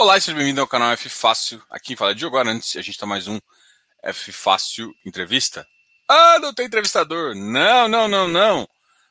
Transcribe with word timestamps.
Olá 0.00 0.20
seja 0.20 0.36
bem-vindo 0.36 0.60
ao 0.60 0.66
canal 0.68 0.92
F 0.92 1.08
Fácil. 1.08 1.60
Aqui 1.68 1.96
fala 1.96 2.14
Diogo 2.14 2.38
Arantes 2.38 2.72
e 2.72 2.78
a 2.78 2.82
gente 2.82 2.94
está 2.94 3.04
mais 3.04 3.26
um 3.26 3.40
F 4.00 4.30
Fácil 4.30 4.94
Entrevista. 5.04 5.66
Ah, 6.08 6.38
não 6.38 6.54
tem 6.54 6.66
entrevistador. 6.66 7.34
Não, 7.34 7.88
não, 7.88 8.06
não, 8.06 8.28
não. 8.28 8.68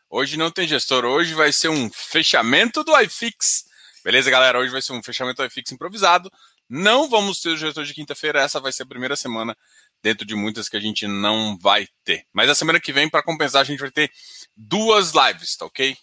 Hoje 0.10 0.38
não 0.38 0.50
tem 0.50 0.66
gestor. 0.66 1.04
Hoje 1.04 1.34
vai 1.34 1.52
ser 1.52 1.68
um 1.68 1.90
fechamento 1.92 2.86
do 2.86 2.98
iFix. 3.02 3.66
Beleza, 4.02 4.32
galera? 4.32 4.58
Hoje 4.60 4.72
vai 4.72 4.82
ser 4.82 4.94
um 4.94 5.04
fechamento 5.04 5.42
do 5.42 5.46
iFix 5.46 5.74
improvisado. 5.74 6.32
Não 6.70 7.10
vamos 7.10 7.42
ter 7.42 7.50
o 7.50 7.58
gestor 7.58 7.84
de 7.84 7.94
quinta-feira. 7.94 8.40
Essa 8.40 8.62
vai 8.62 8.72
ser 8.72 8.84
a 8.84 8.88
primeira 8.88 9.18
semana 9.18 9.58
dentro 10.02 10.26
de 10.26 10.36
muitas 10.36 10.70
que 10.70 10.78
a 10.78 10.80
gente 10.80 11.06
não 11.06 11.58
vai 11.58 11.90
ter. 12.06 12.26
Mas 12.32 12.50
a 12.50 12.56
semana 12.56 12.80
que 12.80 12.94
vem, 12.94 13.10
para 13.10 13.22
compensar, 13.22 13.62
a 13.62 13.66
gente 13.66 13.82
vai 13.82 13.92
ter 13.92 14.10
duas 14.56 15.12
lives, 15.12 15.58
tá 15.58 15.66
ok? 15.66 15.98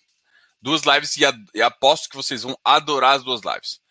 Duas 0.60 0.82
lives 0.82 1.16
e, 1.16 1.22
e 1.54 1.62
aposto 1.62 2.10
que 2.10 2.16
vocês 2.16 2.42
vão 2.42 2.54
adorar 2.62 3.16
as 3.16 3.24
duas 3.24 3.40
lives. 3.40 3.82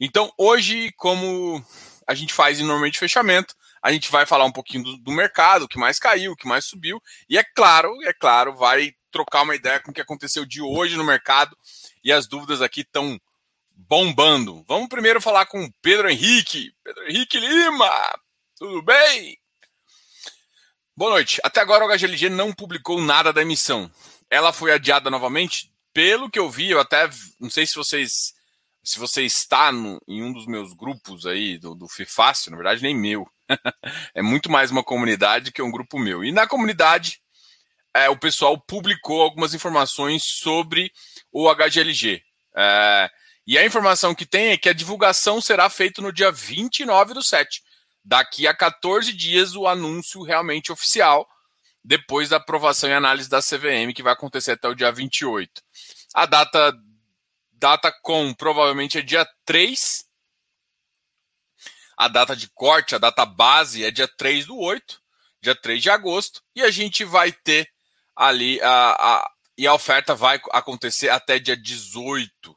Então, 0.00 0.32
hoje, 0.38 0.90
como 0.96 1.62
a 2.06 2.14
gente 2.14 2.32
faz 2.32 2.58
normalmente 2.58 2.98
fechamento, 2.98 3.54
a 3.82 3.92
gente 3.92 4.10
vai 4.10 4.24
falar 4.24 4.46
um 4.46 4.52
pouquinho 4.52 4.82
do, 4.82 4.96
do, 4.96 5.12
mercado, 5.12 5.64
o 5.64 5.68
que 5.68 5.78
mais 5.78 5.98
caiu, 5.98 6.32
o 6.32 6.36
que 6.36 6.48
mais 6.48 6.64
subiu, 6.64 7.00
e 7.28 7.36
é 7.36 7.44
claro, 7.44 7.94
é 8.04 8.12
claro, 8.12 8.56
vai 8.56 8.94
trocar 9.10 9.42
uma 9.42 9.54
ideia 9.54 9.78
com 9.80 9.90
o 9.90 9.94
que 9.94 10.00
aconteceu 10.00 10.46
de 10.46 10.62
hoje 10.62 10.96
no 10.96 11.04
mercado, 11.04 11.56
e 12.02 12.10
as 12.10 12.26
dúvidas 12.26 12.62
aqui 12.62 12.80
estão 12.80 13.20
bombando. 13.74 14.64
Vamos 14.66 14.88
primeiro 14.88 15.20
falar 15.20 15.46
com 15.46 15.64
o 15.64 15.72
Pedro 15.82 16.08
Henrique. 16.08 16.72
Pedro 16.82 17.08
Henrique 17.08 17.38
Lima, 17.38 17.90
tudo 18.58 18.82
bem? 18.82 19.38
Boa 20.96 21.12
noite. 21.12 21.40
Até 21.42 21.60
agora 21.60 21.84
o 21.84 21.88
HGLG 21.88 22.28
não 22.28 22.52
publicou 22.52 23.00
nada 23.00 23.32
da 23.32 23.42
emissão. 23.42 23.90
Ela 24.28 24.52
foi 24.52 24.72
adiada 24.72 25.10
novamente? 25.10 25.72
Pelo 25.92 26.30
que 26.30 26.38
eu 26.38 26.50
vi, 26.50 26.70
eu 26.70 26.80
até 26.80 27.08
não 27.38 27.50
sei 27.50 27.66
se 27.66 27.74
vocês 27.74 28.34
se 28.82 28.98
você 28.98 29.22
está 29.22 29.70
no, 29.70 30.00
em 30.08 30.22
um 30.22 30.32
dos 30.32 30.46
meus 30.46 30.72
grupos 30.72 31.26
aí 31.26 31.58
do, 31.58 31.74
do 31.74 31.88
FIFácil, 31.88 32.50
na 32.50 32.56
verdade 32.56 32.82
nem 32.82 32.96
meu, 32.96 33.28
é 34.14 34.22
muito 34.22 34.50
mais 34.50 34.70
uma 34.70 34.82
comunidade 34.82 35.52
que 35.52 35.62
um 35.62 35.70
grupo 35.70 35.98
meu. 35.98 36.24
E 36.24 36.32
na 36.32 36.46
comunidade, 36.46 37.20
é, 37.94 38.08
o 38.08 38.16
pessoal 38.16 38.58
publicou 38.58 39.20
algumas 39.20 39.54
informações 39.54 40.24
sobre 40.24 40.92
o 41.32 41.52
HGLG. 41.52 42.22
É, 42.56 43.10
e 43.46 43.58
a 43.58 43.64
informação 43.64 44.14
que 44.14 44.26
tem 44.26 44.48
é 44.48 44.56
que 44.56 44.68
a 44.68 44.74
divulgação 44.74 45.40
será 45.40 45.68
feita 45.68 46.00
no 46.00 46.12
dia 46.12 46.30
29 46.30 47.14
do 47.14 47.22
7. 47.22 47.62
Daqui 48.04 48.46
a 48.46 48.54
14 48.54 49.12
dias, 49.12 49.54
o 49.54 49.66
anúncio 49.66 50.22
realmente 50.22 50.72
oficial, 50.72 51.28
depois 51.82 52.28
da 52.28 52.36
aprovação 52.36 52.88
e 52.88 52.92
análise 52.92 53.28
da 53.28 53.40
CVM, 53.40 53.92
que 53.94 54.02
vai 54.02 54.12
acontecer 54.12 54.52
até 54.52 54.68
o 54.68 54.74
dia 54.74 54.92
28. 54.92 55.62
A 56.14 56.26
data 56.26 56.72
Data 57.60 57.92
com 58.02 58.32
provavelmente 58.32 58.98
é 58.98 59.02
dia 59.02 59.28
3. 59.44 60.04
A 61.96 62.08
data 62.08 62.34
de 62.34 62.48
corte, 62.48 62.94
a 62.94 62.98
data 62.98 63.26
base 63.26 63.84
é 63.84 63.90
dia 63.90 64.08
3 64.08 64.46
do 64.46 64.56
8, 64.56 64.98
dia 65.42 65.54
3 65.54 65.82
de 65.82 65.90
agosto. 65.90 66.42
E 66.56 66.62
a 66.62 66.70
gente 66.70 67.04
vai 67.04 67.30
ter 67.30 67.68
ali 68.16 68.60
a, 68.62 68.90
a 68.92 69.30
e 69.58 69.66
a 69.66 69.74
oferta 69.74 70.14
vai 70.14 70.40
acontecer 70.52 71.10
até 71.10 71.38
dia 71.38 71.54
18, 71.54 72.56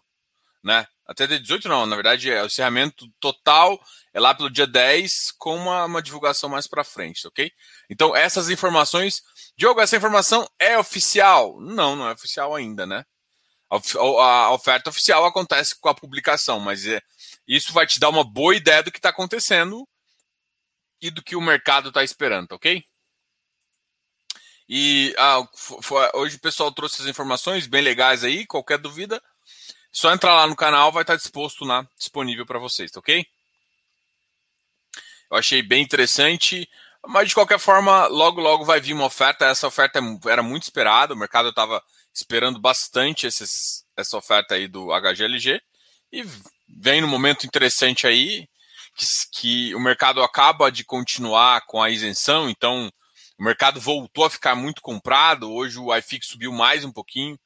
né? 0.64 0.88
Até 1.06 1.28
dia 1.28 1.38
18 1.38 1.68
não, 1.68 1.86
na 1.86 1.98
verdade 1.98 2.32
é 2.32 2.42
o 2.42 2.46
encerramento 2.46 3.06
total 3.20 3.78
é 4.14 4.22
lá 4.22 4.34
pelo 4.34 4.50
dia 4.50 4.66
10 4.66 5.34
com 5.38 5.54
uma, 5.58 5.84
uma 5.84 6.02
divulgação 6.02 6.50
mais 6.50 6.66
para 6.66 6.82
frente, 6.86 7.28
ok? 7.28 7.52
Então 7.90 8.16
essas 8.16 8.50
informações, 8.50 9.22
Diogo, 9.58 9.82
essa 9.82 9.98
informação 9.98 10.50
é 10.58 10.78
oficial? 10.78 11.60
Não, 11.60 11.94
não 11.98 12.08
é 12.08 12.14
oficial 12.14 12.56
ainda, 12.56 12.86
né? 12.86 13.04
A 13.98 14.52
oferta 14.52 14.92
oficial 14.92 15.26
acontece 15.26 15.76
com 15.80 15.90
a 15.90 15.96
publicação, 15.96 16.60
mas 16.60 16.86
é, 16.86 17.02
isso 17.48 17.74
vai 17.74 17.88
te 17.88 18.00
dar 18.00 18.10
uma 18.10 18.24
boa 18.24 18.56
ideia 18.56 18.84
do 18.84 18.92
que 18.92 19.00
está 19.00 19.10
acontecendo 19.10 19.88
e 21.02 21.10
do 21.10 21.24
que 21.24 21.36
o 21.36 21.42
mercado 21.42 21.90
está 21.90 22.04
esperando, 22.04 22.52
ok? 22.52 22.84
E 24.70 25.14
ah, 25.18 25.44
hoje 26.14 26.38
o 26.38 26.40
pessoal 26.40 26.72
trouxe 26.72 27.02
as 27.02 27.08
informações 27.08 27.68
bem 27.68 27.82
legais 27.82 28.24
aí. 28.24 28.46
Qualquer 28.46 28.78
dúvida, 28.78 29.22
só 29.92 30.14
entrar 30.14 30.36
lá 30.36 30.48
no 30.48 30.56
canal, 30.56 30.92
vai 30.92 31.04
estar 31.04 31.16
disposto 31.16 31.66
lá, 31.66 31.88
disponível 31.98 32.46
para 32.46 32.60
vocês, 32.60 32.92
tá 32.92 33.00
ok? 33.00 33.26
Eu 35.30 35.38
achei 35.38 35.64
bem 35.64 35.84
interessante, 35.84 36.70
mas 37.08 37.30
de 37.30 37.34
qualquer 37.34 37.60
forma, 37.60 38.06
logo 38.06 38.40
logo 38.40 38.66
vai 38.66 38.80
vir 38.80 38.94
uma 38.94 39.06
oferta. 39.06 39.46
Essa 39.46 39.68
oferta 39.68 40.00
era 40.28 40.44
muito 40.44 40.64
esperada, 40.64 41.14
o 41.14 41.18
mercado 41.18 41.50
estava 41.50 41.84
esperando 42.14 42.60
bastante 42.60 43.26
esses, 43.26 43.86
essa 43.98 44.18
oferta 44.18 44.56
aí 44.56 44.68
do 44.68 44.90
HGLG 44.92 45.62
e 46.12 46.24
vem 46.68 47.02
no 47.02 47.08
momento 47.08 47.46
interessante 47.46 48.06
aí 48.06 48.48
que, 48.96 49.06
que 49.32 49.76
o 49.76 49.80
mercado 49.80 50.22
acaba 50.22 50.72
de 50.72 50.84
continuar 50.84 51.66
com 51.66 51.82
a 51.82 51.90
isenção, 51.90 52.50
então 52.50 52.92
o 53.38 53.44
mercado 53.44 53.82
voltou 53.82 54.26
a 54.26 54.30
ficar 54.30 54.56
muito 54.56 54.82
comprado. 54.82 55.52
Hoje 55.52 55.80
o 55.80 55.96
iFix 55.96 56.28
subiu 56.28 56.52
mais 56.54 56.86
um 56.86 56.92
pouquinho. 56.92 57.38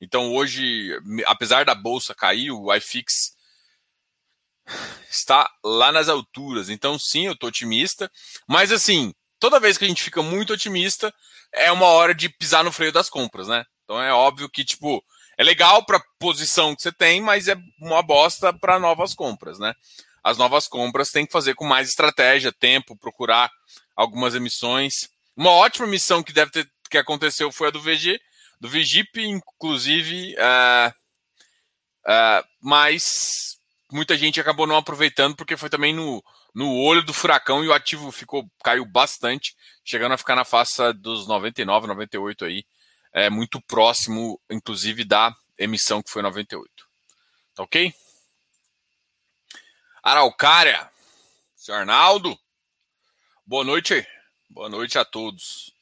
Então 0.00 0.34
hoje, 0.34 0.90
apesar 1.26 1.64
da 1.64 1.74
bolsa 1.74 2.14
cair, 2.14 2.50
o 2.50 2.74
iFix 2.74 3.36
está 5.10 5.50
lá 5.62 5.92
nas 5.92 6.08
alturas. 6.08 6.70
Então 6.70 6.98
sim, 6.98 7.26
eu 7.26 7.34
estou 7.34 7.48
otimista. 7.48 8.10
Mas 8.48 8.72
assim, 8.72 9.12
toda 9.38 9.60
vez 9.60 9.76
que 9.76 9.84
a 9.84 9.88
gente 9.88 10.02
fica 10.02 10.22
muito 10.22 10.54
otimista, 10.54 11.14
é 11.52 11.70
uma 11.70 11.86
hora 11.86 12.14
de 12.14 12.28
pisar 12.28 12.64
no 12.64 12.72
freio 12.72 12.92
das 12.92 13.10
compras, 13.10 13.48
né? 13.48 13.64
Então 13.88 14.02
é 14.02 14.12
óbvio 14.12 14.50
que, 14.50 14.66
tipo, 14.66 15.02
é 15.38 15.42
legal 15.42 15.82
para 15.82 16.02
posição 16.18 16.76
que 16.76 16.82
você 16.82 16.92
tem, 16.92 17.22
mas 17.22 17.48
é 17.48 17.56
uma 17.80 18.02
bosta 18.02 18.52
para 18.52 18.78
novas 18.78 19.14
compras, 19.14 19.58
né? 19.58 19.72
As 20.22 20.36
novas 20.36 20.68
compras 20.68 21.10
tem 21.10 21.24
que 21.24 21.32
fazer 21.32 21.54
com 21.54 21.64
mais 21.64 21.88
estratégia, 21.88 22.52
tempo, 22.52 22.98
procurar 22.98 23.50
algumas 23.96 24.34
emissões. 24.34 25.08
Uma 25.34 25.52
ótima 25.52 25.86
missão 25.86 26.22
que 26.22 26.34
deve 26.34 26.50
ter 26.50 26.70
que 26.90 26.98
aconteceu 26.98 27.50
foi 27.50 27.68
a 27.68 27.70
do 27.70 27.80
VG, 27.80 28.20
do 28.60 28.68
VGIP, 28.68 29.24
inclusive, 29.24 30.34
uh, 30.34 30.90
uh, 32.04 32.46
mas 32.60 33.58
muita 33.90 34.18
gente 34.18 34.38
acabou 34.38 34.66
não 34.66 34.76
aproveitando 34.76 35.34
porque 35.34 35.56
foi 35.56 35.70
também 35.70 35.94
no, 35.94 36.22
no 36.54 36.74
olho 36.76 37.02
do 37.02 37.14
furacão 37.14 37.64
e 37.64 37.68
o 37.68 37.72
ativo 37.72 38.12
ficou 38.12 38.46
caiu 38.62 38.84
bastante, 38.84 39.54
chegando 39.82 40.12
a 40.12 40.18
ficar 40.18 40.36
na 40.36 40.44
faixa 40.44 40.92
dos 40.92 41.26
99, 41.26 41.86
98 41.86 42.44
aí 42.44 42.64
é 43.12 43.30
muito 43.30 43.60
próximo, 43.60 44.40
inclusive, 44.50 45.04
da 45.04 45.34
emissão 45.56 46.02
que 46.02 46.10
foi 46.10 46.22
98. 46.22 46.70
Tá 47.54 47.62
ok? 47.62 47.92
Araucária, 50.02 50.90
senhor 51.56 51.78
Arnaldo, 51.78 52.38
boa 53.44 53.64
noite. 53.64 54.06
Boa 54.50 54.68
noite 54.68 54.98
a 54.98 55.04
todos. 55.04 55.72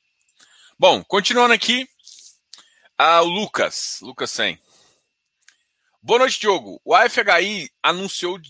Bom, 0.79 1.03
continuando 1.05 1.55
aqui, 1.55 1.89
ah, 2.99 3.23
o 3.23 3.29
Lucas, 3.29 4.01
Lucas 4.03 4.31
100. 4.33 4.61
Boa 6.03 6.19
noite, 6.19 6.41
Diogo. 6.41 6.81
O 6.85 6.95
AFHI 6.95 7.71
anunciou 7.83 8.41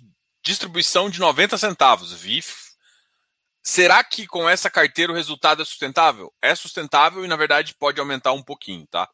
distribuição 0.43 1.10
de 1.10 1.20
90 1.20 1.58
centavos. 1.58 2.12
VIF 2.12 2.66
Será 3.69 4.04
que 4.04 4.28
com 4.28 4.49
essa 4.49 4.71
carteira 4.71 5.10
o 5.10 5.15
resultado 5.16 5.60
é 5.60 5.65
sustentável? 5.65 6.32
É 6.41 6.54
sustentável 6.54 7.25
e, 7.25 7.28
na 7.28 7.34
verdade, 7.34 7.75
pode 7.75 7.99
aumentar 7.99 8.32
um 8.32 8.41
pouquinho, 8.41 8.87
tá? 8.87 9.09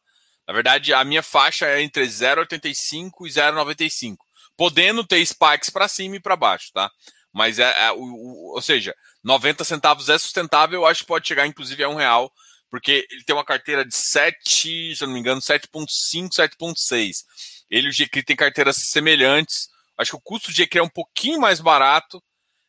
Na 0.47 0.53
verdade, 0.53 0.93
a 0.93 1.03
minha 1.03 1.23
faixa 1.23 1.65
é 1.65 1.81
entre 1.81 2.05
0,85 2.05 3.25
e 3.25 3.29
0,95, 3.31 4.17
podendo 4.55 5.03
ter 5.03 5.25
spikes 5.25 5.71
para 5.71 5.87
cima 5.87 6.17
e 6.17 6.19
para 6.19 6.35
baixo, 6.35 6.69
tá? 6.71 6.91
Mas 7.33 7.57
é, 7.57 7.87
é 7.87 7.91
o, 7.93 7.97
o, 7.97 8.53
ou 8.53 8.61
seja, 8.61 8.93
90 9.23 9.63
centavos 9.63 10.07
é 10.07 10.19
sustentável, 10.19 10.81
eu 10.81 10.85
acho 10.85 11.01
que 11.01 11.07
pode 11.07 11.27
chegar 11.27 11.47
inclusive 11.47 11.83
a 11.83 11.89
um 11.89 11.95
real, 11.95 12.31
porque 12.69 13.07
ele 13.09 13.23
tem 13.23 13.35
uma 13.35 13.43
carteira 13.43 13.83
de 13.83 13.95
7, 13.95 14.95
se 14.95 15.03
eu 15.03 15.07
não 15.07 15.15
me 15.15 15.19
engano, 15.19 15.41
7.5, 15.41 16.29
7.6. 16.29 17.23
Ele 17.71 17.87
e 17.87 17.89
o 17.89 17.91
GCRI 17.91 18.21
tem 18.21 18.35
carteiras 18.35 18.75
semelhantes. 18.75 19.67
Acho 19.97 20.11
que 20.11 20.17
o 20.17 20.21
custo 20.21 20.51
do 20.51 20.55
GCRI 20.55 20.77
é 20.77 20.83
um 20.83 20.89
pouquinho 20.89 21.39
mais 21.39 21.59
barato, 21.59 22.23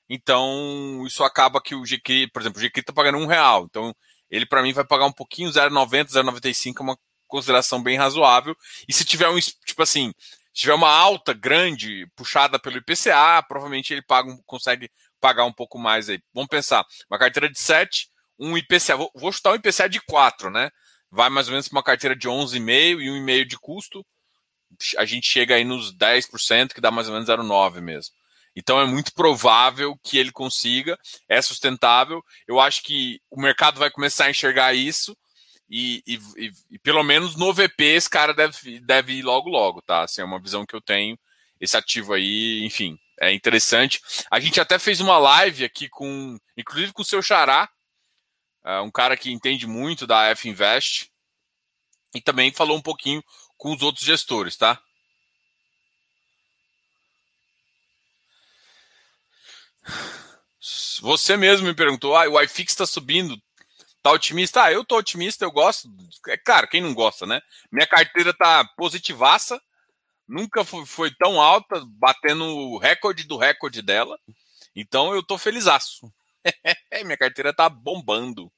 então, 0.09 1.05
isso 1.07 1.25
acaba 1.25 1.61
que 1.61 1.75
o 1.75 1.83
GQ, 1.83 2.29
por 2.33 2.43
exemplo, 2.43 2.59
o 2.61 2.63
GQ 2.63 2.81
está 2.81 2.93
pagando 2.93 3.19
um 3.19 3.27
real. 3.27 3.65
Então, 3.65 3.95
ele 4.31 4.47
para 4.47 4.63
mim 4.63 4.73
vai 4.73 4.85
pagar 4.85 5.07
um 5.07 5.13
pouquinho, 5.13 5.51
0,90, 5.51 6.09
0,95 6.11 6.81
é 6.81 6.83
uma 6.83 6.99
consideração 7.27 7.83
bem 7.83 7.97
razoável. 7.97 8.57
E 8.89 8.93
se 8.93 9.05
tiver 9.05 9.29
um, 9.29 9.39
tipo 9.39 9.83
assim, 9.83 10.13
se 10.53 10.63
tiver 10.63 10.75
uma 10.75 10.91
alta 10.91 11.33
grande 11.33 12.07
puxada 12.15 12.59
pelo 12.59 12.79
IPCA, 12.79 13.43
provavelmente 13.49 13.93
ele 13.93 14.03
paga, 14.03 14.37
consegue 14.47 14.91
pagar 15.21 15.45
um 15.45 15.53
pouco 15.53 15.79
mais 15.79 16.09
aí. 16.09 16.21
Vamos 16.33 16.49
pensar, 16.49 16.85
uma 17.11 17.19
carteira 17.19 17.49
de 17.51 17.59
7, 17.59 18.09
um 18.39 18.57
IPCA, 18.59 18.97
vou, 18.97 19.11
vou 19.15 19.33
chutar 19.33 19.53
um 19.53 19.57
IPCA 19.57 19.89
de 19.89 20.01
4, 20.01 20.51
né? 20.51 20.71
Vai 21.11 21.31
mais 21.31 21.47
ou 21.47 21.53
menos 21.53 21.69
para 21.69 21.77
uma 21.77 21.83
carteira 21.83 22.15
de 22.15 22.29
11,5 22.29 23.01
e 23.01 23.09
1,5 23.09 23.45
de 23.47 23.59
custo. 23.59 24.05
A 24.99 25.05
gente 25.05 25.27
chega 25.29 25.55
aí 25.55 25.65
nos 25.65 25.97
10%, 25.97 26.75
que 26.75 26.81
dá 26.81 26.91
mais 26.91 27.09
ou 27.09 27.15
menos 27.15 27.29
0,9 27.29 27.81
mesmo. 27.81 28.13
Então 28.57 28.81
é 28.81 28.87
muito 28.87 29.13
provável 29.13 29.99
que 30.03 30.17
ele 30.17 30.31
consiga, 30.31 30.99
é 31.29 31.43
sustentável. 31.43 32.23
Eu 32.47 32.61
acho 32.61 32.83
que 32.83 33.21
o 33.31 33.41
mercado 33.41 33.79
vai 33.79 33.91
começar 33.91 34.27
a 34.27 34.31
enxergar 34.31 34.75
isso 34.75 35.17
e, 35.69 36.03
e, 36.07 36.53
e, 36.71 36.79
pelo 36.79 37.03
menos 37.03 37.37
no 37.37 37.53
VP 37.53 37.85
esse 37.85 38.09
cara 38.09 38.33
deve, 38.35 38.81
deve 38.81 39.15
ir 39.15 39.23
logo 39.23 39.49
logo, 39.49 39.83
tá? 39.83 40.03
Assim, 40.03 40.21
é 40.21 40.25
uma 40.25 40.41
visão 40.41 40.65
que 40.67 40.75
eu 40.75 40.81
tenho. 40.81 41.19
Esse 41.61 41.77
ativo 41.77 42.13
aí, 42.13 42.63
enfim, 42.65 42.99
É 43.21 43.33
interessante. 43.33 44.01
A 44.31 44.39
gente 44.41 44.61
até 44.61 44.79
fez 44.79 45.01
uma 45.01 45.19
live 45.19 45.65
aqui 45.65 45.89
com, 45.89 46.39
inclusive 46.57 46.93
com 46.93 47.03
o 47.03 47.05
seu 47.05 47.23
Xará, 47.23 47.69
é, 48.65 48.81
um 48.81 48.91
cara 48.91 49.17
que 49.17 49.31
entende 49.31 49.67
muito 49.67 50.07
da 50.07 50.27
F 50.27 50.49
Invest, 50.49 51.11
e 52.15 52.21
também 52.21 52.53
falou 52.53 52.77
um 52.77 52.83
pouquinho 52.83 53.23
com 53.57 53.73
os 53.75 53.83
outros 53.83 54.05
gestores, 54.05 54.57
tá? 54.57 54.81
Você 61.01 61.37
mesmo 61.37 61.67
me 61.67 61.75
perguntou, 61.75 62.17
ah, 62.17 62.27
o 62.29 62.41
iFix 62.41 62.73
está 62.73 62.87
subindo, 62.87 63.37
tá 64.03 64.11
otimista? 64.13 64.65
Ah, 64.65 64.73
eu 64.73 64.85
tô 64.85 64.97
otimista, 64.97 65.45
eu 65.45 65.51
gosto. 65.51 65.89
É 66.29 66.37
claro, 66.37 66.69
quem 66.69 66.81
não 66.81 66.95
gosta, 66.95 67.27
né? 67.27 67.41
Minha 67.71 67.87
carteira 67.87 68.33
tá 68.33 68.65
positivaça, 68.77 69.61
nunca 70.27 70.65
foi, 70.65 70.87
foi 70.87 71.11
tão 71.15 71.41
alta, 71.41 71.83
batendo 71.87 72.45
o 72.45 72.79
recorde 72.79 73.25
do 73.25 73.37
recorde 73.37 73.83
dela. 73.83 74.19
Então 74.75 75.15
eu 75.15 75.23
tô 75.23 75.37
felizaço. 75.37 76.11
Minha 77.05 77.17
carteira 77.17 77.53
tá 77.53 77.69
bombando. 77.69 78.51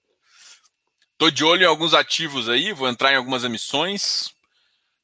Tô 1.19 1.31
de 1.31 1.45
olho 1.45 1.63
em 1.63 1.67
alguns 1.67 1.95
ativos 1.95 2.49
aí, 2.49 2.73
vou 2.73 2.89
entrar 2.89 3.13
em 3.13 3.17
algumas 3.17 3.43
emissões. 3.43 4.31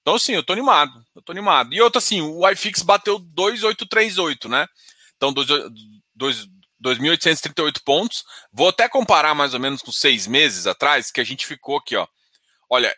Então, 0.03 0.19
sim, 0.19 0.35
eu 0.35 0.43
tô 0.43 0.53
animado. 0.53 1.05
Eu 1.15 1.23
tô 1.23 1.33
animado. 1.33 1.73
E 1.73 1.81
outra, 1.81 1.99
assim, 1.99 2.21
o 2.21 2.49
iFix 2.51 2.83
bateu 2.83 3.19
2,838, 3.19 4.49
né? 4.49 4.67
Então, 5.17 5.33
2.838 6.83 7.83
pontos. 7.85 8.25
Vou 8.53 8.69
até 8.69 8.89
comparar 8.89 9.35
mais 9.35 9.55
ou 9.55 9.61
menos 9.61 9.83
com 9.83 9.93
seis 9.93 10.27
meses 10.27 10.67
atrás, 10.67 11.11
que 11.11 11.21
a 11.21 11.25
gente 11.25 11.47
ficou 11.47 11.77
aqui, 11.79 11.97
ó. 11.97 12.07
Olha, 12.71 12.95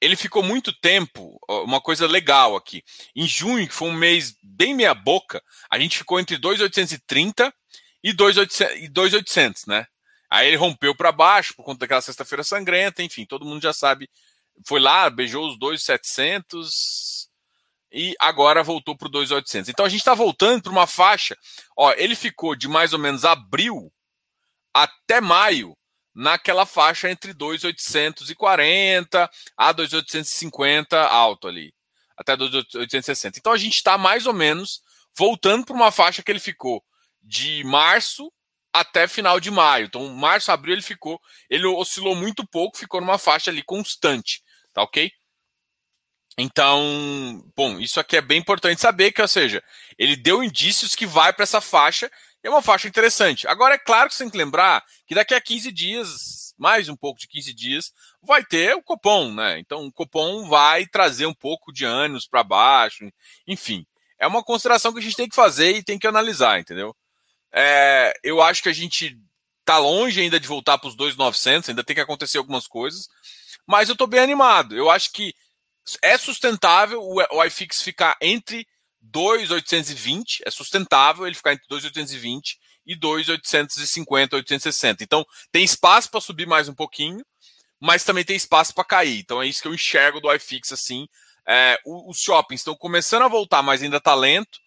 ele 0.00 0.14
ficou 0.14 0.42
muito 0.42 0.72
tempo, 0.72 1.38
uma 1.48 1.80
coisa 1.80 2.06
legal 2.06 2.54
aqui. 2.54 2.84
Em 3.16 3.26
junho, 3.26 3.66
que 3.66 3.74
foi 3.74 3.88
um 3.88 3.92
mês 3.92 4.36
bem 4.42 4.74
meia 4.74 4.94
boca, 4.94 5.42
a 5.68 5.78
gente 5.78 5.98
ficou 5.98 6.20
entre 6.20 6.36
2.830 6.38 7.52
e 8.04 8.12
2.800, 8.12 9.66
né? 9.66 9.86
Aí 10.30 10.46
ele 10.46 10.56
rompeu 10.56 10.94
para 10.94 11.10
baixo 11.10 11.52
por 11.56 11.64
conta 11.64 11.80
daquela 11.80 12.00
sexta-feira 12.00 12.44
sangrenta, 12.44 13.02
enfim, 13.02 13.26
todo 13.26 13.44
mundo 13.44 13.60
já 13.60 13.72
sabe. 13.72 14.08
Foi 14.66 14.78
lá, 14.78 15.10
beijou 15.10 15.48
os 15.48 15.58
2.700 15.58 17.17
e 17.92 18.14
agora 18.18 18.62
voltou 18.62 18.96
para 18.96 19.08
o 19.08 19.10
2.800. 19.10 19.68
Então 19.68 19.84
a 19.84 19.88
gente 19.88 20.00
está 20.00 20.14
voltando 20.14 20.62
para 20.62 20.72
uma 20.72 20.86
faixa. 20.86 21.36
Ó, 21.76 21.92
ele 21.92 22.14
ficou 22.14 22.54
de 22.54 22.68
mais 22.68 22.92
ou 22.92 22.98
menos 22.98 23.24
abril 23.24 23.92
até 24.74 25.20
maio 25.20 25.76
naquela 26.14 26.66
faixa 26.66 27.10
entre 27.10 27.32
2.840 27.32 29.28
a 29.56 29.74
2.850 29.74 30.94
alto 30.94 31.48
ali, 31.48 31.72
até 32.16 32.36
2.860. 32.36 33.38
Então 33.38 33.52
a 33.52 33.58
gente 33.58 33.74
está 33.74 33.96
mais 33.96 34.26
ou 34.26 34.34
menos 34.34 34.82
voltando 35.16 35.64
para 35.64 35.74
uma 35.74 35.90
faixa 35.90 36.22
que 36.22 36.30
ele 36.30 36.40
ficou 36.40 36.82
de 37.22 37.62
março 37.64 38.32
até 38.72 39.08
final 39.08 39.40
de 39.40 39.50
maio. 39.50 39.86
Então, 39.86 40.08
março, 40.08 40.52
abril 40.52 40.74
ele 40.74 40.82
ficou, 40.82 41.20
ele 41.48 41.66
oscilou 41.66 42.14
muito 42.14 42.46
pouco, 42.46 42.78
ficou 42.78 43.00
numa 43.00 43.18
faixa 43.18 43.50
ali 43.50 43.62
constante, 43.62 44.42
tá 44.72 44.82
ok? 44.82 45.10
Então, 46.40 47.44
bom, 47.56 47.80
isso 47.80 47.98
aqui 47.98 48.16
é 48.16 48.20
bem 48.20 48.38
importante 48.38 48.80
saber 48.80 49.10
que, 49.10 49.20
ou 49.20 49.26
seja, 49.26 49.60
ele 49.98 50.14
deu 50.14 50.42
indícios 50.42 50.94
que 50.94 51.04
vai 51.04 51.32
para 51.32 51.42
essa 51.42 51.60
faixa, 51.60 52.08
e 52.44 52.46
é 52.46 52.50
uma 52.50 52.62
faixa 52.62 52.86
interessante. 52.86 53.48
Agora, 53.48 53.74
é 53.74 53.78
claro 53.78 54.08
que 54.08 54.14
você 54.14 54.22
tem 54.22 54.30
que 54.30 54.38
lembrar 54.38 54.84
que 55.04 55.16
daqui 55.16 55.34
a 55.34 55.40
15 55.40 55.72
dias, 55.72 56.54
mais 56.56 56.88
um 56.88 56.94
pouco 56.94 57.18
de 57.18 57.26
15 57.26 57.52
dias, 57.52 57.92
vai 58.22 58.44
ter 58.44 58.72
o 58.76 58.82
Copom, 58.82 59.34
né? 59.34 59.58
Então, 59.58 59.84
o 59.84 59.92
Copom 59.92 60.48
vai 60.48 60.86
trazer 60.86 61.26
um 61.26 61.34
pouco 61.34 61.72
de 61.72 61.84
ânimos 61.84 62.28
para 62.28 62.44
baixo, 62.44 63.10
enfim. 63.44 63.84
É 64.16 64.24
uma 64.24 64.44
consideração 64.44 64.92
que 64.92 65.00
a 65.00 65.02
gente 65.02 65.16
tem 65.16 65.28
que 65.28 65.34
fazer 65.34 65.72
e 65.72 65.82
tem 65.82 65.98
que 65.98 66.06
analisar, 66.06 66.60
entendeu? 66.60 66.94
É, 67.52 68.12
eu 68.22 68.40
acho 68.40 68.62
que 68.62 68.68
a 68.68 68.72
gente 68.72 69.18
tá 69.64 69.78
longe 69.78 70.20
ainda 70.20 70.38
de 70.38 70.46
voltar 70.46 70.78
para 70.78 70.88
os 70.88 70.94
2,900, 70.94 71.68
ainda 71.68 71.82
tem 71.82 71.96
que 71.96 72.02
acontecer 72.02 72.38
algumas 72.38 72.68
coisas, 72.68 73.08
mas 73.66 73.88
eu 73.88 73.94
estou 73.94 74.06
bem 74.06 74.20
animado. 74.20 74.76
Eu 74.76 74.88
acho 74.88 75.12
que 75.12 75.34
é 76.02 76.18
sustentável 76.18 77.00
o 77.02 77.44
iFix 77.44 77.82
ficar 77.82 78.16
entre 78.20 78.66
2,820, 79.00 80.42
é 80.44 80.50
sustentável 80.50 81.26
ele 81.26 81.34
ficar 81.34 81.52
entre 81.52 81.66
2,820 81.68 82.58
e 82.86 82.94
2,850, 82.96 84.36
860. 84.36 85.04
Então, 85.04 85.24
tem 85.52 85.62
espaço 85.62 86.10
para 86.10 86.20
subir 86.20 86.46
mais 86.46 86.68
um 86.68 86.74
pouquinho, 86.74 87.24
mas 87.78 88.04
também 88.04 88.24
tem 88.24 88.36
espaço 88.36 88.74
para 88.74 88.84
cair. 88.84 89.20
Então, 89.20 89.42
é 89.42 89.46
isso 89.46 89.62
que 89.62 89.68
eu 89.68 89.74
enxergo 89.74 90.20
do 90.20 90.32
iFix 90.34 90.72
assim. 90.72 91.06
É, 91.46 91.78
os 91.84 92.18
shoppings 92.18 92.60
estão 92.60 92.74
começando 92.74 93.22
a 93.22 93.28
voltar, 93.28 93.62
mas 93.62 93.82
ainda 93.82 93.98
está 93.98 94.14
lento. 94.14 94.58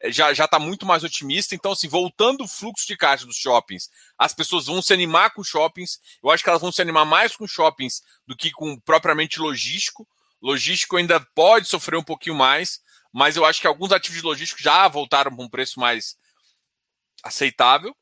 É, 0.00 0.12
já 0.12 0.32
já 0.34 0.44
está 0.44 0.58
muito 0.58 0.84
mais 0.84 1.02
otimista. 1.02 1.54
Então, 1.54 1.72
assim, 1.72 1.88
voltando 1.88 2.44
o 2.44 2.48
fluxo 2.48 2.86
de 2.86 2.96
caixa 2.96 3.24
dos 3.24 3.36
shoppings, 3.36 3.88
as 4.18 4.34
pessoas 4.34 4.66
vão 4.66 4.82
se 4.82 4.92
animar 4.92 5.32
com 5.32 5.42
shoppings. 5.42 6.00
Eu 6.22 6.30
acho 6.30 6.42
que 6.42 6.50
elas 6.50 6.62
vão 6.62 6.72
se 6.72 6.82
animar 6.82 7.06
mais 7.06 7.34
com 7.36 7.46
shoppings 7.46 8.02
do 8.26 8.36
que 8.36 8.50
com 8.50 8.78
propriamente 8.80 9.40
logístico. 9.40 10.06
Logístico 10.42 10.96
ainda 10.96 11.20
pode 11.34 11.68
sofrer 11.68 11.96
um 11.98 12.02
pouquinho 12.02 12.36
mais, 12.36 12.80
mas 13.12 13.36
eu 13.36 13.44
acho 13.44 13.60
que 13.60 13.66
alguns 13.66 13.92
ativos 13.92 14.20
de 14.20 14.26
logístico 14.26 14.62
já 14.62 14.86
voltaram 14.88 15.34
para 15.34 15.44
um 15.44 15.48
preço 15.48 15.80
mais 15.80 16.16
aceitável. 17.22 17.96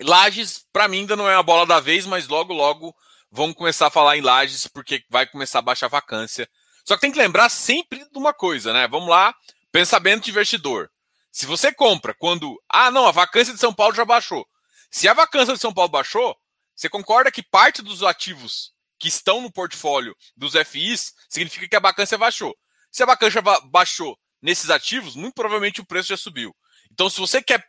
Lages, 0.00 0.64
para 0.72 0.88
mim, 0.88 1.00
ainda 1.00 1.16
não 1.16 1.28
é 1.28 1.34
a 1.34 1.42
bola 1.42 1.66
da 1.66 1.80
vez, 1.80 2.06
mas 2.06 2.28
logo, 2.28 2.52
logo 2.52 2.94
vamos 3.30 3.56
começar 3.56 3.88
a 3.88 3.90
falar 3.90 4.16
em 4.16 4.22
lajes, 4.22 4.66
porque 4.66 5.04
vai 5.10 5.26
começar 5.26 5.58
a 5.58 5.62
baixar 5.62 5.86
a 5.86 5.90
vacância. 5.90 6.48
Só 6.84 6.94
que 6.94 7.02
tem 7.02 7.12
que 7.12 7.18
lembrar 7.18 7.48
sempre 7.50 7.98
de 8.10 8.18
uma 8.18 8.32
coisa, 8.32 8.72
né? 8.72 8.88
Vamos 8.88 9.08
lá, 9.08 9.34
Pensamento 9.70 10.24
de 10.24 10.30
investidor. 10.30 10.90
Se 11.30 11.46
você 11.46 11.72
compra 11.72 12.14
quando. 12.14 12.60
Ah, 12.68 12.90
não, 12.90 13.06
a 13.06 13.12
vacância 13.12 13.52
de 13.52 13.60
São 13.60 13.72
Paulo 13.72 13.94
já 13.94 14.04
baixou. 14.04 14.46
Se 14.90 15.06
a 15.06 15.14
vacância 15.14 15.54
de 15.54 15.60
São 15.60 15.72
Paulo 15.72 15.90
baixou, 15.90 16.36
você 16.74 16.88
concorda 16.88 17.30
que 17.30 17.42
parte 17.42 17.82
dos 17.82 18.02
ativos 18.02 18.72
que 18.98 19.08
estão 19.08 19.40
no 19.40 19.52
portfólio 19.52 20.16
dos 20.36 20.54
FIs 20.54 21.14
significa 21.28 21.68
que 21.68 21.76
a 21.76 21.80
vacância 21.80 22.18
baixou. 22.18 22.56
Se 22.90 23.02
a 23.02 23.06
vacância 23.06 23.40
baixou 23.70 24.18
nesses 24.40 24.70
ativos, 24.70 25.14
muito 25.14 25.34
provavelmente 25.34 25.80
o 25.80 25.86
preço 25.86 26.08
já 26.08 26.16
subiu. 26.16 26.54
Então, 26.90 27.08
se 27.08 27.18
você 27.18 27.42
quer 27.42 27.66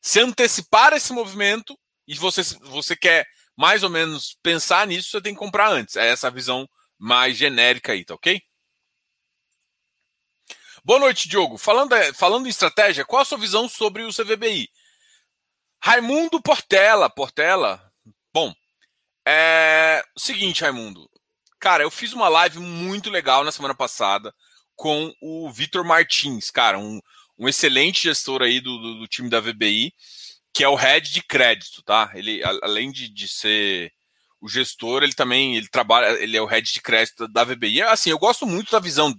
se 0.00 0.20
antecipar 0.20 0.92
esse 0.92 1.12
movimento 1.12 1.78
e 2.06 2.14
você, 2.14 2.42
você 2.62 2.96
quer 2.96 3.26
mais 3.56 3.82
ou 3.82 3.90
menos 3.90 4.36
pensar 4.42 4.86
nisso, 4.86 5.10
você 5.10 5.20
tem 5.20 5.34
que 5.34 5.38
comprar 5.38 5.70
antes. 5.70 5.96
É 5.96 6.08
essa 6.08 6.30
visão 6.30 6.68
mais 6.98 7.36
genérica 7.36 7.92
aí, 7.92 8.04
tá 8.04 8.14
ok? 8.14 8.40
Boa 10.82 10.98
noite, 10.98 11.28
Diogo. 11.28 11.58
Falando, 11.58 11.94
falando 12.14 12.46
em 12.46 12.50
estratégia, 12.50 13.04
qual 13.04 13.20
a 13.20 13.24
sua 13.24 13.36
visão 13.36 13.68
sobre 13.68 14.02
o 14.02 14.12
CVBI? 14.12 14.68
Raimundo 15.82 16.40
Portela. 16.40 17.10
Portela. 17.10 17.89
É 19.26 20.02
o 20.16 20.20
seguinte, 20.20 20.62
Raimundo. 20.62 21.08
Cara, 21.58 21.82
eu 21.82 21.90
fiz 21.90 22.12
uma 22.12 22.28
live 22.28 22.58
muito 22.58 23.10
legal 23.10 23.44
na 23.44 23.52
semana 23.52 23.74
passada 23.74 24.34
com 24.74 25.12
o 25.20 25.50
Vitor 25.52 25.84
Martins, 25.84 26.50
cara, 26.50 26.78
um, 26.78 27.00
um 27.38 27.46
excelente 27.46 28.02
gestor 28.02 28.40
aí 28.40 28.60
do, 28.60 28.78
do, 28.78 28.98
do, 29.00 29.06
time 29.06 29.28
da 29.28 29.38
VBI, 29.38 29.92
que 30.54 30.64
é 30.64 30.68
o 30.68 30.74
head 30.74 31.12
de 31.12 31.22
crédito, 31.22 31.82
tá? 31.82 32.10
Ele, 32.14 32.42
além 32.62 32.90
de, 32.90 33.08
de 33.08 33.28
ser 33.28 33.92
o 34.40 34.48
gestor, 34.48 35.02
ele 35.02 35.12
também 35.12 35.56
ele 35.56 35.68
trabalha, 35.68 36.18
ele 36.22 36.34
é 36.34 36.40
o 36.40 36.46
head 36.46 36.72
de 36.72 36.80
crédito 36.80 37.28
da 37.28 37.44
VBI. 37.44 37.82
Assim, 37.82 38.08
eu 38.08 38.18
gosto 38.18 38.46
muito 38.46 38.72
da 38.72 38.78
visão 38.78 39.14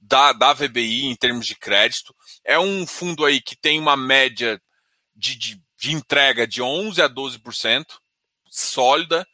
da, 0.00 0.32
da 0.32 0.52
VBI 0.52 1.06
em 1.06 1.16
termos 1.16 1.46
de 1.46 1.56
crédito. 1.56 2.14
É 2.44 2.58
um 2.58 2.86
fundo 2.86 3.24
aí 3.24 3.40
que 3.40 3.56
tem 3.56 3.80
uma 3.80 3.96
média 3.96 4.60
de, 5.16 5.36
de, 5.36 5.62
de 5.76 5.92
entrega 5.92 6.46
de 6.46 6.62
11 6.62 7.02
a 7.02 7.08
12%, 7.08 7.84
sólida, 8.48 9.26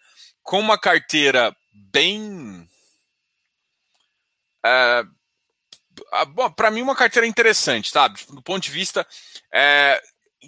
com 0.48 0.58
uma 0.60 0.78
carteira 0.78 1.54
bem. 1.92 2.66
É, 4.64 5.04
para 6.56 6.70
mim, 6.70 6.80
uma 6.80 6.96
carteira 6.96 7.26
interessante, 7.26 7.90
sabe? 7.90 8.18
Do 8.30 8.40
ponto 8.40 8.62
de 8.62 8.70
vista 8.70 9.06
é, 9.52 10.02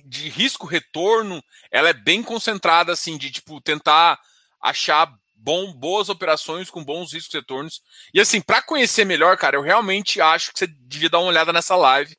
de 0.06 0.30
risco-retorno, 0.30 1.44
ela 1.70 1.90
é 1.90 1.92
bem 1.92 2.22
concentrada, 2.22 2.94
assim, 2.94 3.18
de 3.18 3.30
tipo, 3.30 3.60
tentar 3.60 4.18
achar 4.58 5.12
bom, 5.36 5.70
boas 5.70 6.08
operações 6.08 6.70
com 6.70 6.82
bons 6.82 7.12
riscos 7.12 7.34
retornos. 7.34 7.82
E 8.14 8.22
assim, 8.22 8.40
para 8.40 8.62
conhecer 8.62 9.04
melhor, 9.04 9.36
cara, 9.36 9.58
eu 9.58 9.62
realmente 9.62 10.18
acho 10.18 10.50
que 10.50 10.60
você 10.60 10.66
devia 10.66 11.10
dar 11.10 11.18
uma 11.18 11.28
olhada 11.28 11.52
nessa 11.52 11.76
live. 11.76 12.16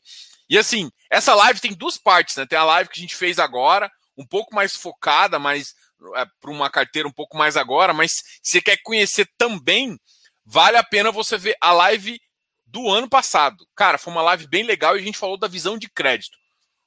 E 0.47 0.55
assim, 0.55 0.91
essa 1.09 1.33
live 1.33 1.59
tem 1.59 1.73
duas 1.73 1.97
partes, 1.97 2.35
né? 2.35 2.45
Tem 2.45 2.59
a 2.59 2.63
live 2.63 2.91
que 2.91 2.99
a 2.99 3.01
gente 3.01 3.15
fez 3.15 3.39
agora, 3.39 3.91
um 4.15 4.25
pouco 4.25 4.53
mais 4.53 4.75
focada, 4.75 5.39
mas 5.39 5.73
é, 6.15 6.25
para 6.39 6.51
uma 6.51 6.69
carteira 6.69 7.07
um 7.07 7.11
pouco 7.11 7.37
mais 7.37 7.57
agora, 7.57 7.93
mas 7.93 8.23
se 8.41 8.53
você 8.53 8.61
quer 8.61 8.77
conhecer 8.83 9.27
também, 9.37 9.97
vale 10.45 10.77
a 10.77 10.83
pena 10.83 11.11
você 11.11 11.37
ver 11.37 11.55
a 11.61 11.71
live 11.71 12.19
do 12.65 12.89
ano 12.89 13.09
passado. 13.09 13.65
Cara, 13.75 13.97
foi 13.97 14.13
uma 14.13 14.21
live 14.21 14.47
bem 14.47 14.63
legal 14.63 14.95
e 14.95 15.01
a 15.01 15.03
gente 15.03 15.17
falou 15.17 15.37
da 15.37 15.47
visão 15.47 15.77
de 15.77 15.89
crédito. 15.89 16.37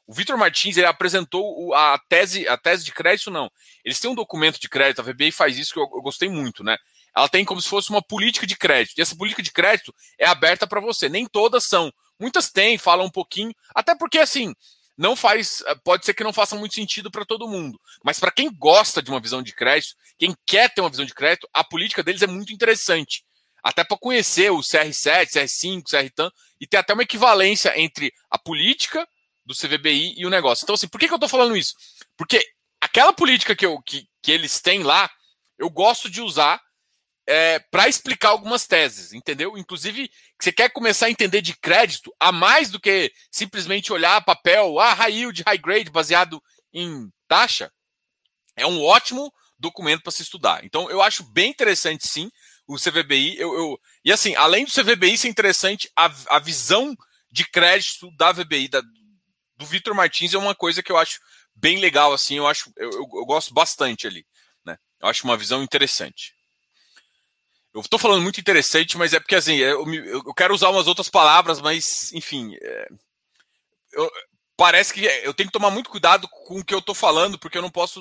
O 0.06 0.12
Vitor 0.12 0.36
Martins 0.36 0.76
ele 0.76 0.86
apresentou 0.86 1.74
a 1.74 1.98
tese, 2.08 2.46
a 2.46 2.58
tese 2.58 2.84
de 2.84 2.92
crédito, 2.92 3.30
não. 3.30 3.50
Eles 3.84 3.98
têm 3.98 4.10
um 4.10 4.14
documento 4.14 4.60
de 4.60 4.68
crédito, 4.68 5.00
a 5.00 5.04
VBI 5.04 5.32
faz 5.32 5.58
isso 5.58 5.72
que 5.72 5.78
eu, 5.78 5.84
eu 5.94 6.02
gostei 6.02 6.28
muito, 6.28 6.62
né? 6.62 6.76
Ela 7.16 7.28
tem 7.28 7.44
como 7.44 7.60
se 7.62 7.68
fosse 7.68 7.90
uma 7.90 8.02
política 8.02 8.46
de 8.46 8.56
crédito. 8.56 8.98
E 8.98 9.02
essa 9.02 9.16
política 9.16 9.42
de 9.42 9.52
crédito 9.52 9.94
é 10.18 10.26
aberta 10.26 10.66
para 10.66 10.80
você. 10.80 11.08
Nem 11.08 11.26
todas 11.26 11.64
são 11.64 11.92
Muitas 12.18 12.50
têm, 12.50 12.78
falam 12.78 13.06
um 13.06 13.10
pouquinho, 13.10 13.52
até 13.74 13.94
porque 13.94 14.18
assim, 14.18 14.54
não 14.96 15.16
faz, 15.16 15.62
pode 15.82 16.04
ser 16.04 16.14
que 16.14 16.24
não 16.24 16.32
faça 16.32 16.56
muito 16.56 16.74
sentido 16.74 17.10
para 17.10 17.24
todo 17.24 17.48
mundo, 17.48 17.80
mas 18.04 18.20
para 18.20 18.30
quem 18.30 18.50
gosta 18.50 19.02
de 19.02 19.10
uma 19.10 19.20
visão 19.20 19.42
de 19.42 19.52
crédito, 19.52 19.94
quem 20.18 20.34
quer 20.46 20.72
ter 20.72 20.80
uma 20.80 20.90
visão 20.90 21.04
de 21.04 21.14
crédito, 21.14 21.48
a 21.52 21.64
política 21.64 22.02
deles 22.02 22.22
é 22.22 22.26
muito 22.26 22.52
interessante. 22.52 23.24
Até 23.62 23.82
para 23.82 23.96
conhecer 23.96 24.50
o 24.50 24.58
CR7, 24.58 25.30
CR5, 25.30 25.82
CRTAN 25.84 26.30
e 26.60 26.66
ter 26.66 26.76
até 26.76 26.92
uma 26.92 27.02
equivalência 27.02 27.72
entre 27.80 28.12
a 28.30 28.38
política 28.38 29.08
do 29.44 29.54
CVBI 29.54 30.14
e 30.16 30.26
o 30.26 30.30
negócio. 30.30 30.64
Então, 30.64 30.74
assim, 30.74 30.88
por 30.88 31.00
que, 31.00 31.06
que 31.06 31.12
eu 31.12 31.16
estou 31.16 31.28
falando 31.28 31.56
isso? 31.56 31.74
Porque 32.16 32.46
aquela 32.80 33.12
política 33.12 33.56
que, 33.56 33.64
eu, 33.64 33.80
que, 33.82 34.06
que 34.22 34.30
eles 34.30 34.60
têm 34.60 34.82
lá, 34.82 35.10
eu 35.58 35.70
gosto 35.70 36.10
de 36.10 36.20
usar 36.20 36.60
é, 37.26 37.58
para 37.58 37.88
explicar 37.88 38.30
algumas 38.30 38.66
teses, 38.66 39.12
entendeu? 39.12 39.56
Inclusive, 39.56 40.10
você 40.44 40.52
quer 40.52 40.68
começar 40.68 41.06
a 41.06 41.10
entender 41.10 41.40
de 41.40 41.56
crédito 41.56 42.14
a 42.20 42.30
mais 42.30 42.68
do 42.70 42.78
que 42.78 43.10
simplesmente 43.30 43.90
olhar 43.90 44.22
papel, 44.22 44.78
ah, 44.78 44.92
high 44.92 45.10
yield, 45.10 45.42
high 45.42 45.56
grade, 45.56 45.90
baseado 45.90 46.42
em 46.70 47.10
taxa, 47.26 47.72
é 48.54 48.66
um 48.66 48.84
ótimo 48.84 49.32
documento 49.58 50.02
para 50.02 50.12
se 50.12 50.20
estudar. 50.20 50.62
Então, 50.62 50.90
eu 50.90 51.00
acho 51.00 51.24
bem 51.32 51.48
interessante, 51.48 52.06
sim, 52.06 52.30
o 52.66 52.76
CVBI. 52.76 53.38
Eu, 53.38 53.54
eu, 53.54 53.80
e 54.04 54.12
assim, 54.12 54.34
além 54.36 54.66
do 54.66 54.70
CVBI 54.70 55.16
ser 55.16 55.28
interessante, 55.28 55.90
a, 55.96 56.12
a 56.28 56.38
visão 56.38 56.94
de 57.30 57.48
crédito 57.48 58.14
da 58.14 58.30
VBI, 58.30 58.68
da, 58.68 58.82
do 59.56 59.64
Vitor 59.64 59.94
Martins, 59.94 60.34
é 60.34 60.38
uma 60.38 60.54
coisa 60.54 60.82
que 60.82 60.92
eu 60.92 60.98
acho 60.98 61.20
bem 61.54 61.78
legal, 61.78 62.12
assim, 62.12 62.36
eu 62.36 62.46
acho, 62.46 62.70
eu, 62.76 62.90
eu, 62.90 63.08
eu 63.14 63.24
gosto 63.24 63.54
bastante 63.54 64.06
ali. 64.06 64.26
Né? 64.62 64.76
Eu 65.00 65.08
acho 65.08 65.24
uma 65.24 65.38
visão 65.38 65.62
interessante. 65.62 66.33
Eu 67.74 67.80
estou 67.80 67.98
falando 67.98 68.22
muito 68.22 68.40
interessante, 68.40 68.96
mas 68.96 69.12
é 69.12 69.18
porque 69.18 69.34
assim, 69.34 69.56
eu, 69.56 69.84
eu, 69.92 70.32
quero 70.32 70.54
usar 70.54 70.70
umas 70.70 70.86
outras 70.86 71.08
palavras, 71.08 71.60
mas 71.60 72.12
enfim. 72.12 72.54
É, 72.62 72.88
eu, 73.94 74.10
parece 74.56 74.92
que 74.94 75.04
eu 75.04 75.34
tenho 75.34 75.48
que 75.48 75.52
tomar 75.52 75.70
muito 75.70 75.90
cuidado 75.90 76.28
com 76.28 76.60
o 76.60 76.64
que 76.64 76.72
eu 76.72 76.78
estou 76.78 76.94
falando, 76.94 77.36
porque 77.36 77.58
eu 77.58 77.62
não 77.62 77.70
posso 77.70 78.00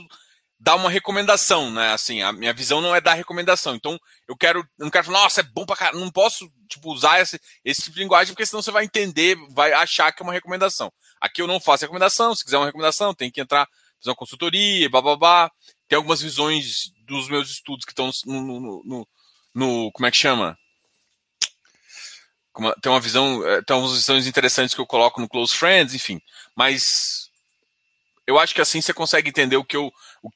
dar 0.60 0.76
uma 0.76 0.90
recomendação, 0.90 1.72
né? 1.72 1.92
Assim, 1.92 2.22
a 2.22 2.32
minha 2.32 2.54
visão 2.54 2.82
não 2.82 2.96
é 2.96 3.02
dar 3.02 3.16
recomendação. 3.16 3.76
Então, 3.76 4.00
eu 4.28 4.38
quero, 4.38 4.60
eu 4.60 4.86
não 4.86 4.92
quero 4.92 5.06
falar, 5.06 5.24
nossa, 5.24 5.42
é 5.42 5.44
bom 5.44 5.66
pra 5.66 5.76
caramba. 5.76 6.00
Não 6.00 6.12
posso, 6.12 6.50
tipo, 6.70 6.94
usar 6.94 7.20
esse, 7.20 7.40
esse 7.66 7.82
tipo 7.82 7.96
de 7.96 8.02
linguagem, 8.04 8.34
porque 8.34 8.46
senão 8.46 8.62
você 8.62 8.72
vai 8.72 8.86
entender, 8.86 9.36
vai 9.50 9.74
achar 9.74 10.12
que 10.12 10.22
é 10.22 10.26
uma 10.26 10.34
recomendação. 10.34 10.94
Aqui 11.20 11.42
eu 11.42 11.48
não 11.48 11.60
faço 11.60 11.84
recomendação, 11.84 12.36
se 12.36 12.46
quiser 12.46 12.58
uma 12.58 12.68
recomendação, 12.68 13.14
tem 13.14 13.32
que 13.32 13.42
entrar, 13.42 13.68
fazer 14.00 14.12
uma 14.12 14.16
consultoria, 14.16 14.90
babá. 14.90 15.52
Tem 15.88 15.98
algumas 15.98 16.22
visões 16.22 16.92
dos 17.06 17.28
meus 17.28 17.50
estudos 17.50 17.86
que 17.86 17.92
estão 17.92 18.10
no, 18.26 18.42
no, 18.42 18.84
no 18.86 19.08
no. 19.54 19.92
Como 19.92 20.06
é 20.06 20.12
que 20.12 20.18
chama? 20.18 20.58
Tem 22.82 22.92
uma 22.92 23.00
visão. 23.00 23.46
É, 23.48 23.62
tem 23.62 23.74
algumas 23.76 23.98
visões 23.98 24.28
interessantes 24.28 24.76
que 24.76 24.82
eu 24.82 24.86
coloco 24.86 25.20
no 25.20 25.30
Close 25.30 25.56
Friends, 25.56 25.94
enfim. 25.94 26.20
Mas 26.56 27.30
eu 28.28 28.40
acho 28.40 28.54
que 28.54 28.62
assim 28.62 28.82
você 28.82 28.94
consegue 28.94 29.30
entender 29.30 29.58
o 29.58 29.66
que 29.66 29.76
eu. 29.78 29.92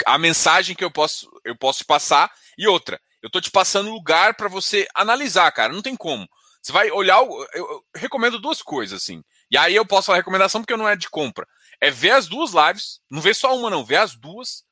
a 0.06 0.18
mensagem 0.18 0.76
que 0.76 0.84
eu 0.84 0.92
posso, 0.92 1.30
eu 1.46 1.56
posso 1.56 1.80
te 1.80 1.86
passar. 1.86 2.32
E 2.58 2.68
outra, 2.68 3.00
eu 3.22 3.30
tô 3.30 3.40
te 3.40 3.52
passando 3.52 3.92
lugar 3.92 4.36
para 4.36 4.50
você 4.50 4.88
analisar, 4.96 5.52
cara. 5.52 5.74
Não 5.74 5.82
tem 5.82 5.96
como. 5.96 6.28
Você 6.62 6.72
vai 6.72 6.92
olhar. 6.92 7.18
Eu, 7.18 7.48
eu, 7.54 7.86
recomendo 7.96 8.40
duas 8.40 8.62
coisas, 8.62 9.02
assim. 9.02 9.24
E 9.50 9.58
aí 9.58 9.76
eu 9.76 9.86
posso 9.86 10.08
falar 10.08 10.18
recomendação 10.18 10.62
porque 10.62 10.76
não 10.76 10.90
é 10.90 10.96
de 10.96 11.10
compra. 11.10 11.48
É 11.80 11.92
ver 11.92 12.12
as 12.12 12.28
duas 12.28 12.52
lives, 12.52 13.00
não 13.10 13.22
ver 13.22 13.36
só 13.36 13.56
uma, 13.56 13.70
não, 13.70 13.86
ver 13.86 13.98
as 13.98 14.16
duas 14.16 14.67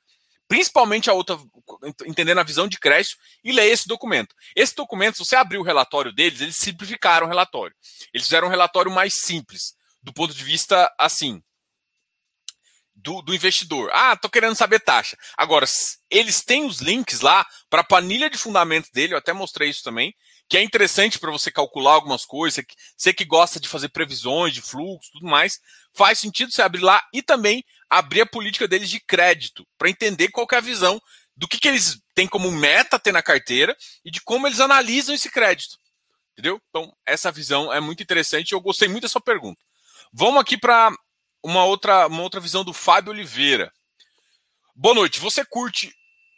principalmente 0.47 1.09
a 1.09 1.13
outra, 1.13 1.37
entendendo 2.05 2.39
a 2.39 2.43
visão 2.43 2.67
de 2.67 2.79
crédito, 2.79 3.17
e 3.43 3.51
ler 3.51 3.71
esse 3.71 3.87
documento. 3.87 4.35
Esse 4.55 4.75
documento, 4.75 5.17
se 5.17 5.25
você 5.25 5.35
abrir 5.35 5.57
o 5.57 5.63
relatório 5.63 6.13
deles, 6.13 6.41
eles 6.41 6.57
simplificaram 6.57 7.25
o 7.25 7.29
relatório. 7.29 7.75
Eles 8.13 8.27
fizeram 8.27 8.47
um 8.47 8.51
relatório 8.51 8.91
mais 8.91 9.15
simples, 9.15 9.75
do 10.01 10.13
ponto 10.13 10.33
de 10.33 10.43
vista 10.43 10.93
assim. 10.99 11.41
Do, 12.93 13.21
do 13.21 13.35
investidor. 13.35 13.91
Ah, 13.93 14.15
tô 14.15 14.29
querendo 14.29 14.55
saber 14.55 14.79
taxa. 14.79 15.17
Agora, 15.37 15.65
eles 16.09 16.41
têm 16.41 16.65
os 16.65 16.79
links 16.79 17.21
lá 17.21 17.45
para 17.69 17.81
a 17.81 17.83
planilha 17.83 18.29
de 18.29 18.37
fundamentos 18.37 18.89
dele, 18.89 19.13
eu 19.13 19.17
até 19.17 19.31
mostrei 19.31 19.69
isso 19.69 19.83
também, 19.83 20.15
que 20.47 20.57
é 20.57 20.63
interessante 20.63 21.19
para 21.19 21.31
você 21.31 21.51
calcular 21.51 21.93
algumas 21.93 22.25
coisas, 22.25 22.63
você 22.95 23.13
que 23.13 23.25
gosta 23.25 23.59
de 23.59 23.67
fazer 23.67 23.89
previsões 23.89 24.53
de 24.53 24.61
fluxo, 24.61 25.11
tudo 25.11 25.27
mais, 25.27 25.59
faz 25.93 26.19
sentido 26.19 26.51
você 26.51 26.61
abrir 26.61 26.81
lá 26.81 27.03
e 27.13 27.21
também 27.21 27.63
abrir 27.89 28.21
a 28.21 28.25
política 28.25 28.67
deles 28.67 28.89
de 28.89 28.99
crédito, 28.99 29.65
para 29.77 29.89
entender 29.89 30.29
qual 30.29 30.47
é 30.51 30.55
a 30.55 30.61
visão 30.61 30.99
do 31.35 31.47
que, 31.47 31.59
que 31.59 31.67
eles 31.67 31.99
têm 32.13 32.27
como 32.27 32.51
meta 32.51 32.99
ter 32.99 33.11
na 33.11 33.21
carteira 33.21 33.75
e 34.03 34.11
de 34.11 34.21
como 34.21 34.47
eles 34.47 34.59
analisam 34.59 35.13
esse 35.13 35.29
crédito. 35.29 35.77
Entendeu? 36.33 36.61
Então, 36.69 36.95
essa 37.05 37.31
visão 37.31 37.71
é 37.71 37.79
muito 37.79 38.03
interessante 38.03 38.53
eu 38.53 38.61
gostei 38.61 38.87
muito 38.87 39.03
dessa 39.03 39.21
pergunta. 39.21 39.61
Vamos 40.11 40.41
aqui 40.41 40.57
para 40.57 40.91
uma 41.43 41.63
outra, 41.65 42.07
uma 42.07 42.21
outra 42.21 42.39
visão 42.39 42.63
do 42.63 42.73
Fábio 42.73 43.11
Oliveira. 43.11 43.71
Boa 44.75 44.95
noite. 44.95 45.19
Você 45.19 45.45
curte 45.45 45.93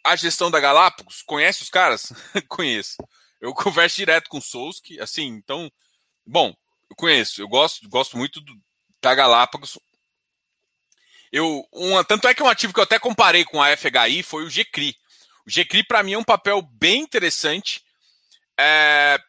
a 0.05 0.15
gestão 0.15 0.51
da 0.51 0.59
Galápagos? 0.59 1.21
Conhece 1.23 1.63
os 1.63 1.69
caras? 1.69 2.11
Conheço. 2.47 2.97
Eu 3.39 3.53
converso 3.53 3.97
direto 3.97 4.29
com 4.29 4.39
o 4.39 4.41
Souski, 4.41 4.99
assim, 4.99 5.25
então, 5.27 5.71
bom, 6.25 6.55
eu 6.89 6.95
conheço, 6.95 7.39
eu 7.39 7.47
gosto, 7.47 7.87
gosto 7.87 8.17
muito 8.17 8.41
do, 8.41 8.53
da 9.01 9.13
Galápagos. 9.13 9.77
Eu, 11.31 11.67
uma, 11.71 12.03
tanto 12.03 12.27
é 12.27 12.33
que 12.33 12.43
um 12.43 12.47
ativo 12.47 12.73
que 12.73 12.79
eu 12.79 12.83
até 12.83 12.97
comparei 12.99 13.43
com 13.43 13.61
a 13.61 13.75
FHI 13.75 14.23
foi 14.23 14.45
o 14.45 14.49
GCRI. 14.49 14.95
O 15.45 15.49
GCRI, 15.49 15.83
para 15.83 16.03
mim, 16.03 16.13
é 16.13 16.17
um 16.17 16.23
papel 16.23 16.61
bem 16.61 17.01
interessante. 17.01 17.83
É, 18.59 19.19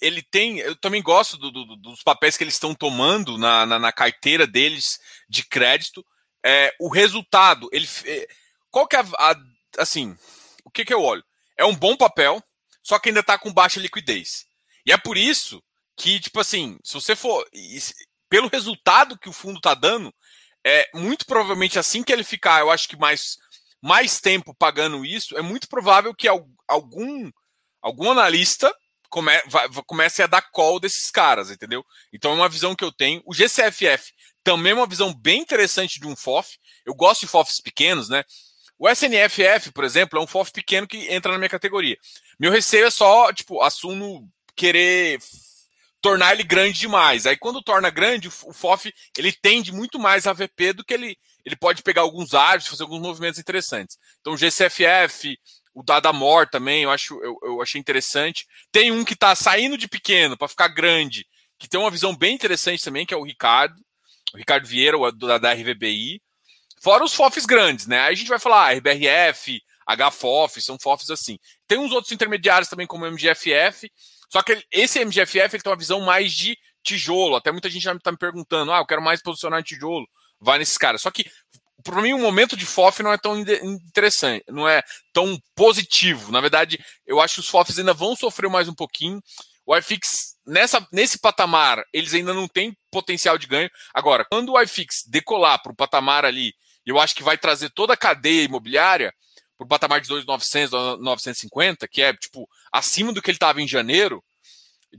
ele 0.00 0.22
tem. 0.22 0.58
Eu 0.58 0.76
também 0.76 1.02
gosto 1.02 1.36
do, 1.36 1.50
do, 1.50 1.76
dos 1.76 2.02
papéis 2.02 2.36
que 2.36 2.44
eles 2.44 2.54
estão 2.54 2.74
tomando 2.74 3.36
na, 3.36 3.66
na, 3.66 3.78
na, 3.78 3.92
carteira 3.92 4.46
deles 4.46 4.98
de 5.28 5.42
crédito. 5.42 6.04
É, 6.44 6.74
o 6.78 6.88
resultado, 6.88 7.68
ele. 7.72 7.88
É, 8.04 8.28
qual 8.70 8.86
que 8.86 8.96
é 8.96 9.00
a, 9.00 9.30
a, 9.30 9.36
Assim, 9.76 10.16
o 10.64 10.70
que, 10.70 10.84
que 10.84 10.94
eu 10.94 11.02
olho? 11.02 11.24
É 11.56 11.64
um 11.64 11.74
bom 11.74 11.96
papel, 11.96 12.42
só 12.82 12.98
que 12.98 13.08
ainda 13.08 13.20
está 13.20 13.38
com 13.38 13.52
baixa 13.52 13.80
liquidez. 13.80 14.46
E 14.86 14.92
é 14.92 14.96
por 14.96 15.16
isso 15.16 15.62
que, 15.96 16.18
tipo 16.20 16.40
assim, 16.40 16.78
se 16.82 16.94
você 16.94 17.14
for. 17.14 17.46
Pelo 18.28 18.48
resultado 18.48 19.18
que 19.18 19.28
o 19.28 19.32
fundo 19.32 19.56
está 19.56 19.72
dando, 19.72 20.14
é 20.64 20.88
muito 20.94 21.26
provavelmente 21.26 21.78
assim 21.78 22.02
que 22.02 22.12
ele 22.12 22.24
ficar, 22.24 22.60
eu 22.60 22.70
acho 22.70 22.88
que 22.88 22.96
mais, 22.96 23.38
mais 23.82 24.20
tempo 24.20 24.54
pagando 24.54 25.04
isso, 25.04 25.36
é 25.36 25.42
muito 25.42 25.68
provável 25.68 26.14
que 26.14 26.28
algum, 26.66 27.30
algum 27.80 28.10
analista 28.10 28.74
comece 29.86 30.22
a 30.22 30.26
dar 30.26 30.42
call 30.50 30.78
desses 30.78 31.10
caras, 31.10 31.50
entendeu? 31.50 31.84
Então 32.12 32.32
é 32.32 32.34
uma 32.34 32.48
visão 32.48 32.74
que 32.74 32.84
eu 32.84 32.92
tenho. 32.92 33.22
O 33.24 33.34
GCFF 33.34 34.12
também 34.44 34.72
é 34.72 34.74
uma 34.74 34.86
visão 34.86 35.14
bem 35.14 35.40
interessante 35.40 35.98
de 35.98 36.06
um 36.06 36.14
FOF. 36.14 36.58
Eu 36.84 36.94
gosto 36.94 37.22
de 37.22 37.26
FOFs 37.26 37.60
pequenos, 37.60 38.08
né? 38.08 38.24
O 38.78 38.88
SNFF, 38.88 39.72
por 39.72 39.82
exemplo, 39.82 40.18
é 40.18 40.22
um 40.22 40.26
FOF 40.26 40.52
pequeno 40.52 40.86
que 40.86 41.12
entra 41.12 41.32
na 41.32 41.38
minha 41.38 41.48
categoria. 41.48 41.96
Meu 42.38 42.52
receio 42.52 42.86
é 42.86 42.90
só, 42.90 43.32
tipo, 43.32 43.60
a 43.62 43.70
Suno 43.70 44.28
querer 44.54 45.18
tornar 46.00 46.32
ele 46.32 46.42
grande 46.42 46.78
demais. 46.78 47.26
Aí 47.26 47.36
quando 47.36 47.62
torna 47.62 47.90
grande, 47.90 48.28
o 48.28 48.52
FOF 48.52 48.92
ele 49.16 49.32
tende 49.32 49.72
muito 49.72 49.98
mais 49.98 50.26
a 50.26 50.32
VP 50.32 50.72
do 50.74 50.84
que 50.84 50.94
ele 50.94 51.16
ele 51.44 51.56
pode 51.56 51.82
pegar 51.82 52.02
alguns 52.02 52.34
áreas, 52.34 52.66
fazer 52.66 52.82
alguns 52.82 53.00
movimentos 53.00 53.40
interessantes. 53.40 53.96
Então 54.20 54.34
o 54.34 54.36
GCFF, 54.36 55.38
o 55.72 55.82
Dadamor 55.82 56.46
também, 56.48 56.82
eu 56.82 56.90
acho 56.90 57.18
eu, 57.22 57.38
eu 57.42 57.62
achei 57.62 57.80
interessante. 57.80 58.46
Tem 58.70 58.92
um 58.92 59.04
que 59.04 59.14
está 59.14 59.34
saindo 59.34 59.78
de 59.78 59.88
pequeno 59.88 60.36
para 60.36 60.48
ficar 60.48 60.68
grande, 60.68 61.26
que 61.58 61.68
tem 61.68 61.80
uma 61.80 61.90
visão 61.90 62.14
bem 62.14 62.34
interessante 62.34 62.84
também, 62.84 63.06
que 63.06 63.14
é 63.14 63.16
o 63.16 63.24
Ricardo, 63.24 63.74
o 64.34 64.36
Ricardo 64.36 64.66
Vieira, 64.66 64.98
o 64.98 65.10
da, 65.10 65.38
da 65.38 65.52
RVBI. 65.52 66.20
Fora 66.80 67.04
os 67.04 67.14
FOFs 67.14 67.46
grandes, 67.46 67.86
né? 67.86 68.00
Aí 68.00 68.12
a 68.12 68.16
gente 68.16 68.28
vai 68.28 68.38
falar 68.38 68.68
ah, 68.68 68.72
RBRF, 68.72 69.60
HFOF, 69.88 70.60
são 70.60 70.78
FOFs 70.78 71.10
assim. 71.10 71.38
Tem 71.66 71.78
uns 71.78 71.92
outros 71.92 72.12
intermediários 72.12 72.68
também, 72.68 72.86
como 72.86 73.04
o 73.04 73.10
MGFF, 73.10 73.90
só 74.28 74.42
que 74.42 74.62
esse 74.70 75.04
MGFF 75.04 75.56
ele 75.56 75.62
tem 75.62 75.70
uma 75.70 75.78
visão 75.78 76.00
mais 76.00 76.32
de 76.32 76.56
tijolo. 76.82 77.36
Até 77.36 77.50
muita 77.50 77.70
gente 77.70 77.82
já 77.82 77.92
está 77.92 78.12
me 78.12 78.18
perguntando: 78.18 78.72
ah, 78.72 78.78
eu 78.78 78.86
quero 78.86 79.02
mais 79.02 79.22
posicionar 79.22 79.60
em 79.60 79.64
tijolo. 79.64 80.06
Vai 80.40 80.58
nesses 80.58 80.78
caras. 80.78 81.02
Só 81.02 81.10
que, 81.10 81.28
para 81.82 82.00
mim, 82.00 82.12
o 82.12 82.18
momento 82.18 82.56
de 82.56 82.66
FOF 82.66 83.02
não 83.02 83.12
é 83.12 83.18
tão 83.18 83.38
interessante, 83.38 84.44
não 84.48 84.68
é 84.68 84.82
tão 85.12 85.38
positivo. 85.54 86.30
Na 86.30 86.40
verdade, 86.40 86.78
eu 87.06 87.20
acho 87.20 87.34
que 87.34 87.40
os 87.40 87.48
FOFs 87.48 87.78
ainda 87.78 87.94
vão 87.94 88.14
sofrer 88.14 88.48
mais 88.48 88.68
um 88.68 88.74
pouquinho. 88.74 89.20
O 89.66 89.76
iFix, 89.76 90.36
nessa, 90.46 90.86
nesse 90.92 91.18
patamar, 91.18 91.84
eles 91.92 92.14
ainda 92.14 92.32
não 92.32 92.48
têm 92.48 92.74
potencial 92.90 93.36
de 93.36 93.46
ganho. 93.46 93.68
Agora, 93.92 94.24
quando 94.24 94.52
o 94.52 94.62
iFix 94.62 95.02
decolar 95.06 95.60
para 95.62 95.72
o 95.72 95.76
patamar 95.76 96.24
ali, 96.24 96.54
eu 96.86 96.98
acho 96.98 97.14
que 97.14 97.22
vai 97.22 97.36
trazer 97.36 97.68
toda 97.70 97.92
a 97.92 97.96
cadeia 97.96 98.44
imobiliária 98.44 99.12
para 99.58 99.64
o 99.64 99.68
patamar 99.68 100.00
de 100.00 100.08
2,900, 100.08 101.00
950, 101.00 101.88
que 101.88 102.00
é, 102.00 102.14
tipo, 102.14 102.48
acima 102.72 103.12
do 103.12 103.20
que 103.20 103.30
ele 103.30 103.36
estava 103.36 103.60
em 103.60 103.66
janeiro, 103.66 104.24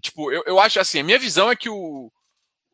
tipo, 0.02 0.32
eu, 0.32 0.44
eu 0.46 0.60
acho 0.60 0.80
assim, 0.80 1.00
a 1.00 1.04
minha 1.04 1.18
visão 1.18 1.50
é 1.50 1.56
que 1.56 1.70
o, 1.70 2.12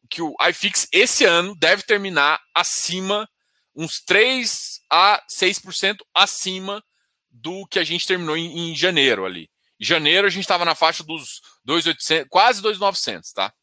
que 0.10 0.22
o 0.22 0.36
iFix 0.50 0.88
esse 0.92 1.24
ano 1.26 1.56
deve 1.56 1.84
terminar 1.84 2.42
acima, 2.54 3.30
uns 3.76 4.02
3 4.02 4.82
a 4.90 5.24
6% 5.32 5.98
acima 6.14 6.84
do 7.30 7.68
que 7.68 7.78
a 7.78 7.84
gente 7.84 8.08
terminou 8.08 8.36
em, 8.36 8.72
em 8.72 8.76
janeiro 8.76 9.24
ali. 9.24 9.48
Em 9.80 9.86
janeiro 9.86 10.26
a 10.26 10.30
gente 10.30 10.44
estava 10.44 10.66
na 10.66 10.74
faixa 10.74 11.04
dos 11.04 11.42
2,800, 11.66 12.28
quase 12.30 12.62
2,900, 12.64 13.32
tá? 13.32 13.54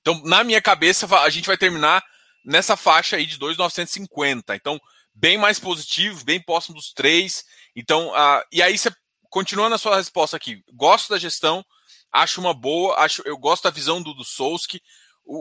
Então, 0.00 0.22
na 0.24 0.44
minha 0.44 0.62
cabeça, 0.62 1.06
a 1.18 1.28
gente 1.28 1.46
vai 1.46 1.58
terminar 1.58 2.02
nessa 2.44 2.76
faixa 2.76 3.16
aí 3.16 3.26
de 3.26 3.36
2,950. 3.38 4.54
Então, 4.54 4.80
bem 5.16 5.38
mais 5.38 5.58
positivo, 5.58 6.24
bem 6.24 6.40
próximo 6.40 6.76
dos 6.76 6.92
três. 6.92 7.42
Então, 7.74 8.08
uh, 8.10 8.42
e 8.52 8.62
aí 8.62 8.76
você 8.76 8.90
continuando 9.30 9.74
a 9.74 9.78
sua 9.78 9.96
resposta 9.96 10.36
aqui, 10.36 10.62
gosto 10.72 11.10
da 11.10 11.18
gestão, 11.18 11.64
acho 12.12 12.40
uma 12.40 12.54
boa, 12.54 12.98
acho, 13.00 13.22
eu 13.24 13.36
gosto 13.36 13.64
da 13.64 13.70
visão 13.70 14.00
do, 14.00 14.14
do 14.14 14.24
Souski. 14.24 14.80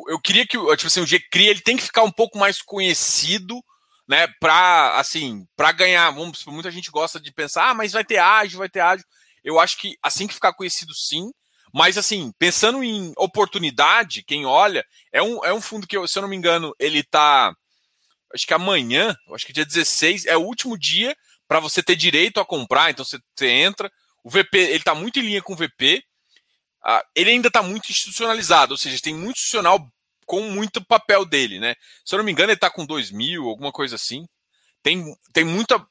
eu 0.10 0.20
queria 0.20 0.46
que 0.46 0.58
tipo 0.58 0.88
assim, 0.88 1.02
o 1.02 1.06
GCRI 1.06 1.48
ele 1.48 1.62
tem 1.62 1.78
que 1.78 1.84
ficar 1.84 2.04
um 2.04 2.12
pouco 2.12 2.38
mais 2.38 2.62
conhecido, 2.62 3.62
né, 4.08 4.28
para 4.40 4.98
assim, 5.00 5.46
para 5.56 5.72
ganhar. 5.72 6.12
Vamos, 6.12 6.44
muita 6.46 6.72
gente 6.72 6.92
gosta 6.92 7.20
de 7.20 7.32
pensar, 7.32 7.70
ah, 7.70 7.74
mas 7.74 7.94
vai 7.94 8.04
ter 8.04 8.18
ágil, 8.18 8.60
vai 8.60 8.70
ter 8.70 8.80
ágil. 8.80 9.06
Eu 9.44 9.60
acho 9.60 9.78
que 9.78 9.96
assim 10.02 10.28
que 10.28 10.34
ficar 10.34 10.54
conhecido, 10.54 10.94
sim. 10.94 11.30
Mas 11.74 11.98
assim, 11.98 12.32
pensando 12.40 12.84
em 12.84 13.12
oportunidade, 13.18 14.24
quem 14.24 14.46
olha, 14.46 14.86
é 15.12 15.22
um, 15.22 15.44
é 15.44 15.54
um 15.54 15.62
fundo 15.62 15.86
que, 15.86 16.08
se 16.08 16.18
eu 16.18 16.22
não 16.22 16.30
me 16.30 16.36
engano, 16.36 16.74
ele 16.80 17.04
tá. 17.04 17.54
Acho 18.36 18.46
que 18.46 18.54
amanhã, 18.54 19.16
acho 19.34 19.46
que 19.46 19.54
dia 19.54 19.66
16, 19.66 20.26
é 20.26 20.36
o 20.36 20.42
último 20.42 20.78
dia 20.78 21.16
para 21.48 21.62
você 21.62 21.82
ter 21.82 21.96
direito 21.96 22.40
a 22.40 22.46
comprar. 22.46 22.92
Então 22.92 23.06
você, 23.06 23.18
você 23.34 23.48
entra. 23.48 23.90
O 24.24 24.30
VP, 24.30 24.58
ele 24.58 24.76
está 24.76 24.94
muito 24.94 25.20
em 25.20 25.22
linha 25.22 25.42
com 25.42 25.54
o 25.54 25.56
VP. 25.56 26.04
Ah, 26.84 27.04
ele 27.16 27.32
ainda 27.32 27.48
está 27.48 27.64
muito 27.64 27.90
institucionalizado, 27.90 28.74
ou 28.74 28.78
seja, 28.78 29.02
tem 29.02 29.14
muito 29.14 29.38
institucional 29.38 29.88
com 30.26 30.42
muito 30.42 30.84
papel 30.86 31.24
dele, 31.24 31.60
né? 31.60 31.76
Se 32.04 32.14
eu 32.14 32.18
não 32.18 32.26
me 32.26 32.32
engano, 32.32 32.50
ele 32.50 32.58
está 32.58 32.70
com 32.70 32.86
2 32.86 33.10
mil, 33.12 33.48
alguma 33.48 33.72
coisa 33.72 33.96
assim. 33.96 34.28
Tem, 34.84 35.16
tem 35.32 35.44
muita, 35.44 35.84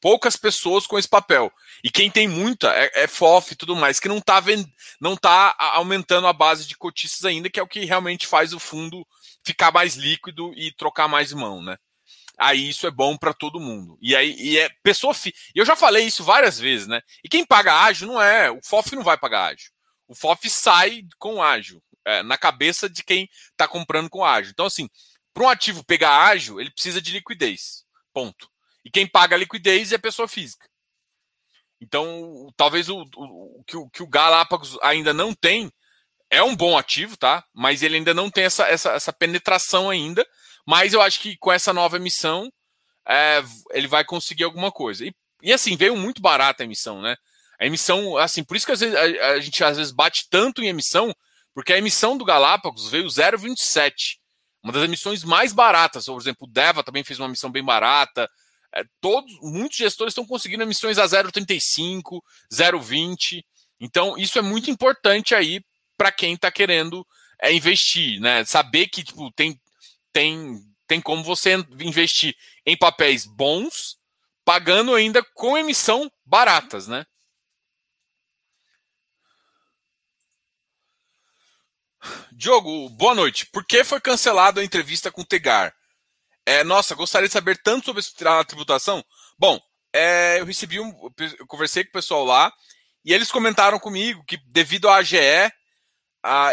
poucas 0.00 0.36
pessoas 0.36 0.86
com 0.86 0.98
esse 0.98 1.08
papel. 1.08 1.52
E 1.82 1.90
quem 1.90 2.10
tem 2.10 2.28
muita 2.28 2.72
é, 2.72 3.04
é 3.04 3.06
FOF 3.06 3.52
e 3.52 3.56
tudo 3.56 3.74
mais, 3.74 3.98
que 3.98 4.08
não 4.08 4.18
está 4.18 4.42
não 5.00 5.16
tá 5.16 5.54
aumentando 5.58 6.26
a 6.26 6.32
base 6.32 6.66
de 6.66 6.76
cotistas 6.76 7.24
ainda, 7.24 7.50
que 7.50 7.58
é 7.58 7.62
o 7.62 7.68
que 7.68 7.84
realmente 7.84 8.26
faz 8.26 8.52
o 8.52 8.60
fundo 8.60 9.06
ficar 9.44 9.72
mais 9.72 9.94
líquido 9.94 10.52
e 10.54 10.72
trocar 10.72 11.08
mais 11.08 11.32
mão, 11.32 11.62
né? 11.62 11.76
Aí 12.36 12.68
isso 12.68 12.86
é 12.86 12.90
bom 12.90 13.16
para 13.16 13.32
todo 13.32 13.60
mundo. 13.60 13.96
E 14.00 14.16
aí 14.16 14.34
e 14.38 14.58
é 14.58 14.68
pessoa 14.82 15.14
fi... 15.14 15.32
Eu 15.54 15.64
já 15.64 15.76
falei 15.76 16.04
isso 16.04 16.24
várias 16.24 16.58
vezes, 16.58 16.86
né? 16.86 17.00
E 17.22 17.28
quem 17.28 17.44
paga 17.46 17.82
ágil 17.84 18.08
não 18.08 18.20
é, 18.20 18.50
o 18.50 18.60
FOF 18.62 18.94
não 18.96 19.04
vai 19.04 19.16
pagar 19.16 19.52
ágil. 19.52 19.70
O 20.08 20.14
FOF 20.14 20.50
sai 20.50 21.02
com 21.18 21.42
ágil, 21.42 21.82
é, 22.04 22.22
na 22.22 22.36
cabeça 22.36 22.88
de 22.88 23.04
quem 23.04 23.28
está 23.50 23.68
comprando 23.68 24.10
com 24.10 24.24
ágil. 24.24 24.50
Então 24.50 24.66
assim, 24.66 24.88
para 25.32 25.44
um 25.44 25.48
ativo 25.48 25.84
pegar 25.84 26.26
ágil, 26.26 26.60
ele 26.60 26.70
precisa 26.70 27.00
de 27.00 27.12
liquidez. 27.12 27.84
Ponto. 28.12 28.50
E 28.84 28.90
quem 28.90 29.06
paga 29.06 29.36
a 29.36 29.38
liquidez 29.38 29.92
é 29.92 29.96
a 29.96 30.00
pessoa 30.00 30.28
física. 30.28 30.68
Então, 31.80 32.52
talvez 32.56 32.88
o, 32.88 33.04
o, 33.16 33.60
o, 33.60 33.64
que, 33.64 33.76
o 33.76 33.90
que 33.90 34.02
o 34.02 34.06
Galápagos 34.06 34.78
ainda 34.82 35.12
não 35.12 35.34
tem 35.34 35.70
é 36.34 36.42
um 36.42 36.54
bom 36.54 36.76
ativo, 36.76 37.16
tá? 37.16 37.44
Mas 37.54 37.82
ele 37.82 37.96
ainda 37.96 38.12
não 38.12 38.30
tem 38.30 38.44
essa, 38.44 38.66
essa, 38.66 38.92
essa 38.92 39.12
penetração 39.12 39.88
ainda. 39.88 40.26
Mas 40.66 40.92
eu 40.92 41.00
acho 41.00 41.20
que 41.20 41.36
com 41.36 41.52
essa 41.52 41.72
nova 41.72 41.96
emissão, 41.96 42.50
é, 43.06 43.42
ele 43.72 43.86
vai 43.86 44.04
conseguir 44.04 44.44
alguma 44.44 44.72
coisa. 44.72 45.04
E, 45.04 45.14
e, 45.42 45.52
assim, 45.52 45.76
veio 45.76 45.96
muito 45.96 46.20
barata 46.20 46.62
a 46.62 46.66
emissão, 46.66 47.00
né? 47.00 47.16
A 47.60 47.66
emissão, 47.66 48.16
assim, 48.16 48.42
por 48.42 48.56
isso 48.56 48.66
que 48.66 48.74
vezes, 48.74 48.94
a, 48.94 49.28
a, 49.28 49.40
gente 49.40 49.62
às 49.62 49.76
vezes 49.76 49.92
bate 49.92 50.28
tanto 50.28 50.62
em 50.62 50.68
emissão, 50.68 51.14
porque 51.54 51.72
a 51.72 51.78
emissão 51.78 52.16
do 52.16 52.24
Galápagos 52.24 52.88
veio 52.88 53.06
0,27. 53.06 54.16
Uma 54.62 54.72
das 54.72 54.82
emissões 54.82 55.22
mais 55.22 55.52
baratas. 55.52 56.06
Por 56.06 56.20
exemplo, 56.20 56.48
o 56.48 56.50
Deva 56.50 56.82
também 56.82 57.04
fez 57.04 57.18
uma 57.18 57.28
emissão 57.28 57.50
bem 57.50 57.62
barata. 57.62 58.28
É, 58.74 58.82
todos, 59.00 59.32
muitos 59.40 59.76
gestores 59.76 60.12
estão 60.12 60.26
conseguindo 60.26 60.62
emissões 60.62 60.98
a 60.98 61.04
0,35, 61.04 62.20
0,20. 62.52 63.44
Então, 63.78 64.16
isso 64.16 64.38
é 64.38 64.42
muito 64.42 64.70
importante 64.70 65.34
aí 65.34 65.60
para 65.96 66.12
quem 66.12 66.34
está 66.34 66.50
querendo 66.50 67.06
é, 67.40 67.52
investir, 67.52 68.20
né? 68.20 68.44
Saber 68.44 68.88
que 68.88 69.02
tipo, 69.02 69.30
tem, 69.32 69.60
tem, 70.12 70.60
tem 70.86 71.00
como 71.00 71.22
você 71.22 71.54
investir 71.80 72.36
em 72.66 72.76
papéis 72.76 73.24
bons, 73.26 73.96
pagando 74.44 74.94
ainda 74.94 75.22
com 75.34 75.56
emissão 75.56 76.10
baratas, 76.24 76.88
né? 76.88 77.04
Diogo, 82.32 82.88
boa 82.90 83.14
noite. 83.14 83.46
Por 83.46 83.64
que 83.64 83.82
foi 83.84 84.00
cancelada 84.00 84.60
a 84.60 84.64
entrevista 84.64 85.10
com 85.10 85.22
o 85.22 85.24
Tegar? 85.24 85.74
É, 86.46 86.62
nossa, 86.62 86.94
gostaria 86.94 87.28
de 87.28 87.32
saber 87.32 87.56
tanto 87.62 87.86
sobre 87.86 88.28
a 88.28 88.44
tributação. 88.44 89.02
Bom, 89.38 89.58
é, 89.92 90.40
eu 90.40 90.44
recebi 90.44 90.78
um. 90.78 90.92
Eu 91.38 91.46
conversei 91.46 91.84
com 91.84 91.90
o 91.90 91.92
pessoal 91.92 92.24
lá 92.24 92.52
e 93.04 93.12
eles 93.12 93.30
comentaram 93.30 93.78
comigo 93.78 94.24
que, 94.26 94.36
devido 94.48 94.88
à 94.88 94.96
AGE, 94.96 95.16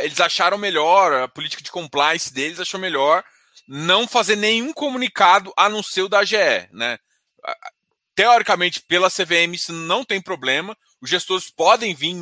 eles 0.03 0.19
acharam 0.19 0.57
melhor, 0.57 1.13
a 1.13 1.27
política 1.27 1.63
de 1.63 1.71
compliance 1.71 2.33
deles 2.33 2.59
achou 2.59 2.79
melhor 2.79 3.23
não 3.67 4.07
fazer 4.07 4.35
nenhum 4.35 4.73
comunicado 4.73 5.53
a 5.55 5.69
não 5.69 5.81
ser 5.81 6.01
o 6.01 6.09
da 6.09 6.19
AGE. 6.19 6.67
Né? 6.71 6.97
Teoricamente, 8.15 8.81
pela 8.81 9.09
CVM, 9.09 9.53
isso 9.53 9.71
não 9.71 10.03
tem 10.03 10.21
problema. 10.21 10.77
Os 11.01 11.09
gestores 11.09 11.49
podem 11.49 11.95
vir 11.95 12.15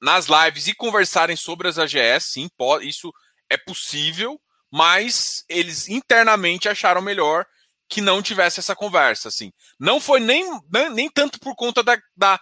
nas 0.00 0.26
lives 0.26 0.66
e 0.66 0.74
conversarem 0.74 1.36
sobre 1.36 1.68
as 1.68 1.78
AGS, 1.78 2.24
sim, 2.24 2.48
pode, 2.56 2.88
isso 2.88 3.12
é 3.48 3.56
possível 3.56 4.40
mas 4.72 5.44
eles 5.50 5.86
internamente 5.86 6.66
acharam 6.66 7.02
melhor 7.02 7.44
que 7.90 8.00
não 8.00 8.22
tivesse 8.22 8.58
essa 8.58 8.74
conversa, 8.74 9.28
assim. 9.28 9.52
Não 9.78 10.00
foi 10.00 10.18
nem, 10.18 10.42
nem, 10.72 10.90
nem 10.90 11.10
tanto 11.10 11.38
por 11.38 11.54
conta 11.54 11.82
da, 11.82 12.00
da, 12.16 12.40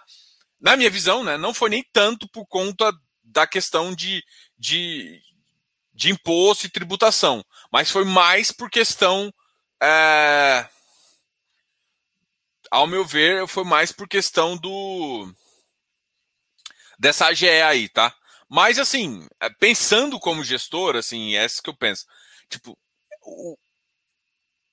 na 0.57 0.77
minha 0.77 0.89
visão, 0.89 1.25
né, 1.25 1.37
não 1.37 1.53
foi 1.53 1.69
nem 1.69 1.85
tanto 1.91 2.29
por 2.29 2.47
conta 2.47 2.93
da 3.31 3.47
questão 3.47 3.95
de, 3.95 4.23
de, 4.57 5.21
de 5.93 6.11
imposto 6.11 6.65
e 6.65 6.69
tributação, 6.69 7.43
mas 7.71 7.89
foi 7.89 8.03
mais 8.05 8.51
por 8.51 8.69
questão, 8.69 9.33
é, 9.81 10.67
ao 12.69 12.87
meu 12.87 13.05
ver, 13.05 13.47
foi 13.47 13.63
mais 13.63 13.91
por 13.91 14.07
questão 14.07 14.57
do 14.57 15.33
dessa 16.99 17.27
AGE 17.27 17.49
aí, 17.49 17.89
tá? 17.89 18.15
Mas 18.47 18.77
assim, 18.77 19.27
pensando 19.59 20.19
como 20.19 20.43
gestor, 20.43 20.95
assim, 20.95 21.35
é 21.35 21.45
isso 21.45 21.63
que 21.63 21.69
eu 21.69 21.75
penso. 21.75 22.05
Tipo, 22.49 22.77
o, 23.23 23.57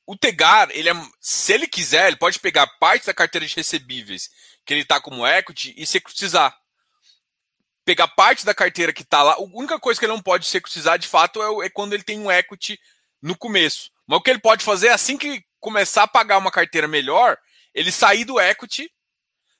o 0.07 0.17
Tegar, 0.17 0.69
ele 0.73 0.91
é, 0.91 0.95
se 1.21 1.53
ele 1.53 1.67
quiser, 1.67 2.09
ele 2.09 2.17
pode 2.17 2.39
pegar 2.39 2.67
parte 2.79 3.07
da 3.07 3.15
carteira 3.15 3.47
de 3.47 3.55
recebíveis 3.55 4.31
que 4.67 4.75
ele 4.75 4.83
está 4.83 5.01
como 5.01 5.27
equity 5.27 5.75
e 5.77 5.87
securitizar. 5.87 6.55
Pegar 7.89 8.09
parte 8.09 8.45
da 8.45 8.53
carteira 8.53 8.93
que 8.93 9.01
está 9.01 9.23
lá. 9.23 9.33
A 9.33 9.41
única 9.41 9.81
coisa 9.81 9.99
que 9.99 10.05
ele 10.05 10.13
não 10.13 10.21
pode 10.21 10.47
securitizar, 10.47 10.99
de 10.99 11.09
fato, 11.09 11.43
é, 11.43 11.65
é 11.69 11.71
quando 11.71 11.95
ele 11.95 12.03
tem 12.03 12.19
um 12.19 12.31
equity 12.31 12.79
no 13.23 13.35
começo. 13.35 13.91
Mas 14.07 14.19
o 14.19 14.21
que 14.21 14.29
ele 14.29 14.41
pode 14.41 14.63
fazer 14.63 14.89
é 14.89 14.93
assim 14.93 15.17
que 15.17 15.43
começar 15.59 16.03
a 16.03 16.07
pagar 16.07 16.37
uma 16.37 16.51
carteira 16.51 16.87
melhor, 16.87 17.39
ele 17.73 17.91
sair 17.91 18.27
do 18.27 18.39
equity, 18.39 18.93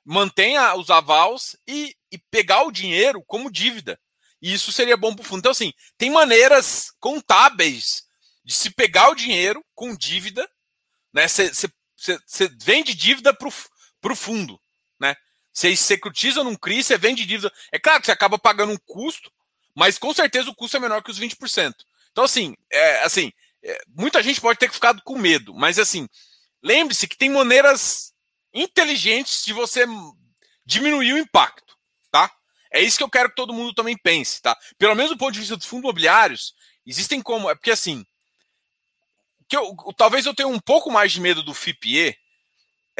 mantenha 0.05 0.75
os 0.75 0.91
avals 0.91 1.57
e, 1.67 1.97
e 2.13 2.19
pegar 2.31 2.65
o 2.65 2.71
dinheiro 2.71 3.25
como 3.27 3.51
dívida. 3.51 3.99
E 4.43 4.53
isso 4.53 4.73
seria 4.73 4.95
bom 4.95 5.15
para 5.15 5.23
o 5.23 5.25
fundo. 5.25 5.39
Então, 5.39 5.53
assim, 5.53 5.73
tem 5.97 6.11
maneiras 6.11 6.93
contábeis 7.01 8.03
de 8.45 8.53
se 8.53 8.69
pegar 8.69 9.09
o 9.09 9.15
dinheiro 9.15 9.65
com 9.75 9.97
dívida, 9.97 10.47
né? 11.15 11.27
Você 11.27 11.73
vende 12.61 12.93
dívida 12.93 13.33
para 13.33 13.49
o 13.49 14.15
fundo? 14.15 14.61
Você 15.59 15.75
securitiza 15.75 16.45
num 16.45 16.55
CRI, 16.55 16.85
você 16.85 16.97
vende 16.97 17.27
dívida. 17.27 17.53
É 17.73 17.81
claro 17.81 17.99
que 17.99 18.07
você 18.07 18.13
acaba 18.13 18.39
pagando 18.39 18.73
um 18.73 18.79
custo, 18.87 19.29
mas 19.75 19.99
com 19.99 20.15
certeza 20.15 20.49
o 20.49 20.55
custo 20.55 20.77
é 20.77 20.81
menor 20.81 21.03
que 21.03 21.11
os 21.11 21.19
20%. 21.19 21.75
Então, 22.13 22.23
assim, 22.23 22.55
é, 22.71 23.03
assim 23.03 23.33
é, 23.65 23.77
muita 23.89 24.23
gente 24.23 24.41
pode 24.41 24.57
ter 24.57 24.71
ficado 24.71 25.03
com 25.03 25.19
medo, 25.19 25.53
mas 25.53 25.81
assim, 25.81 26.09
lembre-se 26.63 27.09
que 27.09 27.17
tem 27.17 27.29
maneiras 27.29 28.15
inteligentes 28.55 29.45
de 29.45 29.53
você 29.53 29.85
diminuir 30.65 31.15
o 31.15 31.19
impacto, 31.19 31.77
tá? 32.09 32.31
É 32.73 32.81
isso 32.81 32.97
que 32.97 33.03
eu 33.03 33.11
quero 33.11 33.31
que 33.31 33.35
todo 33.35 33.53
mundo 33.53 33.75
também 33.75 33.99
pense, 33.99 34.41
tá? 34.41 34.57
Pelo 34.79 34.95
menos 34.95 35.11
do 35.11 35.19
ponto 35.19 35.33
de 35.33 35.41
vista 35.41 35.57
dos 35.57 35.67
fundos 35.67 35.83
imobiliários, 35.83 36.55
existem 36.87 37.21
como. 37.21 37.51
É 37.51 37.57
porque 37.57 37.73
assim, 37.73 38.07
que 39.49 39.57
eu, 39.57 39.75
talvez 39.97 40.25
eu 40.25 40.35
tenha 40.35 40.47
um 40.47 40.61
pouco 40.61 40.89
mais 40.89 41.11
de 41.11 41.21
medo 41.21 41.43
do 41.43 41.53
FIPE, 41.53 42.17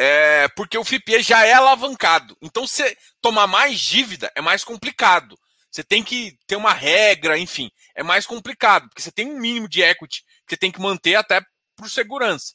é, 0.01 0.47
porque 0.51 0.79
o 0.79 0.85
FIPE 0.85 1.21
já 1.23 1.45
é 1.45 1.55
alavancado. 1.55 2.37
Então, 2.41 2.69
se 2.69 2.97
tomar 3.21 3.49
mais 3.49 3.81
dívida 3.81 4.31
é 4.37 4.41
mais 4.41 4.63
complicado. 4.63 5.37
Você 5.69 5.83
tem 5.83 6.05
que 6.05 6.39
ter 6.47 6.55
uma 6.55 6.73
regra, 6.73 7.37
enfim, 7.37 7.69
é 7.97 8.03
mais 8.05 8.25
complicado, 8.25 8.89
porque 8.89 9.03
você 9.03 9.11
tem 9.11 9.27
um 9.27 9.39
mínimo 9.39 9.69
de 9.69 9.83
equity 9.83 10.23
que 10.47 10.55
você 10.55 10.57
tem 10.57 10.71
que 10.71 10.81
manter 10.81 11.17
até 11.17 11.43
por 11.77 11.91
segurança. 11.91 12.55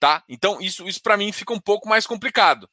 Tá? 0.00 0.24
Então, 0.28 0.60
isso, 0.60 0.88
isso 0.88 1.00
para 1.02 1.16
mim 1.16 1.30
fica 1.30 1.52
um 1.52 1.60
pouco 1.60 1.86
mais 1.86 2.06
complicado. 2.06 2.68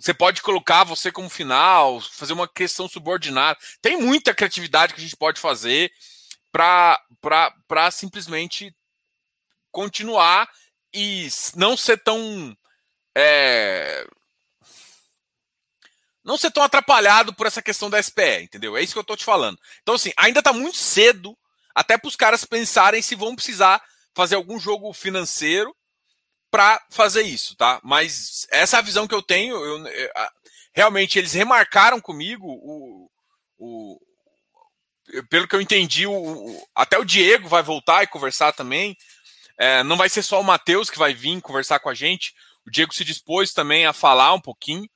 Você 0.00 0.14
pode 0.14 0.40
colocar 0.40 0.84
você 0.84 1.10
como 1.12 1.28
final, 1.28 2.00
fazer 2.00 2.32
uma 2.32 2.48
questão 2.48 2.88
subordinada. 2.88 3.58
Tem 3.82 4.00
muita 4.00 4.34
criatividade 4.34 4.94
que 4.94 5.00
a 5.00 5.02
gente 5.02 5.16
pode 5.16 5.40
fazer 5.40 5.92
para 6.50 7.90
simplesmente 7.90 8.74
continuar 9.70 10.48
e 10.94 11.28
não 11.56 11.76
ser 11.76 12.02
tão. 12.02 12.56
É, 13.18 14.06
não 16.26 16.36
ser 16.36 16.50
tão 16.50 16.62
atrapalhado 16.62 17.32
por 17.32 17.46
essa 17.46 17.62
questão 17.62 17.88
da 17.88 18.02
SPE, 18.02 18.42
entendeu? 18.42 18.76
É 18.76 18.82
isso 18.82 18.92
que 18.92 18.98
eu 18.98 19.04
tô 19.04 19.16
te 19.16 19.24
falando. 19.24 19.58
Então, 19.80 19.94
assim, 19.94 20.10
ainda 20.16 20.42
tá 20.42 20.52
muito 20.52 20.76
cedo 20.76 21.38
até 21.72 21.96
para 21.96 22.08
os 22.08 22.16
caras 22.16 22.44
pensarem 22.44 23.00
se 23.00 23.14
vão 23.14 23.36
precisar 23.36 23.80
fazer 24.12 24.34
algum 24.34 24.58
jogo 24.58 24.92
financeiro 24.92 25.74
para 26.50 26.84
fazer 26.90 27.22
isso, 27.22 27.54
tá? 27.56 27.80
Mas 27.84 28.46
essa 28.50 28.76
é 28.76 28.80
a 28.80 28.82
visão 28.82 29.06
que 29.06 29.14
eu 29.14 29.22
tenho. 29.22 29.54
Eu, 29.54 29.86
eu, 29.86 30.10
realmente 30.74 31.18
eles 31.18 31.32
remarcaram 31.32 32.00
comigo 32.00 32.46
o, 32.46 33.10
o 33.56 34.00
pelo 35.30 35.46
que 35.46 35.54
eu 35.54 35.60
entendi, 35.60 36.06
o, 36.06 36.68
até 36.74 36.98
o 36.98 37.04
Diego 37.04 37.48
vai 37.48 37.62
voltar 37.62 38.02
e 38.02 38.08
conversar 38.08 38.52
também. 38.52 38.96
É, 39.56 39.82
não 39.84 39.96
vai 39.96 40.08
ser 40.08 40.22
só 40.22 40.40
o 40.40 40.44
Matheus 40.44 40.90
que 40.90 40.98
vai 40.98 41.14
vir 41.14 41.40
conversar 41.40 41.78
com 41.78 41.88
a 41.88 41.94
gente. 41.94 42.34
O 42.66 42.70
Diego 42.70 42.94
se 42.94 43.04
dispôs 43.04 43.52
também 43.52 43.86
a 43.86 43.92
falar 43.92 44.34
um 44.34 44.40
pouquinho. 44.40 44.88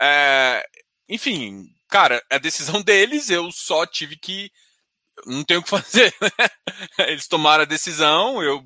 É, 0.00 0.64
enfim, 1.08 1.66
cara, 1.88 2.22
é 2.30 2.38
decisão 2.38 2.80
deles. 2.82 3.30
Eu 3.30 3.50
só 3.50 3.86
tive 3.86 4.16
que. 4.16 4.50
Não 5.26 5.44
tenho 5.44 5.60
o 5.60 5.62
que 5.62 5.70
fazer. 5.70 6.14
Né? 6.98 7.08
Eles 7.08 7.26
tomaram 7.28 7.62
a 7.62 7.66
decisão. 7.66 8.42
Eu 8.42 8.64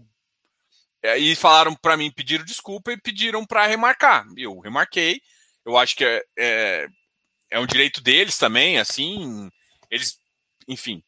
é, 1.07 1.19
e 1.19 1.37
falaram 1.37 1.73
para 1.77 1.97
mim, 1.97 2.11
pediram 2.11 2.45
desculpa 2.45 2.91
e 2.91 3.01
pediram 3.01 3.47
para 3.47 3.67
remarcar. 3.67 4.27
Eu 4.37 4.59
remarquei. 4.59 5.21
Eu 5.65 5.77
acho 5.77 5.95
que 5.95 6.05
é, 6.05 6.23
é, 6.37 6.89
é 7.51 7.61
um 7.61 7.67
direito 7.67 8.01
deles 8.01 8.37
também, 8.37 8.79
assim. 8.79 9.49
Eles, 9.89 10.19
enfim. 10.67 11.01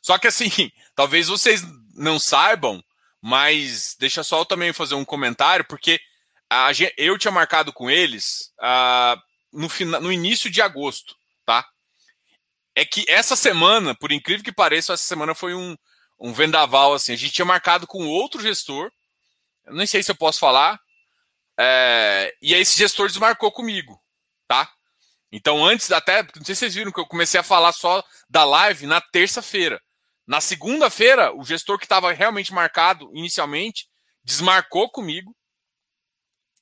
Só 0.00 0.16
que 0.16 0.26
assim, 0.26 0.48
talvez 0.96 1.28
vocês 1.28 1.62
não 1.94 2.18
saibam, 2.18 2.82
mas 3.22 3.96
deixa 3.98 4.22
só 4.22 4.40
eu 4.40 4.44
também 4.44 4.72
fazer 4.72 4.94
um 4.94 5.04
comentário, 5.04 5.64
porque 5.64 6.00
a, 6.50 6.70
eu 6.96 7.18
tinha 7.18 7.32
marcado 7.32 7.72
com 7.72 7.90
eles 7.90 8.52
uh, 8.60 9.20
no, 9.52 10.00
no 10.00 10.12
início 10.12 10.50
de 10.50 10.62
agosto, 10.62 11.16
tá? 11.44 11.66
É 12.74 12.84
que 12.84 13.04
essa 13.08 13.34
semana, 13.34 13.94
por 13.94 14.12
incrível 14.12 14.44
que 14.44 14.52
pareça, 14.52 14.92
essa 14.92 15.04
semana 15.04 15.34
foi 15.34 15.54
um, 15.54 15.76
um 16.18 16.32
vendaval 16.32 16.94
assim. 16.94 17.12
A 17.12 17.16
gente 17.16 17.32
tinha 17.32 17.44
marcado 17.44 17.86
com 17.86 18.06
outro 18.06 18.40
gestor, 18.40 18.90
eu 19.66 19.86
sei 19.86 20.02
se 20.02 20.10
eu 20.10 20.16
posso 20.16 20.38
falar, 20.38 20.80
é, 21.58 22.34
e 22.40 22.54
aí 22.54 22.60
esse 22.60 22.78
gestor 22.78 23.08
desmarcou 23.08 23.50
comigo, 23.50 24.00
tá? 24.46 24.70
Então, 25.30 25.64
antes, 25.64 25.90
até, 25.92 26.22
não 26.22 26.44
sei 26.44 26.54
se 26.54 26.60
vocês 26.60 26.74
viram 26.74 26.92
que 26.92 27.00
eu 27.00 27.06
comecei 27.06 27.38
a 27.38 27.42
falar 27.42 27.72
só 27.72 28.02
da 28.30 28.44
live 28.44 28.86
na 28.86 29.00
terça-feira. 29.00 29.82
Na 30.28 30.42
segunda-feira, 30.42 31.34
o 31.34 31.42
gestor 31.42 31.78
que 31.78 31.86
estava 31.86 32.12
realmente 32.12 32.52
marcado 32.52 33.10
inicialmente 33.14 33.88
desmarcou 34.22 34.90
comigo. 34.90 35.34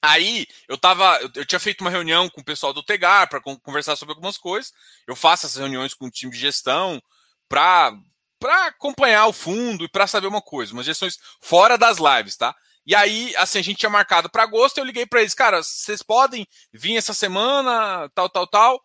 Aí 0.00 0.46
eu 0.68 0.78
tava, 0.78 1.18
eu, 1.20 1.28
eu, 1.34 1.44
tinha 1.44 1.58
feito 1.58 1.80
uma 1.80 1.90
reunião 1.90 2.30
com 2.30 2.40
o 2.40 2.44
pessoal 2.44 2.72
do 2.72 2.84
Tegar 2.84 3.28
para 3.28 3.40
conversar 3.40 3.96
sobre 3.96 4.12
algumas 4.12 4.38
coisas. 4.38 4.72
Eu 5.04 5.16
faço 5.16 5.46
essas 5.46 5.58
reuniões 5.58 5.94
com 5.94 6.06
o 6.06 6.10
time 6.10 6.30
de 6.30 6.38
gestão 6.38 7.02
para 7.48 7.92
para 8.38 8.66
acompanhar 8.66 9.26
o 9.26 9.32
fundo 9.32 9.84
e 9.84 9.88
para 9.88 10.06
saber 10.06 10.26
uma 10.26 10.42
coisa, 10.42 10.72
umas 10.74 10.84
gestões 10.84 11.18
fora 11.40 11.78
das 11.78 11.96
lives, 11.98 12.36
tá? 12.36 12.54
E 12.86 12.94
aí, 12.94 13.34
assim, 13.36 13.58
a 13.58 13.62
gente 13.62 13.78
tinha 13.78 13.90
marcado 13.90 14.30
para 14.30 14.42
agosto, 14.42 14.78
eu 14.78 14.84
liguei 14.84 15.06
para 15.06 15.22
eles, 15.22 15.34
cara, 15.34 15.62
vocês 15.62 16.02
podem 16.02 16.46
vir 16.70 16.96
essa 16.98 17.14
semana, 17.14 18.08
tal, 18.14 18.28
tal, 18.28 18.46
tal. 18.46 18.84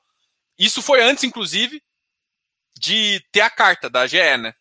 Isso 0.58 0.82
foi 0.82 1.04
antes, 1.04 1.26
inclusive, 1.26 1.84
de 2.80 3.20
ter 3.32 3.42
a 3.42 3.50
carta 3.50 3.90
da 3.90 4.08
GE, 4.08 4.38
né? 4.38 4.56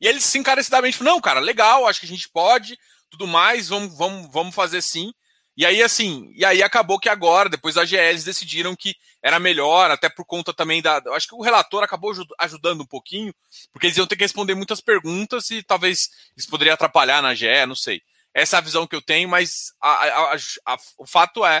E 0.00 0.06
eles 0.06 0.34
encarecidamente 0.34 0.96
falaram, 0.96 1.16
não, 1.16 1.20
cara, 1.20 1.40
legal, 1.40 1.86
acho 1.86 2.00
que 2.00 2.06
a 2.06 2.08
gente 2.08 2.28
pode, 2.28 2.78
tudo 3.10 3.26
mais, 3.26 3.68
vamos, 3.68 3.96
vamos, 3.96 4.32
vamos 4.32 4.54
fazer 4.54 4.82
sim. 4.82 5.12
E 5.56 5.66
aí, 5.66 5.82
assim, 5.82 6.30
e 6.36 6.44
aí 6.44 6.62
acabou 6.62 7.00
que 7.00 7.08
agora, 7.08 7.48
depois 7.48 7.74
da 7.74 7.84
GE, 7.84 7.96
eles 7.96 8.22
decidiram 8.22 8.76
que 8.76 8.94
era 9.20 9.40
melhor, 9.40 9.90
até 9.90 10.08
por 10.08 10.24
conta 10.24 10.54
também 10.54 10.80
da. 10.80 11.02
Acho 11.08 11.26
que 11.26 11.34
o 11.34 11.42
relator 11.42 11.82
acabou 11.82 12.12
ajudando 12.38 12.82
um 12.82 12.86
pouquinho, 12.86 13.34
porque 13.72 13.88
eles 13.88 13.96
iam 13.96 14.06
ter 14.06 14.14
que 14.14 14.22
responder 14.22 14.54
muitas 14.54 14.80
perguntas 14.80 15.50
e 15.50 15.60
talvez 15.60 16.10
isso 16.36 16.48
poderia 16.48 16.74
atrapalhar 16.74 17.20
na 17.20 17.34
GE, 17.34 17.66
não 17.66 17.74
sei. 17.74 18.00
Essa 18.32 18.56
é 18.56 18.58
a 18.58 18.62
visão 18.62 18.86
que 18.86 18.94
eu 18.94 19.02
tenho, 19.02 19.28
mas 19.28 19.72
a, 19.82 19.90
a, 19.90 20.36
a, 20.66 20.78
o 20.96 21.04
fato 21.04 21.44
é 21.44 21.60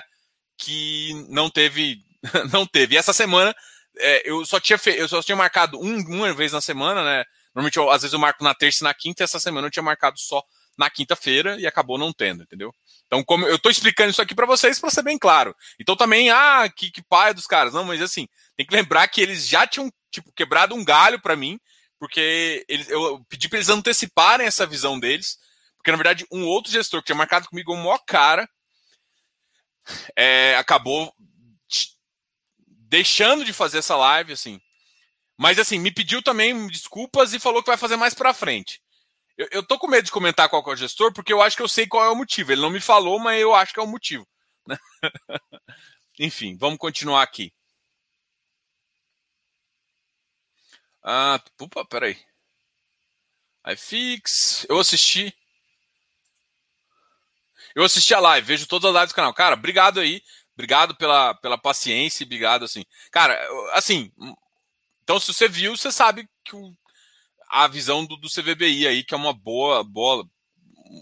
que 0.56 1.26
não 1.28 1.50
teve. 1.50 1.98
não 2.52 2.64
teve. 2.64 2.94
E 2.94 2.98
essa 2.98 3.12
semana 3.12 3.52
é, 3.98 4.30
eu, 4.30 4.44
só 4.46 4.60
tinha 4.60 4.78
eu 4.94 5.08
só 5.08 5.20
tinha 5.22 5.36
marcado 5.36 5.76
um, 5.76 5.98
uma 6.06 6.32
vez 6.32 6.52
na 6.52 6.60
semana, 6.60 7.04
né? 7.04 7.24
Normalmente, 7.58 7.76
eu, 7.76 7.90
às 7.90 8.02
vezes, 8.02 8.12
eu 8.12 8.20
marco 8.20 8.44
na 8.44 8.54
terça 8.54 8.84
e 8.84 8.84
na 8.84 8.94
quinta, 8.94 9.24
essa 9.24 9.40
semana 9.40 9.66
eu 9.66 9.70
tinha 9.70 9.82
marcado 9.82 10.16
só 10.16 10.40
na 10.78 10.88
quinta-feira 10.88 11.58
e 11.58 11.66
acabou 11.66 11.98
não 11.98 12.12
tendo, 12.12 12.44
entendeu? 12.44 12.72
Então, 13.08 13.24
como 13.24 13.44
eu 13.48 13.56
estou 13.56 13.68
explicando 13.68 14.10
isso 14.10 14.22
aqui 14.22 14.32
para 14.32 14.46
vocês 14.46 14.78
para 14.78 14.90
ser 14.90 15.02
bem 15.02 15.18
claro. 15.18 15.52
Então, 15.76 15.96
também, 15.96 16.30
ah, 16.30 16.68
que, 16.68 16.88
que 16.88 17.02
pai 17.02 17.34
dos 17.34 17.48
caras. 17.48 17.74
Não, 17.74 17.82
mas 17.82 18.00
assim, 18.00 18.28
tem 18.56 18.64
que 18.64 18.72
lembrar 18.72 19.08
que 19.08 19.20
eles 19.20 19.48
já 19.48 19.66
tinham, 19.66 19.92
tipo, 20.08 20.30
quebrado 20.36 20.72
um 20.72 20.84
galho 20.84 21.20
para 21.20 21.34
mim, 21.34 21.58
porque 21.98 22.64
eles, 22.68 22.88
eu 22.90 23.26
pedi 23.28 23.48
para 23.48 23.58
eles 23.58 23.68
anteciparem 23.68 24.46
essa 24.46 24.64
visão 24.64 24.96
deles, 24.96 25.36
porque 25.76 25.90
na 25.90 25.96
verdade, 25.96 26.24
um 26.30 26.46
outro 26.46 26.70
gestor 26.70 27.00
que 27.00 27.06
tinha 27.06 27.16
marcado 27.16 27.48
comigo 27.48 27.74
um 27.74 27.82
maior 27.82 27.98
cara 28.06 28.48
é, 30.14 30.54
acabou 30.56 31.12
deixando 32.88 33.44
de 33.44 33.52
fazer 33.52 33.78
essa 33.78 33.96
live, 33.96 34.32
assim. 34.32 34.60
Mas, 35.38 35.58
assim, 35.58 35.78
me 35.78 35.92
pediu 35.92 36.22
também 36.22 36.66
desculpas 36.66 37.32
e 37.32 37.38
falou 37.38 37.62
que 37.62 37.70
vai 37.70 37.76
fazer 37.76 37.96
mais 37.96 38.12
para 38.12 38.34
frente. 38.34 38.82
Eu, 39.36 39.48
eu 39.52 39.62
tô 39.62 39.78
com 39.78 39.86
medo 39.86 40.04
de 40.04 40.10
comentar 40.10 40.48
qual 40.48 40.62
é 40.66 40.70
o 40.70 40.76
gestor, 40.76 41.12
porque 41.12 41.32
eu 41.32 41.40
acho 41.40 41.56
que 41.56 41.62
eu 41.62 41.68
sei 41.68 41.86
qual 41.86 42.04
é 42.04 42.10
o 42.10 42.16
motivo. 42.16 42.52
Ele 42.52 42.60
não 42.60 42.70
me 42.70 42.80
falou, 42.80 43.20
mas 43.20 43.40
eu 43.40 43.54
acho 43.54 43.72
que 43.72 43.80
é 43.80 43.82
o 43.82 43.86
motivo. 43.86 44.26
Enfim, 46.18 46.56
vamos 46.58 46.78
continuar 46.78 47.22
aqui. 47.22 47.52
Ah, 51.02 51.40
opa, 51.60 51.84
peraí. 51.84 52.16
iFix. 53.72 54.66
Eu 54.68 54.78
assisti. 54.80 55.32
Eu 57.74 57.84
assisti 57.84 58.12
a 58.14 58.20
live, 58.20 58.46
vejo 58.46 58.66
todas 58.66 58.90
as 58.90 58.94
lives 58.94 59.12
do 59.12 59.14
canal. 59.16 59.32
Cara, 59.34 59.54
obrigado 59.54 60.00
aí. 60.00 60.20
Obrigado 60.54 60.96
pela, 60.96 61.34
pela 61.34 61.56
paciência, 61.56 62.24
obrigado, 62.26 62.64
assim. 62.64 62.84
Cara, 63.12 63.38
assim. 63.74 64.12
Então, 65.08 65.18
se 65.18 65.32
você 65.32 65.48
viu, 65.48 65.74
você 65.74 65.90
sabe 65.90 66.28
que 66.44 66.54
o, 66.54 66.76
a 67.48 67.66
visão 67.66 68.04
do, 68.04 68.14
do 68.18 68.28
CVBI 68.28 68.86
aí, 68.86 69.02
que 69.02 69.14
é 69.14 69.16
uma 69.16 69.32
boa, 69.32 69.82
boa, 69.82 70.22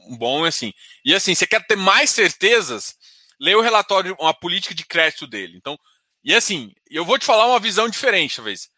um 0.08 0.16
bom 0.16 0.44
assim. 0.44 0.72
E 1.04 1.12
assim, 1.12 1.34
você 1.34 1.44
quer 1.44 1.66
ter 1.66 1.74
mais 1.74 2.10
certezas, 2.10 2.94
leia 3.40 3.58
o 3.58 3.60
relatório, 3.60 4.16
uma 4.20 4.32
política 4.32 4.72
de 4.72 4.86
crédito 4.86 5.26
dele. 5.26 5.56
Então, 5.56 5.76
e 6.22 6.32
assim, 6.32 6.72
eu 6.88 7.04
vou 7.04 7.18
te 7.18 7.26
falar 7.26 7.48
uma 7.48 7.58
visão 7.58 7.88
diferente, 7.88 8.36
talvez. 8.36 8.68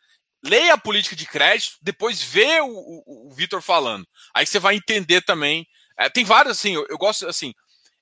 Leia 0.42 0.72
a 0.72 0.78
política 0.78 1.14
de 1.14 1.26
crédito, 1.26 1.76
depois 1.82 2.22
vê 2.22 2.62
o, 2.62 2.70
o, 2.70 3.28
o 3.28 3.34
Vitor 3.34 3.60
falando. 3.60 4.08
Aí 4.34 4.46
você 4.46 4.58
vai 4.58 4.76
entender 4.76 5.20
também. 5.20 5.66
É, 5.98 6.08
tem 6.08 6.24
vários, 6.24 6.56
assim, 6.56 6.74
eu, 6.74 6.86
eu 6.88 6.96
gosto, 6.96 7.28
assim, 7.28 7.52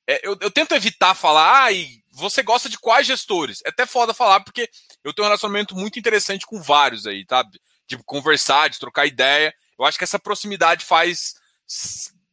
é, 0.09 0.21
eu, 0.25 0.37
eu, 0.41 0.51
tento 0.53 0.77
evitar 0.77 1.13
falar, 1.13 1.65
ah, 1.65 1.73
e 1.73 2.01
você 2.17 2.43
gosta 2.43 2.69
de 2.69 2.79
quais 2.79 3.07
gestores? 3.07 3.61
É 3.65 3.69
até 3.69 3.87
foda 3.87 4.15
falar, 4.15 4.41
porque 4.41 4.69
eu 5.05 5.13
tenho 5.13 5.27
um 5.27 5.29
relacionamento 5.29 5.77
muito 5.77 5.99
interessante 5.99 6.47
com 6.47 6.61
vários 6.61 7.07
aí, 7.07 7.25
tá? 7.25 7.45
de 7.87 7.97
conversar, 8.05 8.69
de 8.69 8.79
trocar 8.79 9.07
ideia. 9.07 9.55
Eu 9.79 9.85
acho 9.85 9.97
que 9.97 10.05
essa 10.05 10.19
proximidade 10.19 10.85
faz 10.85 11.35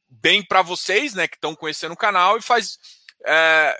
bem 0.09 0.43
para 0.43 0.61
vocês, 0.61 1.13
né, 1.13 1.27
que 1.27 1.35
estão 1.35 1.55
conhecendo 1.55 1.93
o 1.93 1.97
canal 1.97 2.37
e 2.37 2.41
faz 2.41 2.77
é, 3.25 3.77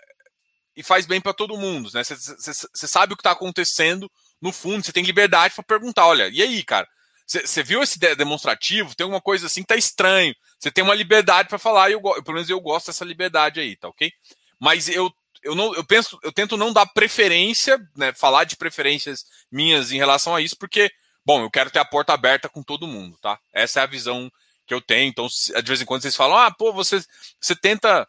e 0.75 0.83
faz 0.83 1.05
bem 1.05 1.21
para 1.21 1.33
todo 1.33 1.57
mundo, 1.57 1.89
né? 1.93 2.03
Você 2.03 2.87
sabe 2.87 3.13
o 3.13 3.15
que 3.15 3.21
está 3.21 3.31
acontecendo 3.31 4.11
no 4.41 4.51
fundo, 4.51 4.83
você 4.83 4.91
tem 4.91 5.03
liberdade 5.03 5.53
para 5.53 5.63
perguntar, 5.63 6.07
olha, 6.07 6.27
e 6.29 6.41
aí, 6.41 6.63
cara? 6.63 6.87
Você 7.25 7.63
viu 7.63 7.81
esse 7.81 7.97
demonstrativo? 8.15 8.93
Tem 8.95 9.05
alguma 9.05 9.21
coisa 9.21 9.47
assim 9.47 9.61
que 9.61 9.67
tá 9.67 9.77
estranho. 9.77 10.35
Você 10.59 10.69
tem 10.69 10.83
uma 10.83 10.93
liberdade 10.93 11.47
para 11.47 11.57
falar, 11.57 11.89
e 11.89 11.93
eu, 11.93 12.01
pelo 12.01 12.33
menos 12.33 12.49
eu 12.49 12.59
gosto 12.59 12.87
dessa 12.87 13.05
liberdade 13.05 13.59
aí, 13.59 13.77
tá 13.77 13.87
ok? 13.87 14.11
Mas 14.59 14.89
eu, 14.89 15.11
eu 15.43 15.55
não 15.55 15.73
eu 15.75 15.83
penso, 15.83 16.19
eu 16.23 16.31
tento 16.31 16.57
não 16.57 16.73
dar 16.73 16.85
preferência, 16.85 17.79
né? 17.95 18.13
Falar 18.13 18.43
de 18.45 18.55
preferências 18.55 19.25
minhas 19.51 19.91
em 19.91 19.97
relação 19.97 20.35
a 20.35 20.41
isso, 20.41 20.57
porque 20.57 20.91
Bom, 21.25 21.41
eu 21.41 21.49
quero 21.49 21.71
ter 21.71 21.79
a 21.79 21.85
porta 21.85 22.13
aberta 22.13 22.49
com 22.49 22.61
todo 22.61 22.87
mundo, 22.87 23.17
tá? 23.21 23.39
Essa 23.53 23.79
é 23.79 23.83
a 23.83 23.87
visão 23.87 24.31
que 24.67 24.73
eu 24.73 24.81
tenho. 24.81 25.09
Então, 25.09 25.27
de 25.27 25.61
vez 25.63 25.81
em 25.81 25.85
quando 25.85 26.01
vocês 26.01 26.15
falam, 26.15 26.37
ah, 26.37 26.51
pô, 26.51 26.73
você, 26.73 27.01
você 27.39 27.55
tenta. 27.55 28.07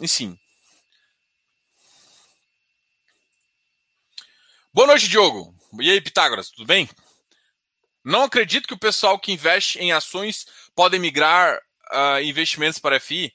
Enfim. 0.00 0.38
Boa 4.72 4.86
noite, 4.86 5.08
Diogo. 5.08 5.54
E 5.80 5.90
aí, 5.90 6.00
Pitágoras, 6.00 6.50
tudo 6.50 6.66
bem? 6.66 6.88
Não 8.04 8.22
acredito 8.22 8.68
que 8.68 8.74
o 8.74 8.78
pessoal 8.78 9.18
que 9.18 9.32
investe 9.32 9.78
em 9.80 9.92
ações 9.92 10.46
pode 10.74 10.98
migrar 10.98 11.58
uh, 11.92 12.22
investimentos 12.22 12.78
para 12.78 13.00
FI. 13.00 13.34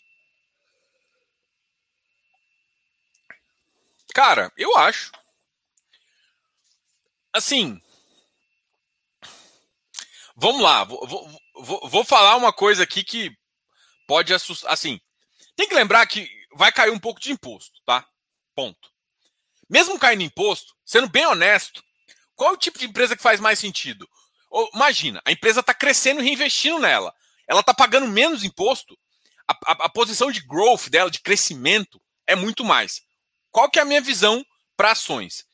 Cara, 4.15 4.51
eu 4.57 4.75
acho. 4.77 5.11
Assim, 7.31 7.79
Vamos 10.37 10.61
lá, 10.61 10.83
vou, 10.83 11.07
vou, 11.55 11.89
vou 11.89 12.03
falar 12.03 12.35
uma 12.35 12.51
coisa 12.51 12.83
aqui 12.83 13.03
que 13.03 13.31
pode 14.05 14.33
assustar. 14.33 14.73
Assim, 14.73 14.99
tem 15.55 15.67
que 15.67 15.73
lembrar 15.73 16.05
que 16.07 16.29
vai 16.53 16.71
cair 16.73 16.91
um 16.91 16.99
pouco 16.99 17.21
de 17.21 17.31
imposto, 17.31 17.79
tá? 17.85 18.05
Ponto. 18.53 18.91
Mesmo 19.69 19.97
caindo 19.97 20.23
imposto, 20.23 20.75
sendo 20.85 21.07
bem 21.07 21.25
honesto, 21.25 21.81
qual 22.35 22.51
é 22.51 22.53
o 22.53 22.57
tipo 22.57 22.77
de 22.77 22.85
empresa 22.85 23.15
que 23.15 23.23
faz 23.23 23.39
mais 23.39 23.59
sentido? 23.59 24.09
Imagina, 24.73 25.21
a 25.25 25.31
empresa 25.31 25.61
está 25.61 25.73
crescendo 25.73 26.19
e 26.19 26.25
reinvestindo 26.25 26.79
nela. 26.79 27.13
Ela 27.47 27.61
está 27.61 27.73
pagando 27.73 28.07
menos 28.07 28.43
imposto. 28.43 28.97
A, 29.47 29.53
a, 29.53 29.85
a, 29.85 29.89
posição 29.89 30.31
de 30.31 30.41
growth 30.41 30.89
dela, 30.89 31.09
de 31.09 31.21
crescimento, 31.21 32.01
é 32.27 32.35
muito 32.35 32.63
mais. 32.63 33.01
Qual 33.55 33.69
que 33.69 33.79
é 33.79 33.83
a 33.83 33.85
minha 33.85 34.01
visão 34.01 34.45
para 34.75 34.91
ações? 34.91 35.45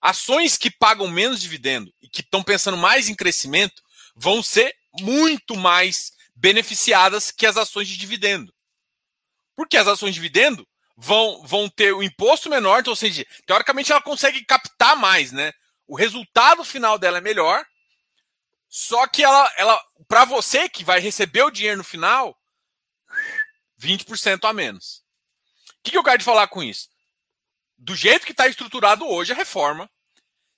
Ações 0.00 0.56
que 0.56 0.70
pagam 0.70 1.06
menos 1.06 1.38
dividendo 1.38 1.92
e 2.00 2.08
que 2.08 2.22
estão 2.22 2.42
pensando 2.42 2.78
mais 2.78 3.10
em 3.10 3.14
crescimento 3.14 3.82
vão 4.16 4.42
ser 4.42 4.74
muito 4.98 5.54
mais 5.54 6.12
beneficiadas 6.34 7.30
que 7.30 7.44
as 7.44 7.58
ações 7.58 7.88
de 7.88 7.98
dividendo. 7.98 8.54
Porque 9.54 9.76
as 9.76 9.86
ações 9.86 10.14
de 10.14 10.20
dividendo 10.22 10.66
vão, 10.96 11.42
vão 11.44 11.68
ter 11.68 11.92
o 11.92 12.02
imposto 12.02 12.48
menor, 12.48 12.80
então, 12.80 12.92
ou 12.92 12.96
seja, 12.96 13.22
teoricamente 13.44 13.92
ela 13.92 14.00
consegue 14.00 14.42
captar 14.46 14.96
mais, 14.96 15.30
né? 15.30 15.52
O 15.86 15.94
resultado 15.94 16.64
final 16.64 16.98
dela 16.98 17.18
é 17.18 17.20
melhor, 17.20 17.62
só 18.66 19.06
que 19.06 19.22
ela, 19.22 19.52
ela 19.58 19.78
para 20.08 20.24
você 20.24 20.70
que 20.70 20.84
vai 20.84 21.00
receber 21.00 21.42
o 21.42 21.50
dinheiro 21.50 21.76
no 21.76 21.84
final, 21.84 22.34
20% 23.78 24.48
a 24.48 24.54
menos. 24.54 25.04
O 25.72 25.82
que, 25.82 25.90
que 25.90 25.98
eu 25.98 26.02
quero 26.02 26.16
te 26.16 26.24
falar 26.24 26.46
com 26.46 26.62
isso? 26.62 26.91
Do 27.84 27.96
jeito 27.96 28.24
que 28.24 28.30
está 28.30 28.46
estruturado 28.46 29.04
hoje 29.04 29.32
a 29.32 29.34
reforma, 29.34 29.90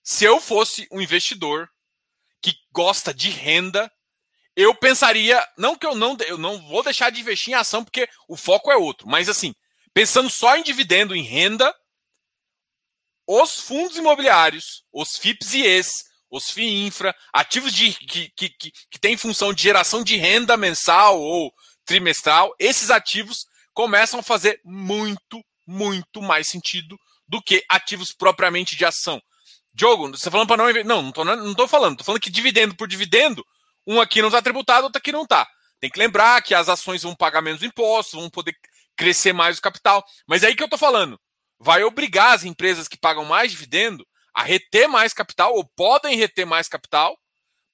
se 0.02 0.26
eu 0.26 0.38
fosse 0.38 0.87
um 0.92 1.00
investidor 1.00 1.70
que 2.42 2.54
gosta 2.70 3.14
de 3.14 3.30
renda, 3.30 3.90
eu 4.54 4.74
pensaria, 4.74 5.42
não 5.56 5.74
que 5.74 5.87
eu 5.87 5.94
não, 5.94 6.18
eu 6.26 6.37
não 6.37 6.60
vou 6.68 6.82
deixar 6.82 7.08
de 7.08 7.22
investir 7.22 7.54
em 7.54 7.56
ação 7.56 7.82
porque 7.82 8.06
o 8.28 8.37
foco 8.37 8.70
é 8.70 8.76
outro, 8.76 9.08
mas 9.08 9.30
assim, 9.30 9.54
pensando 9.94 10.28
só 10.28 10.54
em 10.54 10.62
dividendo, 10.62 11.16
em 11.16 11.22
renda, 11.22 11.74
os 13.26 13.58
fundos 13.58 13.96
imobiliários, 13.96 14.84
os 14.92 15.16
FIPS 15.16 15.54
e 15.54 15.62
ES, 15.62 16.04
os 16.30 16.50
FII 16.50 16.84
Infra, 16.87 17.16
ativos 17.32 17.72
de, 17.72 17.94
que, 17.94 18.28
que, 18.37 18.50
que, 18.50 18.70
que 18.90 19.00
têm 19.00 19.16
função 19.16 19.54
de 19.54 19.62
geração 19.62 20.04
de 20.04 20.18
renda 20.18 20.58
mensal 20.58 21.18
ou 21.18 21.50
trimestral, 21.87 22.54
esses 22.58 22.90
ativos 22.90 23.46
começam 23.72 24.20
a 24.20 24.22
fazer 24.22 24.60
muito, 24.62 25.42
muito 25.66 26.20
mais 26.20 26.48
sentido 26.48 26.98
do 27.26 27.42
que 27.42 27.64
ativos 27.68 28.12
propriamente 28.12 28.76
de 28.76 28.84
ação. 28.84 29.20
Diogo, 29.72 30.08
você 30.08 30.24
tá 30.24 30.30
falando 30.30 30.46
para 30.46 30.56
não 30.56 30.70
investir. 30.70 30.88
Não, 30.88 31.02
não 31.02 31.08
estou 31.08 31.24
não 31.24 31.54
tô 31.54 31.66
falando. 31.66 31.92
Estou 31.92 32.04
falando 32.04 32.20
que 32.20 32.30
dividendo 32.30 32.76
por 32.76 32.87
dividendo, 32.87 33.44
um 33.87 34.00
aqui 34.00 34.20
não 34.22 34.28
está 34.28 34.40
tributado, 34.40 34.84
outro 34.84 34.98
aqui 34.98 35.10
não 35.10 35.22
está. 35.24 35.48
Tem 35.80 35.90
que 35.90 35.98
lembrar 35.98 36.40
que 36.42 36.54
as 36.54 36.68
ações 36.68 37.02
vão 37.02 37.14
pagar 37.14 37.42
menos 37.42 37.62
impostos, 37.62 38.18
vão 38.18 38.30
poder 38.30 38.56
crescer 38.96 39.32
mais 39.32 39.58
o 39.58 39.62
capital. 39.62 40.04
Mas 40.26 40.42
é 40.42 40.46
aí 40.46 40.56
que 40.56 40.62
eu 40.62 40.66
estou 40.66 40.78
falando. 40.78 41.20
Vai 41.58 41.82
obrigar 41.82 42.34
as 42.34 42.44
empresas 42.44 42.88
que 42.88 42.96
pagam 42.96 43.24
mais 43.24 43.50
dividendo 43.50 44.06
a 44.32 44.42
reter 44.42 44.88
mais 44.88 45.12
capital, 45.12 45.54
ou 45.54 45.64
podem 45.64 46.16
reter 46.16 46.44
mais 46.44 46.68
capital, 46.68 47.16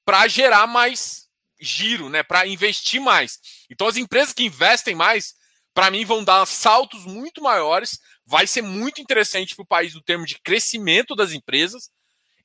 para 0.05 0.29
gerar 0.29 0.67
mais 0.67 1.27
giro, 1.61 2.09
né? 2.09 2.23
Para 2.23 2.47
investir 2.47 3.01
mais. 3.01 3.39
Então 3.71 3.87
as 3.87 3.97
empresas 3.97 4.33
que 4.33 4.45
investem 4.45 4.95
mais, 4.95 5.35
para 5.75 5.91
mim, 5.91 6.05
vão 6.05 6.25
dar 6.25 6.45
saltos 6.47 7.05
muito 7.05 7.43
maiores. 7.43 7.99
Vai 8.31 8.47
ser 8.47 8.63
muito 8.63 9.01
interessante 9.01 9.57
para 9.57 9.65
o 9.65 9.67
país 9.67 9.93
no 9.93 10.01
termo 10.01 10.25
de 10.25 10.39
crescimento 10.39 11.17
das 11.17 11.33
empresas. 11.33 11.91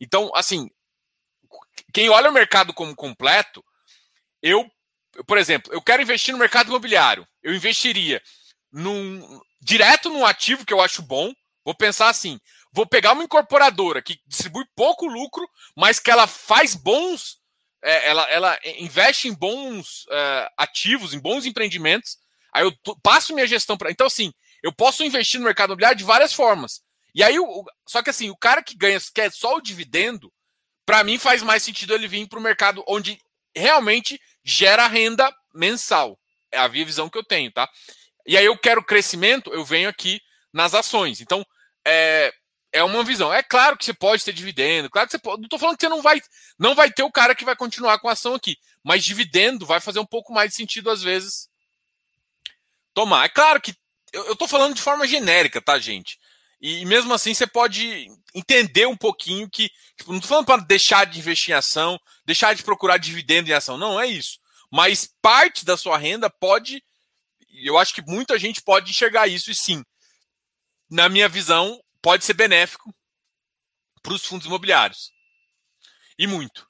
Então, 0.02 0.32
assim, 0.34 0.68
quem 1.94 2.10
olha 2.10 2.28
o 2.28 2.34
mercado 2.34 2.74
como 2.74 2.96
completo, 2.96 3.64
eu, 4.42 4.68
por 5.28 5.38
exemplo, 5.38 5.72
eu 5.72 5.80
quero 5.80 6.02
investir 6.02 6.34
no 6.34 6.40
mercado 6.40 6.70
imobiliário. 6.70 7.28
Eu 7.44 7.54
investiria 7.54 8.20
num, 8.72 9.40
direto 9.62 10.10
num 10.10 10.26
ativo 10.26 10.66
que 10.66 10.74
eu 10.74 10.82
acho 10.82 11.04
bom. 11.04 11.32
Vou 11.64 11.76
pensar 11.76 12.10
assim: 12.10 12.40
vou 12.74 12.88
pegar 12.88 13.12
uma 13.12 13.24
incorporadora 13.24 14.02
que 14.02 14.20
distribui 14.26 14.66
pouco 14.76 15.06
lucro, 15.06 15.48
mas 15.78 16.00
que 16.00 16.10
ela 16.10 16.26
faz 16.26 16.74
bons. 16.74 17.38
É, 17.84 18.10
ela, 18.10 18.24
ela 18.32 18.60
investe 18.80 19.28
em 19.28 19.36
bons 19.36 20.08
é, 20.10 20.50
ativos, 20.58 21.14
em 21.14 21.20
bons 21.20 21.46
empreendimentos. 21.46 22.18
Aí 22.52 22.64
eu 22.64 22.74
passo 23.04 23.36
minha 23.36 23.46
gestão 23.46 23.78
para. 23.78 23.92
Então, 23.92 24.08
assim, 24.08 24.34
eu 24.66 24.74
posso 24.74 25.04
investir 25.04 25.40
no 25.40 25.46
mercado 25.46 25.70
imobiliário 25.70 25.96
de 25.96 26.04
várias 26.04 26.34
formas. 26.34 26.82
E 27.14 27.24
aí, 27.24 27.38
o, 27.38 27.64
só 27.88 28.02
que 28.02 28.10
assim, 28.10 28.32
o 28.32 28.36
cara 28.36 28.64
que 28.64 28.76
ganha 28.76 29.00
quer 29.14 29.32
só 29.32 29.58
o 29.58 29.62
dividendo, 29.62 30.34
para 30.84 31.04
mim 31.04 31.20
faz 31.20 31.44
mais 31.44 31.62
sentido 31.62 31.94
ele 31.94 32.08
vir 32.08 32.28
para 32.28 32.40
o 32.40 32.42
mercado 32.42 32.84
onde 32.88 33.16
realmente 33.56 34.20
gera 34.44 34.88
renda 34.88 35.32
mensal. 35.54 36.20
É 36.52 36.58
a 36.58 36.68
visão 36.68 37.08
que 37.08 37.18
eu 37.18 37.24
tenho, 37.24 37.52
tá? 37.52 37.70
E 38.26 38.36
aí 38.36 38.44
eu 38.44 38.58
quero 38.58 38.84
crescimento, 38.84 39.54
eu 39.54 39.64
venho 39.64 39.88
aqui 39.88 40.20
nas 40.52 40.74
ações. 40.74 41.22
Então, 41.22 41.46
é, 41.86 42.34
é 42.74 42.84
uma 42.84 43.04
visão. 43.04 43.32
É 43.32 43.44
claro 43.44 43.78
que 43.78 43.86
você 43.86 43.94
pode 43.94 44.26
ter 44.26 44.34
dividendo, 44.34 44.90
claro 44.90 45.08
que 45.08 45.12
você 45.12 45.20
pode. 45.20 45.42
Não 45.42 45.46
estou 45.46 45.60
falando 45.60 45.78
que 45.78 45.86
você 45.86 45.90
não 45.90 46.02
vai, 46.02 46.20
não 46.58 46.74
vai 46.74 46.92
ter 46.92 47.04
o 47.04 47.12
cara 47.12 47.36
que 47.36 47.46
vai 47.46 47.56
continuar 47.56 48.00
com 48.00 48.10
a 48.10 48.14
ação 48.14 48.34
aqui, 48.34 48.58
mas 48.84 49.06
dividendo 49.06 49.64
vai 49.64 49.80
fazer 49.80 50.00
um 50.00 50.08
pouco 50.08 50.34
mais 50.34 50.50
de 50.50 50.56
sentido 50.56 50.90
às 50.90 51.04
vezes 51.04 51.50
tomar. 52.96 53.26
É 53.26 53.30
claro 53.30 53.62
que 53.62 53.76
eu 54.24 54.34
estou 54.34 54.48
falando 54.48 54.76
de 54.76 54.82
forma 54.82 55.08
genérica, 55.08 55.62
tá, 55.62 55.78
gente? 55.80 56.20
E 56.62 56.86
mesmo 56.86 57.14
assim 57.14 57.34
você 57.34 57.46
pode 57.46 58.08
entender 58.34 58.88
um 58.88 58.98
pouquinho 58.98 59.50
que. 59.50 59.70
Tipo, 59.98 60.12
não 60.12 60.20
estou 60.20 60.30
falando 60.30 60.46
para 60.46 60.62
deixar 60.64 61.06
de 61.06 61.20
investir 61.20 61.54
em 61.54 61.58
ação, 61.58 62.00
deixar 62.26 62.56
de 62.56 62.64
procurar 62.64 62.98
dividendo 62.98 63.50
em 63.50 63.54
ação. 63.54 63.78
Não, 63.78 64.00
é 64.00 64.08
isso. 64.08 64.40
Mas 64.72 65.10
parte 65.22 65.64
da 65.66 65.78
sua 65.78 65.98
renda 65.98 66.30
pode 66.30 66.82
eu 67.64 67.78
acho 67.78 67.94
que 67.94 68.02
muita 68.02 68.38
gente 68.38 68.62
pode 68.62 68.92
enxergar 68.92 69.28
isso 69.28 69.50
e 69.50 69.56
sim, 69.56 69.84
na 70.90 71.08
minha 71.08 71.30
visão, 71.30 71.82
pode 72.02 72.26
ser 72.26 72.34
benéfico 72.34 72.94
para 74.02 74.14
os 74.14 74.26
fundos 74.26 74.46
imobiliários. 74.46 75.12
E 76.18 76.28
muito. 76.28 76.68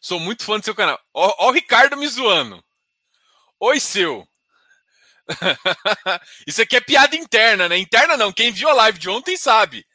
Sou 0.00 0.18
muito 0.18 0.44
fã 0.44 0.58
do 0.58 0.64
seu 0.64 0.74
canal. 0.74 0.98
Ó, 1.12 1.46
ó 1.46 1.48
o 1.48 1.52
Ricardo 1.52 1.96
me 1.96 2.08
zoando. 2.08 2.64
Oi, 3.60 3.78
seu. 3.78 4.26
Isso 6.46 6.62
aqui 6.62 6.76
é 6.76 6.80
piada 6.80 7.14
interna, 7.14 7.68
né? 7.68 7.76
Interna 7.76 8.16
não. 8.16 8.32
Quem 8.32 8.50
viu 8.50 8.68
a 8.68 8.72
live 8.72 8.98
de 8.98 9.10
ontem 9.10 9.36
sabe. 9.36 9.86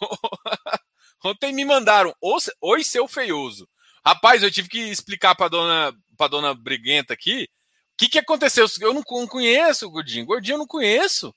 ontem 1.24 1.52
me 1.52 1.64
mandaram. 1.64 2.14
Oi, 2.60 2.82
seu 2.82 3.06
feioso. 3.06 3.68
Rapaz, 4.04 4.42
eu 4.42 4.50
tive 4.50 4.68
que 4.68 4.80
explicar 4.80 5.34
para 5.36 5.48
dona, 5.48 5.96
pra 6.16 6.26
dona 6.26 6.52
Briguenta 6.54 7.12
aqui 7.14 7.44
o 7.44 7.48
que, 7.96 8.08
que 8.08 8.18
aconteceu. 8.18 8.66
Eu 8.80 8.92
não, 8.92 9.02
não 9.08 9.26
conheço 9.28 9.86
o 9.86 9.90
Gordinho. 9.90 10.26
Gordinho 10.26 10.54
eu 10.54 10.58
não 10.58 10.66
conheço. 10.66 11.32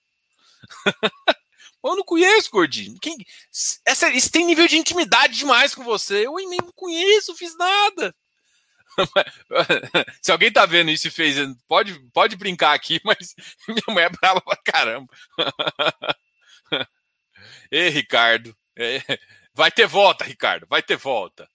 eu 1.91 1.95
não 1.95 2.03
conheço, 2.03 2.51
Gordinho. 2.51 2.97
Quem, 2.99 3.17
essa, 3.85 4.09
isso 4.09 4.31
tem 4.31 4.45
nível 4.45 4.67
de 4.67 4.77
intimidade 4.77 5.37
demais 5.37 5.75
com 5.75 5.83
você. 5.83 6.25
Eu 6.25 6.35
nem 6.35 6.59
conheço, 6.75 7.35
fiz 7.35 7.55
nada. 7.57 8.15
Se 10.21 10.31
alguém 10.31 10.51
tá 10.51 10.65
vendo 10.65 10.91
isso 10.91 11.07
e 11.07 11.11
fez, 11.11 11.37
pode, 11.67 11.99
pode 12.11 12.35
brincar 12.35 12.73
aqui, 12.73 12.99
mas 13.05 13.35
minha 13.67 13.83
mulher 13.87 14.11
é 14.11 14.17
brava 14.17 14.41
pra 14.41 14.57
caramba. 14.57 15.13
Ei, 17.71 17.89
Ricardo. 17.89 18.55
Vai 19.53 19.71
ter 19.71 19.87
volta, 19.87 20.23
Ricardo. 20.23 20.67
Vai 20.67 20.81
ter 20.83 20.97
volta. 20.97 21.49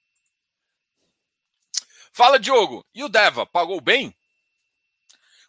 Fala, 2.12 2.38
Diogo. 2.38 2.84
E 2.94 3.04
o 3.04 3.08
Deva, 3.08 3.46
pagou 3.46 3.80
bem? 3.80 4.14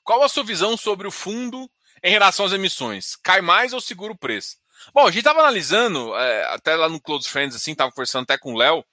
Qual 0.04 0.24
a 0.24 0.30
sua 0.30 0.44
visão 0.44 0.78
sobre 0.78 1.08
o 1.08 1.12
fundo 1.12 1.70
em 2.04 2.12
relação 2.12 2.46
às 2.46 2.54
emissões? 2.54 3.16
Cai 3.16 3.42
mais 3.42 3.74
ou 3.74 3.82
segura 3.82 4.14
o 4.14 4.18
preço? 4.18 4.61
Bom, 4.94 5.02
a 5.02 5.12
gente 5.12 5.20
estava 5.20 5.40
analisando, 5.40 6.16
é, 6.16 6.46
até 6.54 6.76
lá 6.76 6.90
no 6.90 7.00
Close 7.00 7.30
Friends, 7.30 7.56
assim, 7.56 7.72
estava 7.72 7.92
conversando 7.92 8.24
até 8.24 8.38
com 8.38 8.54
o 8.54 8.58
Léo, 8.58 8.84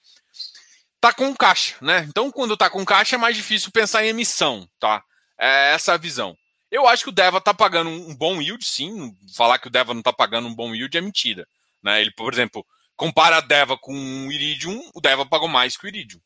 tá 1.01 1.13
com 1.13 1.35
caixa, 1.35 1.77
né? 1.81 2.07
Então, 2.09 2.31
quando 2.31 2.57
tá 2.57 2.69
com 2.69 2.85
caixa, 2.85 3.17
é 3.17 3.19
mais 3.19 3.37
difícil 3.37 3.71
pensar 3.71 4.05
em 4.05 4.09
emissão, 4.09 4.69
tá? 4.79 5.03
É 5.39 5.73
essa 5.75 5.95
a 5.95 5.97
visão. 5.97 6.37
Eu 6.71 6.87
acho 6.87 7.05
que 7.05 7.09
o 7.11 7.13
Deva 7.13 7.41
tá 7.41 7.55
pagando 7.55 7.89
um 7.89 8.15
bom 8.15 8.43
yield, 8.43 8.65
sim. 8.65 9.17
Falar 9.35 9.59
que 9.59 9.69
o 9.69 9.71
Deva 9.71 9.95
não 9.95 10.03
tá 10.03 10.13
pagando 10.13 10.49
um 10.49 10.55
bom 10.55 10.75
yield 10.75 10.97
é 10.97 11.01
mentira. 11.01 11.47
Né? 11.83 12.01
Ele, 12.01 12.11
por 12.11 12.33
exemplo, 12.33 12.67
compara 12.95 13.39
a 13.39 13.41
Deva 13.41 13.79
com 13.79 13.95
o 13.95 14.33
Iridium, 14.33 14.91
o 14.95 15.01
Deva 15.01 15.25
pagou 15.25 15.49
mais 15.49 15.77
que 15.77 15.87
o 15.87 15.89
Iridium. 15.89 16.21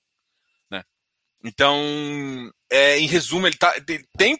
Então, 1.44 2.52
é, 2.70 2.98
em 2.98 3.06
resumo, 3.06 3.46
ele, 3.46 3.56
tá, 3.56 3.74
ele 3.76 4.06
tem, 4.16 4.38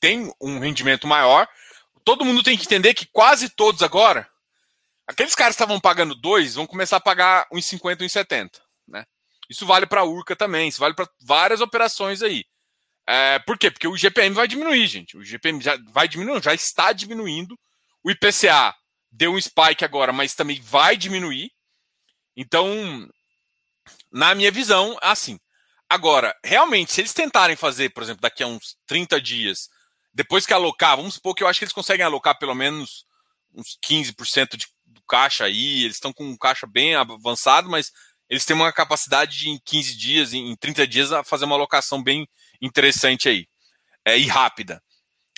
tem 0.00 0.32
um 0.40 0.58
rendimento 0.58 1.06
maior. 1.06 1.48
Todo 2.08 2.24
mundo 2.24 2.42
tem 2.42 2.56
que 2.56 2.64
entender 2.64 2.94
que 2.94 3.04
quase 3.04 3.50
todos 3.50 3.82
agora, 3.82 4.26
aqueles 5.06 5.34
caras 5.34 5.54
que 5.54 5.62
estavam 5.62 5.78
pagando 5.78 6.14
2 6.14 6.54
vão 6.54 6.66
começar 6.66 6.96
a 6.96 7.00
pagar 7.00 7.46
uns 7.52 7.66
50, 7.66 8.02
uns 8.02 8.12
70. 8.12 8.62
Né? 8.86 9.04
Isso 9.46 9.66
vale 9.66 9.84
para 9.84 10.00
a 10.00 10.04
Urca 10.04 10.34
também, 10.34 10.68
isso 10.70 10.80
vale 10.80 10.94
para 10.94 11.06
várias 11.20 11.60
operações 11.60 12.22
aí. 12.22 12.46
É, 13.06 13.38
por 13.40 13.58
quê? 13.58 13.70
Porque 13.70 13.86
o 13.86 13.94
GPM 13.94 14.34
vai 14.34 14.48
diminuir, 14.48 14.86
gente. 14.86 15.18
O 15.18 15.22
GPM 15.22 15.60
já 15.60 15.78
vai 15.90 16.08
diminuindo, 16.08 16.42
já 16.42 16.54
está 16.54 16.94
diminuindo. 16.94 17.54
O 18.02 18.10
IPCA 18.10 18.74
deu 19.12 19.34
um 19.34 19.38
spike 19.38 19.84
agora, 19.84 20.10
mas 20.10 20.34
também 20.34 20.58
vai 20.62 20.96
diminuir. 20.96 21.52
Então, 22.34 23.06
na 24.10 24.34
minha 24.34 24.50
visão, 24.50 24.96
assim, 25.02 25.38
Agora, 25.90 26.36
realmente, 26.44 26.92
se 26.92 27.00
eles 27.00 27.14
tentarem 27.14 27.56
fazer, 27.56 27.88
por 27.90 28.02
exemplo, 28.02 28.20
daqui 28.20 28.42
a 28.42 28.46
uns 28.46 28.76
30 28.86 29.18
dias, 29.22 29.70
depois 30.18 30.44
que 30.44 30.52
alocar, 30.52 30.96
vamos 30.96 31.14
supor 31.14 31.32
que 31.32 31.44
eu 31.44 31.46
acho 31.46 31.60
que 31.60 31.64
eles 31.64 31.72
conseguem 31.72 32.04
alocar 32.04 32.36
pelo 32.36 32.52
menos 32.52 33.06
uns 33.54 33.78
15% 33.88 34.56
de, 34.56 34.66
caixa 35.08 35.44
aí, 35.44 35.84
eles 35.84 35.94
estão 35.94 36.12
com 36.12 36.24
um 36.24 36.36
caixa 36.36 36.66
bem 36.66 36.96
avançado, 36.96 37.70
mas 37.70 37.92
eles 38.28 38.44
têm 38.44 38.56
uma 38.56 38.72
capacidade 38.72 39.38
de 39.38 39.48
em 39.48 39.60
15 39.64 39.96
dias, 39.96 40.32
em 40.34 40.56
30 40.56 40.86
dias, 40.88 41.12
a 41.12 41.22
fazer 41.22 41.44
uma 41.44 41.54
alocação 41.54 42.02
bem 42.02 42.28
interessante 42.60 43.28
aí. 43.28 43.46
É, 44.04 44.18
e 44.18 44.26
rápida. 44.26 44.82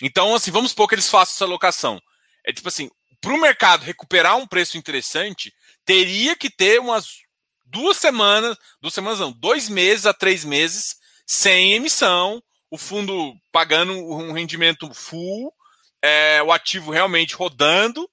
Então, 0.01 0.33
assim, 0.33 0.49
vamos 0.49 0.71
supor 0.71 0.89
que 0.89 0.95
eles 0.95 1.09
façam 1.09 1.35
essa 1.35 1.45
alocação. 1.45 2.01
É 2.43 2.51
tipo 2.51 2.67
assim, 2.67 2.89
para 3.21 3.33
o 3.33 3.39
mercado 3.39 3.83
recuperar 3.83 4.35
um 4.35 4.47
preço 4.47 4.79
interessante, 4.79 5.53
teria 5.85 6.35
que 6.35 6.49
ter 6.49 6.79
umas 6.79 7.19
duas 7.65 7.97
semanas, 7.97 8.57
duas 8.81 8.95
semanas 8.95 9.19
não, 9.19 9.31
dois 9.31 9.69
meses 9.69 10.07
a 10.07 10.13
três 10.13 10.43
meses 10.43 10.95
sem 11.25 11.73
emissão, 11.73 12.41
o 12.71 12.77
fundo 12.77 13.35
pagando 13.51 13.93
um 13.93 14.31
rendimento 14.31 14.91
full, 14.93 15.53
é, 16.01 16.41
o 16.41 16.51
ativo 16.51 16.89
realmente 16.89 17.35
rodando, 17.35 18.09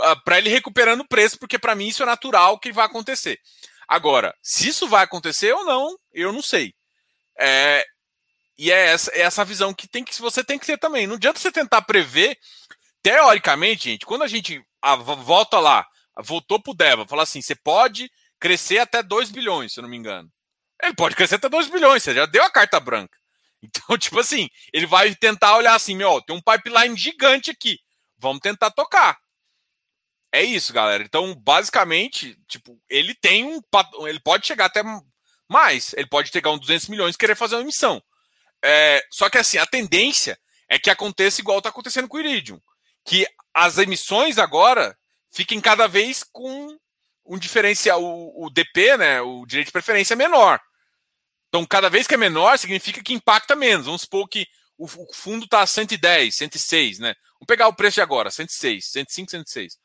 ah, 0.00 0.16
para 0.24 0.38
ele 0.38 0.48
recuperando 0.48 1.00
o 1.00 1.08
preço, 1.08 1.38
porque 1.38 1.58
para 1.58 1.74
mim 1.74 1.88
isso 1.88 2.02
é 2.02 2.06
natural 2.06 2.58
que 2.58 2.72
vai 2.72 2.86
acontecer. 2.86 3.38
Agora, 3.88 4.34
se 4.40 4.68
isso 4.68 4.86
vai 4.86 5.02
acontecer 5.02 5.52
ou 5.52 5.64
não, 5.64 5.98
eu 6.12 6.32
não 6.32 6.40
sei. 6.40 6.74
É, 7.38 7.84
e 8.56 8.70
é 8.70 8.86
essa, 8.86 9.10
é 9.12 9.20
essa 9.22 9.44
visão 9.44 9.74
que, 9.74 9.88
tem 9.88 10.04
que 10.04 10.18
você 10.20 10.44
tem 10.44 10.58
que 10.58 10.66
ter 10.66 10.78
também. 10.78 11.06
Não 11.06 11.16
adianta 11.16 11.40
você 11.40 11.50
tentar 11.50 11.82
prever. 11.82 12.38
Teoricamente, 13.02 13.90
gente, 13.90 14.06
quando 14.06 14.22
a 14.22 14.28
gente 14.28 14.62
a, 14.82 14.94
volta 14.94 15.58
lá, 15.58 15.86
voltou 16.18 16.60
pro 16.60 16.74
Deva, 16.74 17.06
falar 17.06 17.24
assim: 17.24 17.40
você 17.40 17.54
pode 17.54 18.10
crescer 18.38 18.78
até 18.78 19.02
2 19.02 19.30
bilhões, 19.30 19.72
se 19.72 19.80
eu 19.80 19.82
não 19.82 19.88
me 19.90 19.96
engano. 19.96 20.30
Ele 20.82 20.94
pode 20.94 21.16
crescer 21.16 21.36
até 21.36 21.48
2 21.48 21.68
bilhões, 21.68 22.02
você 22.02 22.14
já 22.14 22.26
deu 22.26 22.44
a 22.44 22.50
carta 22.50 22.78
branca. 22.78 23.17
Então, 23.62 23.96
tipo 23.98 24.18
assim, 24.18 24.48
ele 24.72 24.86
vai 24.86 25.14
tentar 25.14 25.56
olhar 25.56 25.74
assim: 25.74 25.96
meu, 25.96 26.20
tem 26.22 26.36
um 26.36 26.40
pipeline 26.40 26.96
gigante 26.96 27.50
aqui. 27.50 27.78
Vamos 28.18 28.40
tentar 28.40 28.70
tocar. 28.70 29.18
É 30.32 30.42
isso, 30.42 30.72
galera. 30.72 31.02
Então, 31.02 31.34
basicamente, 31.34 32.36
tipo, 32.46 32.78
ele 32.88 33.14
tem 33.14 33.44
um. 33.44 33.60
Ele 34.06 34.20
pode 34.20 34.46
chegar 34.46 34.66
até 34.66 34.82
mais. 35.48 35.94
Ele 35.94 36.06
pode 36.06 36.30
pegar 36.30 36.50
um 36.50 36.58
200 36.58 36.88
milhões 36.88 37.14
e 37.14 37.18
querer 37.18 37.34
fazer 37.34 37.56
uma 37.56 37.62
emissão. 37.62 38.02
É, 38.62 39.02
só 39.10 39.30
que 39.30 39.38
assim, 39.38 39.58
a 39.58 39.66
tendência 39.66 40.38
é 40.68 40.78
que 40.78 40.90
aconteça 40.90 41.40
igual 41.40 41.58
está 41.58 41.70
acontecendo 41.70 42.08
com 42.08 42.16
o 42.16 42.20
Iridium. 42.20 42.60
Que 43.04 43.26
as 43.54 43.78
emissões 43.78 44.36
agora 44.36 44.96
fiquem 45.30 45.60
cada 45.60 45.86
vez 45.86 46.22
com 46.22 46.76
um 47.24 47.38
diferencial, 47.38 48.02
o, 48.02 48.46
o 48.46 48.50
DP, 48.50 48.96
né, 48.96 49.20
o 49.20 49.46
direito 49.46 49.66
de 49.66 49.72
preferência 49.72 50.16
menor. 50.16 50.60
Então, 51.48 51.64
cada 51.66 51.88
vez 51.88 52.06
que 52.06 52.14
é 52.14 52.18
menor, 52.18 52.58
significa 52.58 53.02
que 53.02 53.14
impacta 53.14 53.56
menos. 53.56 53.86
Vamos 53.86 54.02
supor 54.02 54.28
que 54.28 54.46
o, 54.76 54.86
fundo 54.86 55.44
está 55.44 55.62
a 55.62 55.66
110, 55.66 56.34
106, 56.34 56.98
né? 57.00 57.14
Vamos 57.34 57.46
pegar 57.46 57.68
o 57.68 57.74
preço 57.74 57.96
de 57.96 58.00
agora, 58.00 58.30
106, 58.30 58.86
105, 58.86 59.30
106. 59.30 59.78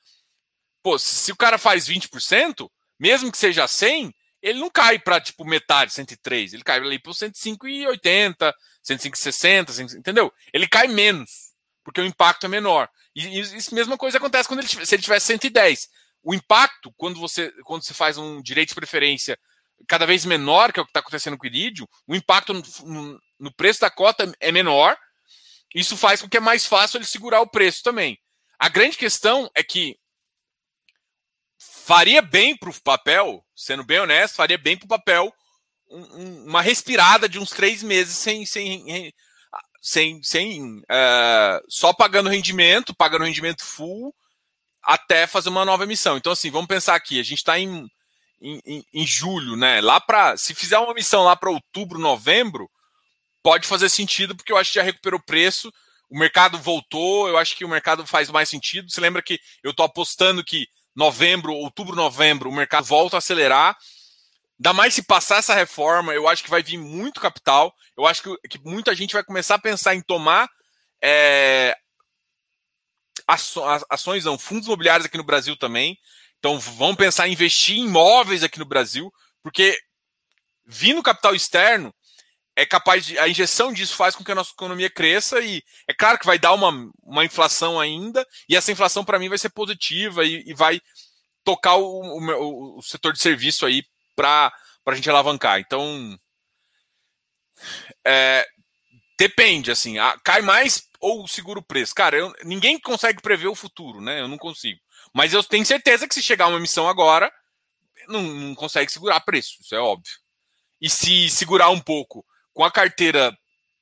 Pô, 0.84 1.00
se, 1.00 1.32
o 1.32 1.36
cara 1.36 1.58
faz 1.58 1.88
20%, 1.88 2.70
mesmo 3.00 3.32
que 3.32 3.38
seja 3.38 3.68
100, 3.68 4.14
ele 4.42 4.60
não 4.60 4.70
cai 4.70 5.00
para 5.00 5.22
tipo 5.22 5.46
metade, 5.46 5.94
103, 5.94 6.54
ele 6.54 6.64
cai 6.64 6.78
ali 6.80 7.00
para 7.00 7.14
105,80, 7.14 8.54
105,60, 8.86 9.98
entendeu? 9.98 10.32
Ele 10.54 10.68
cai 10.68 10.88
menos, 10.88 11.54
porque 11.84 12.02
o 12.02 12.06
impacto 12.06 12.46
é 12.46 12.50
menor. 12.50 12.90
E 13.16 13.40
isso 13.40 13.74
mesma 13.74 13.98
coisa 13.98 14.18
acontece 14.18 14.48
quando 14.48 14.60
ele 14.60 14.68
se 14.68 14.96
ele 14.96 15.02
tiver 15.02 15.20
110. 15.20 15.88
O 16.22 16.34
impacto 16.34 16.92
quando 16.98 17.20
você 17.20 17.52
quando 17.64 17.84
você 17.84 17.94
faz 17.94 18.18
um 18.18 18.42
direito 18.42 18.70
de 18.70 18.76
preferência 18.76 19.40
cada 19.88 20.06
vez 20.06 20.26
menor, 20.26 20.72
que 20.72 20.80
é 20.80 20.84
o 20.84 20.86
que 20.86 20.90
está 20.90 21.00
acontecendo 21.00 21.38
com 21.38 21.46
o 21.46 21.48
Iridium, 21.48 21.88
o 22.08 22.16
impacto 22.16 22.54
no, 22.54 23.20
no 23.40 23.54
preço 23.54 23.82
da 23.82 23.90
cota 23.90 24.32
é 24.40 24.52
menor. 24.52 24.98
Isso 25.74 25.98
faz 25.98 26.22
com 26.22 26.30
que 26.30 26.38
é 26.38 26.40
mais 26.40 26.66
fácil 26.66 26.98
ele 26.98 27.06
segurar 27.06 27.42
o 27.42 27.50
preço 27.50 27.82
também. 27.84 28.18
A 28.60 28.70
grande 28.70 28.98
questão 28.98 29.50
é 29.56 29.64
que 29.64 29.98
faria 31.60 32.22
bem 32.22 32.56
para 32.56 32.70
o 32.70 32.82
papel, 32.82 33.44
sendo 33.56 33.84
bem 33.84 34.00
honesto, 34.00 34.36
faria 34.36 34.58
bem 34.58 34.78
para 34.78 34.86
o 34.86 34.90
papel 34.90 35.34
um, 35.94 36.46
uma 36.46 36.62
respirada 36.62 37.30
de 37.30 37.40
uns 37.40 37.52
três 37.52 37.84
meses 37.84 38.16
sem, 38.18 38.46
sem, 38.46 39.14
sem, 39.82 40.24
sem 40.24 40.80
uh, 40.80 41.64
só 41.70 41.94
pagando 41.94 42.30
rendimento, 42.30 42.96
pagando 42.96 43.26
rendimento 43.26 43.64
full, 43.64 44.14
até 44.82 45.28
fazer 45.28 45.50
uma 45.50 45.66
nova 45.66 45.84
emissão. 45.84 46.18
Então, 46.18 46.32
assim, 46.32 46.50
vamos 46.50 46.68
pensar 46.68 46.96
aqui, 46.96 47.20
a 47.20 47.24
gente 47.24 47.40
está 47.40 47.60
em, 47.60 47.88
em, 48.44 48.84
em, 48.94 49.08
julho, 49.08 49.56
né? 49.56 49.80
Lá 49.80 50.02
para. 50.02 50.36
Se 50.36 50.54
fizer 50.54 50.78
uma 50.78 50.92
emissão 50.92 51.24
lá 51.24 51.36
para 51.36 51.50
outubro, 51.50 51.98
novembro, 51.98 52.70
pode 53.42 53.66
fazer 53.66 53.90
sentido, 53.90 54.36
porque 54.36 54.52
eu 54.52 54.58
acho 54.58 54.72
que 54.72 54.80
já 54.80 54.84
recuperou 54.84 55.20
o 55.20 55.24
preço. 55.24 55.72
O 56.10 56.20
mercado 56.20 56.60
voltou, 56.60 57.28
eu 57.28 57.38
acho 57.38 57.56
que 57.56 57.66
o 57.66 57.70
mercado 57.70 58.06
faz 58.06 58.30
mais 58.30 58.50
sentido. 58.50 58.92
Você 58.92 59.02
lembra 59.02 59.22
que 59.22 59.40
eu 59.64 59.72
estou 59.72 59.86
apostando 59.86 60.44
que 60.44 60.68
novembro, 60.96 61.54
outubro, 61.54 61.96
novembro, 61.96 62.50
o 62.50 62.54
mercado 62.54 62.86
volta 62.86 63.18
a 63.18 63.20
acelerar. 63.20 63.76
Ainda 64.60 64.74
mais 64.74 64.94
se 64.94 65.04
passar 65.04 65.38
essa 65.38 65.56
reforma, 65.56 66.14
eu 66.14 66.28
acho 66.28 66.44
que 66.44 66.50
vai 66.50 66.62
vir 66.62 66.78
muito 66.78 67.20
capital. 67.20 67.74
Eu 67.98 68.06
acho 68.06 68.22
que, 68.22 68.48
que 68.48 68.60
muita 68.60 68.94
gente 68.94 69.14
vai 69.14 69.24
começar 69.24 69.56
a 69.56 69.60
pensar 69.60 69.96
em 69.96 70.02
tomar 70.02 70.48
é, 71.02 71.76
ações, 73.90 74.26
não, 74.26 74.38
fundos 74.38 74.68
imobiliários 74.68 75.06
aqui 75.06 75.18
no 75.18 75.24
Brasil 75.24 75.56
também. 75.58 75.98
Então 76.44 76.60
vão 76.60 76.94
pensar 76.94 77.26
em 77.26 77.32
investir 77.32 77.78
em 77.78 77.86
imóveis 77.86 78.44
aqui 78.44 78.60
no 78.60 78.66
Brasil, 78.66 79.10
porque 79.42 79.80
vindo 80.66 81.02
capital 81.02 81.34
externo, 81.34 81.96
é 82.54 82.66
capaz 82.66 83.06
de. 83.06 83.18
A 83.18 83.30
injeção 83.30 83.72
disso 83.72 83.96
faz 83.96 84.14
com 84.14 84.26
que 84.26 84.32
a 84.34 84.36
nossa 84.36 84.52
economia 84.52 84.90
cresça 84.90 85.40
e 85.40 85.64
é 85.88 85.94
claro 85.94 86.20
que 86.20 86.26
vai 86.26 86.38
dar 86.38 86.52
uma, 86.52 86.92
uma 87.02 87.24
inflação 87.24 87.80
ainda, 87.80 88.28
e 88.50 88.58
essa 88.58 88.74
inflação 88.74 89.06
para 89.06 89.18
mim 89.18 89.30
vai 89.30 89.38
ser 89.38 89.52
positiva 89.52 90.26
e, 90.26 90.44
e 90.46 90.54
vai 90.54 90.82
tocar 91.46 91.76
o, 91.78 92.02
o, 92.02 92.78
o, 92.78 92.82
setor 92.82 93.14
de 93.14 93.22
serviço 93.22 93.66
aí 93.66 93.82
para 94.14 94.52
a 94.86 94.96
gente 94.96 95.10
alavancar. 95.10 95.62
Então. 95.62 96.20
É, 98.06 98.46
depende, 99.18 99.72
assim, 99.72 99.98
a, 99.98 100.20
cai 100.22 100.42
mais 100.42 100.90
ou 101.00 101.26
segura 101.26 101.60
o 101.60 101.64
preço. 101.64 101.96
Cara, 101.96 102.18
eu, 102.18 102.34
ninguém 102.44 102.78
consegue 102.78 103.22
prever 103.22 103.48
o 103.48 103.56
futuro, 103.56 104.02
né? 104.02 104.20
Eu 104.20 104.28
não 104.28 104.38
consigo. 104.38 104.83
Mas 105.14 105.34
eu 105.34 105.44
tenho 105.44 105.66
certeza 105.66 106.08
que 106.08 106.14
se 106.14 106.24
chegar 106.24 106.48
uma 106.48 106.58
emissão 106.58 106.88
agora, 106.88 107.32
não, 108.08 108.22
não 108.22 108.56
consegue 108.56 108.92
segurar 108.92 109.20
preço, 109.22 109.58
isso 109.62 109.76
é 109.76 109.80
óbvio. 109.80 110.12
E 110.82 110.90
se 110.90 111.30
segurar 111.30 111.70
um 111.70 111.80
pouco 111.80 112.26
com 112.54 112.64
a 112.64 112.72
carteira 112.72 113.36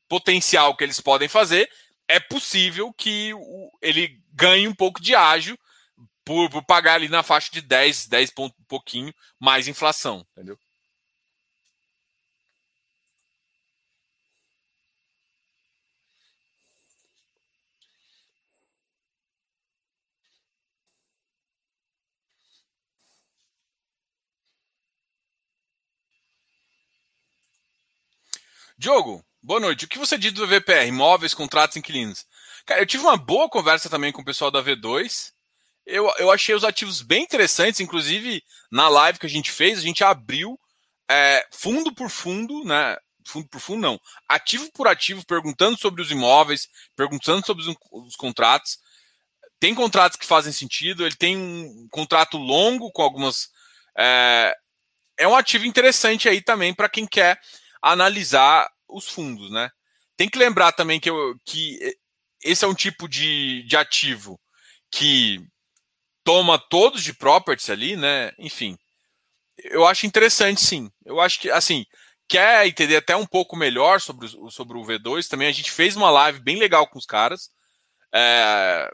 potencial 0.08 0.76
que 0.76 0.84
eles 0.84 1.00
podem 1.00 1.28
fazer, 1.28 1.70
é 2.08 2.20
possível 2.20 2.94
que 2.94 3.32
ele 3.82 4.20
ganhe 4.34 4.68
um 4.68 4.76
pouco 4.76 5.02
de 5.02 5.16
ágio 5.16 5.58
por, 6.26 6.50
por 6.50 6.64
pagar 6.64 6.96
ali 6.96 7.08
na 7.08 7.24
faixa 7.24 7.50
de 7.52 7.62
10, 7.62 8.08
10 8.08 8.32
pontos, 8.32 8.60
um 8.60 8.66
pouquinho 8.66 9.14
mais 9.40 9.68
inflação, 9.68 10.26
entendeu? 10.32 10.60
Diogo, 28.82 29.24
boa 29.44 29.60
noite. 29.60 29.86
O 29.86 29.88
que 29.88 30.00
você 30.00 30.18
diz 30.18 30.32
do 30.32 30.48
VPR, 30.48 30.88
imóveis, 30.88 31.36
contratos, 31.36 31.78
inquilinos? 31.78 32.26
Cara, 32.66 32.82
eu 32.82 32.86
tive 32.88 33.04
uma 33.04 33.16
boa 33.16 33.48
conversa 33.48 33.88
também 33.92 34.12
com 34.12 34.24
o 34.24 34.26
pessoal 34.26 34.50
da 34.50 34.60
V2. 34.60 35.34
Eu, 35.86 36.12
eu 36.18 36.32
achei 36.32 36.56
os 36.56 36.64
ativos 36.64 37.04
bem 37.04 37.22
interessantes, 37.22 37.80
inclusive 37.80 38.44
na 38.72 38.90
live 38.90 39.20
que 39.20 39.28
a 39.28 39.30
gente 39.30 39.52
fez, 39.52 39.78
a 39.78 39.84
gente 39.84 40.04
abriu 40.04 40.60
é, 41.08 41.46
fundo 41.54 41.94
por 41.94 42.10
fundo, 42.10 42.64
né? 42.64 42.98
Fundo 43.28 43.48
por 43.50 43.60
fundo, 43.60 43.82
não. 43.82 44.02
Ativo 44.28 44.68
por 44.74 44.88
ativo, 44.88 45.24
perguntando 45.28 45.78
sobre 45.78 46.02
os 46.02 46.10
imóveis, 46.10 46.68
perguntando 46.96 47.46
sobre 47.46 47.62
os, 47.64 47.76
os 47.92 48.16
contratos. 48.16 48.80
Tem 49.60 49.76
contratos 49.76 50.18
que 50.18 50.26
fazem 50.26 50.52
sentido, 50.52 51.06
ele 51.06 51.16
tem 51.16 51.38
um 51.38 51.88
contrato 51.92 52.36
longo 52.36 52.92
com 52.92 53.04
algumas. 53.04 53.50
É, 53.96 54.56
é 55.20 55.28
um 55.28 55.36
ativo 55.36 55.68
interessante 55.68 56.28
aí 56.28 56.42
também 56.42 56.74
para 56.74 56.90
quem 56.90 57.06
quer 57.06 57.40
analisar 57.82 58.70
os 58.88 59.08
fundos, 59.08 59.52
né? 59.52 59.70
Tem 60.18 60.30
que 60.30 60.38
lembrar 60.38 60.72
também 60.72 61.00
que, 61.00 61.10
eu, 61.10 61.36
que 61.46 61.80
esse 62.44 62.64
é 62.64 62.68
um 62.68 62.76
tipo 62.76 63.08
de, 63.08 63.64
de 63.64 63.76
ativo 63.76 64.40
que 64.92 65.42
toma 66.24 66.60
todos 66.60 67.04
de 67.04 67.14
properties 67.14 67.70
ali, 67.70 67.96
né? 67.96 68.32
Enfim, 68.38 68.78
eu 69.58 69.86
acho 69.86 70.06
interessante, 70.06 70.62
sim. 70.62 70.92
Eu 71.06 71.20
acho 71.20 71.40
que, 71.40 71.50
assim, 71.50 71.86
quer 72.28 72.68
entender 72.68 72.98
até 72.98 73.16
um 73.16 73.26
pouco 73.26 73.56
melhor 73.56 74.00
sobre, 74.00 74.28
sobre 74.50 74.78
o 74.78 74.84
V2, 74.84 75.28
também 75.28 75.48
a 75.48 75.52
gente 75.52 75.72
fez 75.72 75.96
uma 75.96 76.10
live 76.10 76.40
bem 76.40 76.58
legal 76.58 76.88
com 76.88 77.00
os 77.00 77.06
caras. 77.06 77.50
É, 78.14 78.92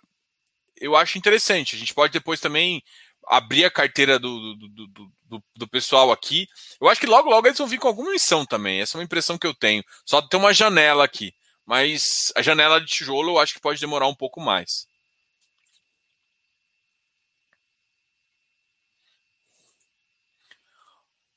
eu 0.78 0.96
acho 0.96 1.18
interessante. 1.18 1.76
A 1.76 1.80
gente 1.80 1.94
pode 1.94 2.14
depois 2.14 2.40
também 2.40 2.84
abrir 3.28 3.66
a 3.66 3.72
carteira 3.72 4.18
do, 4.18 4.56
do, 4.56 4.88
do, 4.88 5.12
do, 5.28 5.44
do, 5.56 5.68
pessoal 5.68 6.12
aqui. 6.12 6.48
Eu 6.80 6.90
acho 6.90 7.00
que 7.00 7.08
logo, 7.08 7.30
logo 7.30 7.48
eles 7.48 7.58
vão 7.58 7.68
vir 7.68 7.80
com 7.80 7.88
alguma 7.88 8.12
missão 8.12 8.46
também. 8.46 8.82
Essa 8.82 8.98
é 8.98 9.00
uma 9.00 9.04
impressão 9.04 9.38
que 9.38 9.46
eu 9.46 9.54
tenho. 9.54 9.84
Só 10.06 10.22
tem 10.22 10.40
uma 10.40 10.54
janela 10.54 11.04
aqui. 11.04 11.34
Mas 11.66 12.32
a 12.36 12.42
janela 12.42 12.80
de 12.80 12.88
tijolo 12.88 13.32
eu 13.32 13.40
acho 13.40 13.54
que 13.54 13.60
pode 13.60 13.80
demorar 13.80 14.08
um 14.08 14.16
pouco 14.16 14.40
mais. 14.40 14.88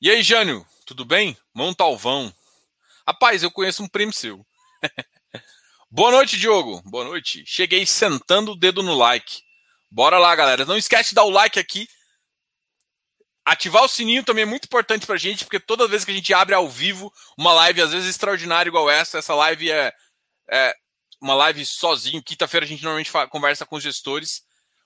E 0.01 0.09
aí, 0.09 0.23
Jânio, 0.23 0.65
tudo 0.85 1.05
bem? 1.05 1.37
Montalvão. 1.53 2.33
Rapaz, 3.05 3.43
eu 3.43 3.51
conheço 3.51 3.83
um 3.83 3.87
primo 3.87 4.13
seu. 4.13 4.45
Boa 5.91 6.11
noite, 6.11 6.37
Diogo. 6.37 6.81
Boa 6.85 7.03
noite. 7.03 7.43
Cheguei 7.45 7.85
sentando 7.85 8.53
o 8.53 8.55
dedo 8.55 8.81
no 8.81 8.95
like. 8.95 9.43
Bora 9.91 10.17
lá, 10.17 10.33
galera. 10.33 10.65
Não 10.65 10.77
esquece 10.77 11.09
de 11.09 11.15
dar 11.15 11.25
o 11.25 11.29
like 11.29 11.59
aqui 11.59 11.87
Ativar 13.45 13.83
o 13.83 13.87
sininho 13.87 14.23
também 14.23 14.43
é 14.43 14.45
muito 14.45 14.65
importante 14.65 15.05
pra 15.05 15.17
gente, 15.17 15.43
porque 15.45 15.59
toda 15.59 15.87
vez 15.87 16.05
que 16.05 16.11
a 16.11 16.13
gente 16.13 16.33
abre 16.33 16.53
ao 16.53 16.69
vivo 16.69 17.11
uma 17.37 17.53
live, 17.53 17.81
às 17.81 17.91
vezes 17.91 18.09
extraordinária 18.09 18.69
igual 18.69 18.89
essa, 18.89 19.17
essa 19.17 19.33
live 19.33 19.71
é, 19.71 19.91
é 20.49 20.75
uma 21.19 21.33
live 21.33 21.65
sozinho. 21.65 22.23
Quinta-feira 22.23 22.65
a 22.65 22.69
gente 22.69 22.83
normalmente 22.83 23.11
conversa 23.29 23.65
com 23.65 23.75
os 23.75 23.83
gestores. 23.83 24.43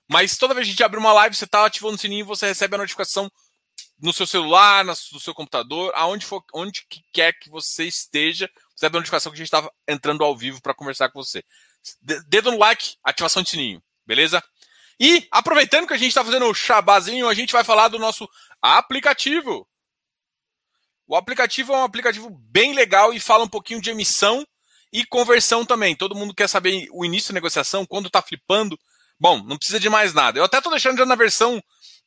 Mas 0.08 0.36
toda 0.36 0.54
vez 0.54 0.66
que 0.66 0.70
a 0.70 0.72
gente 0.72 0.84
abre 0.84 0.98
uma 0.98 1.12
live, 1.12 1.36
você 1.36 1.44
está 1.44 1.66
ativando 1.66 1.96
o 1.96 1.98
sininho, 1.98 2.24
você 2.24 2.46
recebe 2.46 2.76
a 2.76 2.78
notificação 2.78 3.30
no 3.98 4.12
seu 4.12 4.26
celular, 4.26 4.84
no 4.84 4.94
seu 4.94 5.34
computador, 5.34 5.92
aonde 5.94 6.24
for, 6.24 6.44
onde 6.54 6.86
quer 7.12 7.32
que 7.32 7.50
você 7.50 7.84
esteja, 7.84 8.48
você 8.74 8.86
recebe 8.86 8.96
a 8.96 9.00
notificação 9.00 9.32
que 9.32 9.36
a 9.36 9.38
gente 9.38 9.46
estava 9.46 9.72
entrando 9.88 10.22
ao 10.22 10.36
vivo 10.36 10.60
para 10.60 10.74
conversar 10.74 11.08
com 11.10 11.22
você. 11.22 11.42
Dedo 12.28 12.50
no 12.52 12.58
like, 12.58 12.96
ativação 13.02 13.42
de 13.42 13.50
sininho, 13.50 13.82
beleza? 14.06 14.42
E 14.98 15.26
aproveitando 15.30 15.86
que 15.86 15.94
a 15.94 15.98
gente 15.98 16.08
está 16.08 16.24
fazendo 16.24 16.46
o 16.46 16.54
chabazinho, 16.54 17.28
a 17.28 17.34
gente 17.34 17.52
vai 17.52 17.62
falar 17.62 17.88
do 17.88 17.98
nosso 17.98 18.28
aplicativo. 18.62 19.68
O 21.06 21.14
aplicativo 21.14 21.72
é 21.72 21.76
um 21.76 21.84
aplicativo 21.84 22.30
bem 22.30 22.74
legal 22.74 23.12
e 23.12 23.20
fala 23.20 23.44
um 23.44 23.48
pouquinho 23.48 23.80
de 23.80 23.90
emissão 23.90 24.46
e 24.92 25.04
conversão 25.04 25.64
também. 25.64 25.94
Todo 25.94 26.14
mundo 26.14 26.34
quer 26.34 26.48
saber 26.48 26.88
o 26.90 27.04
início 27.04 27.32
da 27.32 27.34
negociação, 27.34 27.86
quando 27.86 28.06
está 28.06 28.22
flipando. 28.22 28.78
Bom, 29.18 29.42
não 29.42 29.56
precisa 29.56 29.78
de 29.78 29.88
mais 29.88 30.12
nada. 30.12 30.38
Eu 30.38 30.44
até 30.44 30.58
estou 30.58 30.72
deixando 30.72 30.98
já 30.98 31.06
na 31.06 31.14
versão 31.14 31.62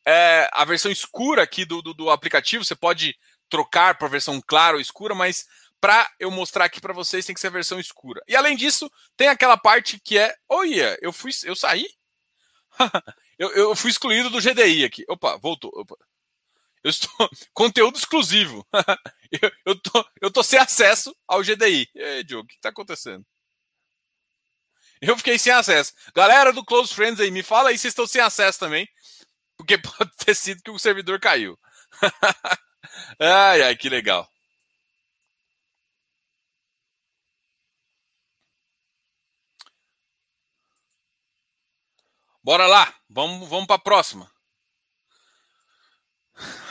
é, 0.05 0.49
a 0.51 0.65
versão 0.65 0.91
escura 0.91 1.43
aqui 1.43 1.65
do, 1.65 1.81
do, 1.81 1.93
do 1.93 2.09
aplicativo. 2.09 2.65
Você 2.65 2.75
pode 2.75 3.15
trocar 3.49 3.97
para 3.97 4.07
a 4.07 4.11
versão 4.11 4.41
clara 4.45 4.75
ou 4.75 4.81
escura, 4.81 5.15
mas 5.15 5.45
para 5.79 6.09
eu 6.19 6.29
mostrar 6.29 6.65
aqui 6.65 6.81
para 6.81 6.93
vocês 6.93 7.25
tem 7.25 7.33
que 7.33 7.39
ser 7.39 7.47
a 7.47 7.51
versão 7.51 7.79
escura. 7.79 8.21
E 8.27 8.35
além 8.35 8.55
disso, 8.55 8.91
tem 9.15 9.27
aquela 9.27 9.55
parte 9.55 9.99
que 10.03 10.17
é, 10.17 10.35
olha, 10.47 10.97
eu 11.01 11.13
fui, 11.13 11.31
eu 11.45 11.55
saí, 11.55 11.87
eu, 13.37 13.49
eu 13.51 13.75
fui 13.75 13.91
excluído 13.91 14.29
do 14.29 14.41
GDI 14.41 14.85
aqui. 14.85 15.05
Opa, 15.07 15.37
voltou. 15.37 15.71
Opa. 15.75 15.95
Eu 16.83 16.89
estou 16.89 17.11
conteúdo 17.53 17.97
exclusivo. 17.97 18.65
eu, 19.41 19.51
eu, 19.65 19.79
tô, 19.79 20.05
eu 20.21 20.31
tô 20.31 20.43
sem 20.43 20.59
acesso 20.59 21.15
ao 21.27 21.41
GDI. 21.41 21.89
E 21.93 22.01
aí, 22.01 22.23
Diogo, 22.23 22.45
o 22.45 22.47
que 22.47 22.55
está 22.55 22.69
acontecendo? 22.69 23.25
Eu 25.01 25.17
fiquei 25.17 25.37
sem 25.37 25.53
acesso. 25.53 25.93
Galera 26.13 26.51
do 26.51 26.63
Close 26.63 26.93
Friends 26.93 27.19
aí, 27.19 27.31
me 27.31 27.41
fala 27.43 27.69
aí 27.69 27.77
se 27.77 27.87
estão 27.87 28.05
sem 28.05 28.21
acesso 28.21 28.59
também. 28.59 28.87
Porque 29.57 29.77
pode 29.77 30.11
ter 30.17 30.35
sido 30.35 30.61
que 30.61 30.71
o 30.71 30.79
servidor 30.79 31.19
caiu. 31.19 31.57
ai, 33.19 33.61
ai, 33.61 33.75
que 33.75 33.89
legal. 33.89 34.27
Bora 42.49 42.65
lá, 42.65 42.91
vamos, 43.07 43.47
vamos 43.47 43.67
para 43.67 43.75
a 43.75 43.79
próxima. 43.79 44.27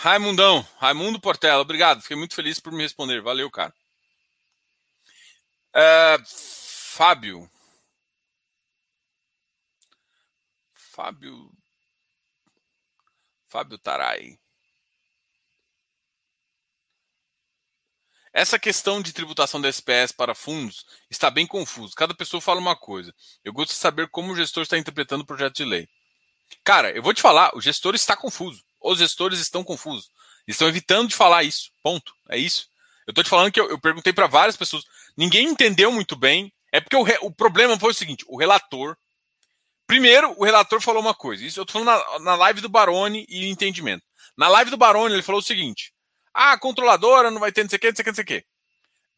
Raimundão, 0.00 0.66
Raimundo 0.76 1.20
Portela, 1.20 1.62
obrigado. 1.62 2.02
Fiquei 2.02 2.16
muito 2.16 2.34
feliz 2.34 2.58
por 2.58 2.72
me 2.72 2.82
responder. 2.82 3.22
Valeu, 3.22 3.48
cara. 3.48 3.72
É, 5.72 6.16
Fábio. 6.26 7.48
Fábio. 10.72 11.48
Fábio 13.46 13.78
Tarai. 13.78 14.36
Essa 18.32 18.58
questão 18.58 19.00
de 19.00 19.12
tributação 19.12 19.60
da 19.60 19.68
SPS 19.68 20.12
para 20.12 20.34
fundos 20.34 20.84
está 21.10 21.30
bem 21.30 21.46
confuso. 21.46 21.94
Cada 21.94 22.14
pessoa 22.14 22.40
fala 22.40 22.60
uma 22.60 22.76
coisa. 22.76 23.14
Eu 23.44 23.52
gosto 23.52 23.70
de 23.70 23.76
saber 23.76 24.08
como 24.08 24.32
o 24.32 24.36
gestor 24.36 24.62
está 24.62 24.76
interpretando 24.76 25.22
o 25.22 25.26
projeto 25.26 25.56
de 25.56 25.64
lei. 25.64 25.88
Cara, 26.62 26.90
eu 26.90 27.02
vou 27.02 27.14
te 27.14 27.22
falar, 27.22 27.50
o 27.54 27.60
gestor 27.60 27.94
está 27.94 28.16
confuso. 28.16 28.62
Os 28.80 28.98
gestores 28.98 29.40
estão 29.40 29.64
confusos. 29.64 30.10
Estão 30.46 30.68
evitando 30.68 31.08
de 31.08 31.16
falar 31.16 31.42
isso. 31.42 31.70
Ponto. 31.82 32.12
É 32.28 32.38
isso. 32.38 32.68
Eu 33.06 33.12
estou 33.12 33.24
te 33.24 33.30
falando 33.30 33.50
que 33.50 33.60
eu, 33.60 33.68
eu 33.70 33.78
perguntei 33.78 34.12
para 34.12 34.26
várias 34.26 34.56
pessoas. 34.56 34.84
Ninguém 35.16 35.48
entendeu 35.48 35.90
muito 35.90 36.14
bem. 36.14 36.52
É 36.70 36.80
porque 36.80 36.96
o, 36.96 37.02
re, 37.02 37.18
o 37.22 37.30
problema 37.30 37.78
foi 37.78 37.90
o 37.90 37.94
seguinte: 37.94 38.24
o 38.28 38.38
relator. 38.38 38.96
Primeiro, 39.86 40.34
o 40.38 40.44
relator 40.44 40.82
falou 40.82 41.00
uma 41.00 41.14
coisa. 41.14 41.44
Isso 41.44 41.58
eu 41.58 41.64
estou 41.64 41.82
falando 41.82 41.98
na, 41.98 42.18
na 42.18 42.34
live 42.34 42.60
do 42.60 42.68
Barone 42.68 43.24
e 43.28 43.48
entendimento. 43.48 44.04
Na 44.36 44.48
live 44.48 44.70
do 44.70 44.76
Barone, 44.76 45.14
ele 45.14 45.22
falou 45.22 45.40
o 45.40 45.44
seguinte: 45.44 45.92
ah, 46.34 46.58
controladora 46.58 47.30
não 47.30 47.40
vai 47.40 47.52
ter 47.52 47.62
não 47.62 47.70
sei 47.70 47.76
o 47.76 47.80
que, 47.80 47.88
não 47.88 47.96
sei 47.96 48.02
o 48.02 48.04
que, 48.04 48.10
não 48.10 48.14
sei 48.14 48.24
o 48.24 48.26
que. 48.26 48.46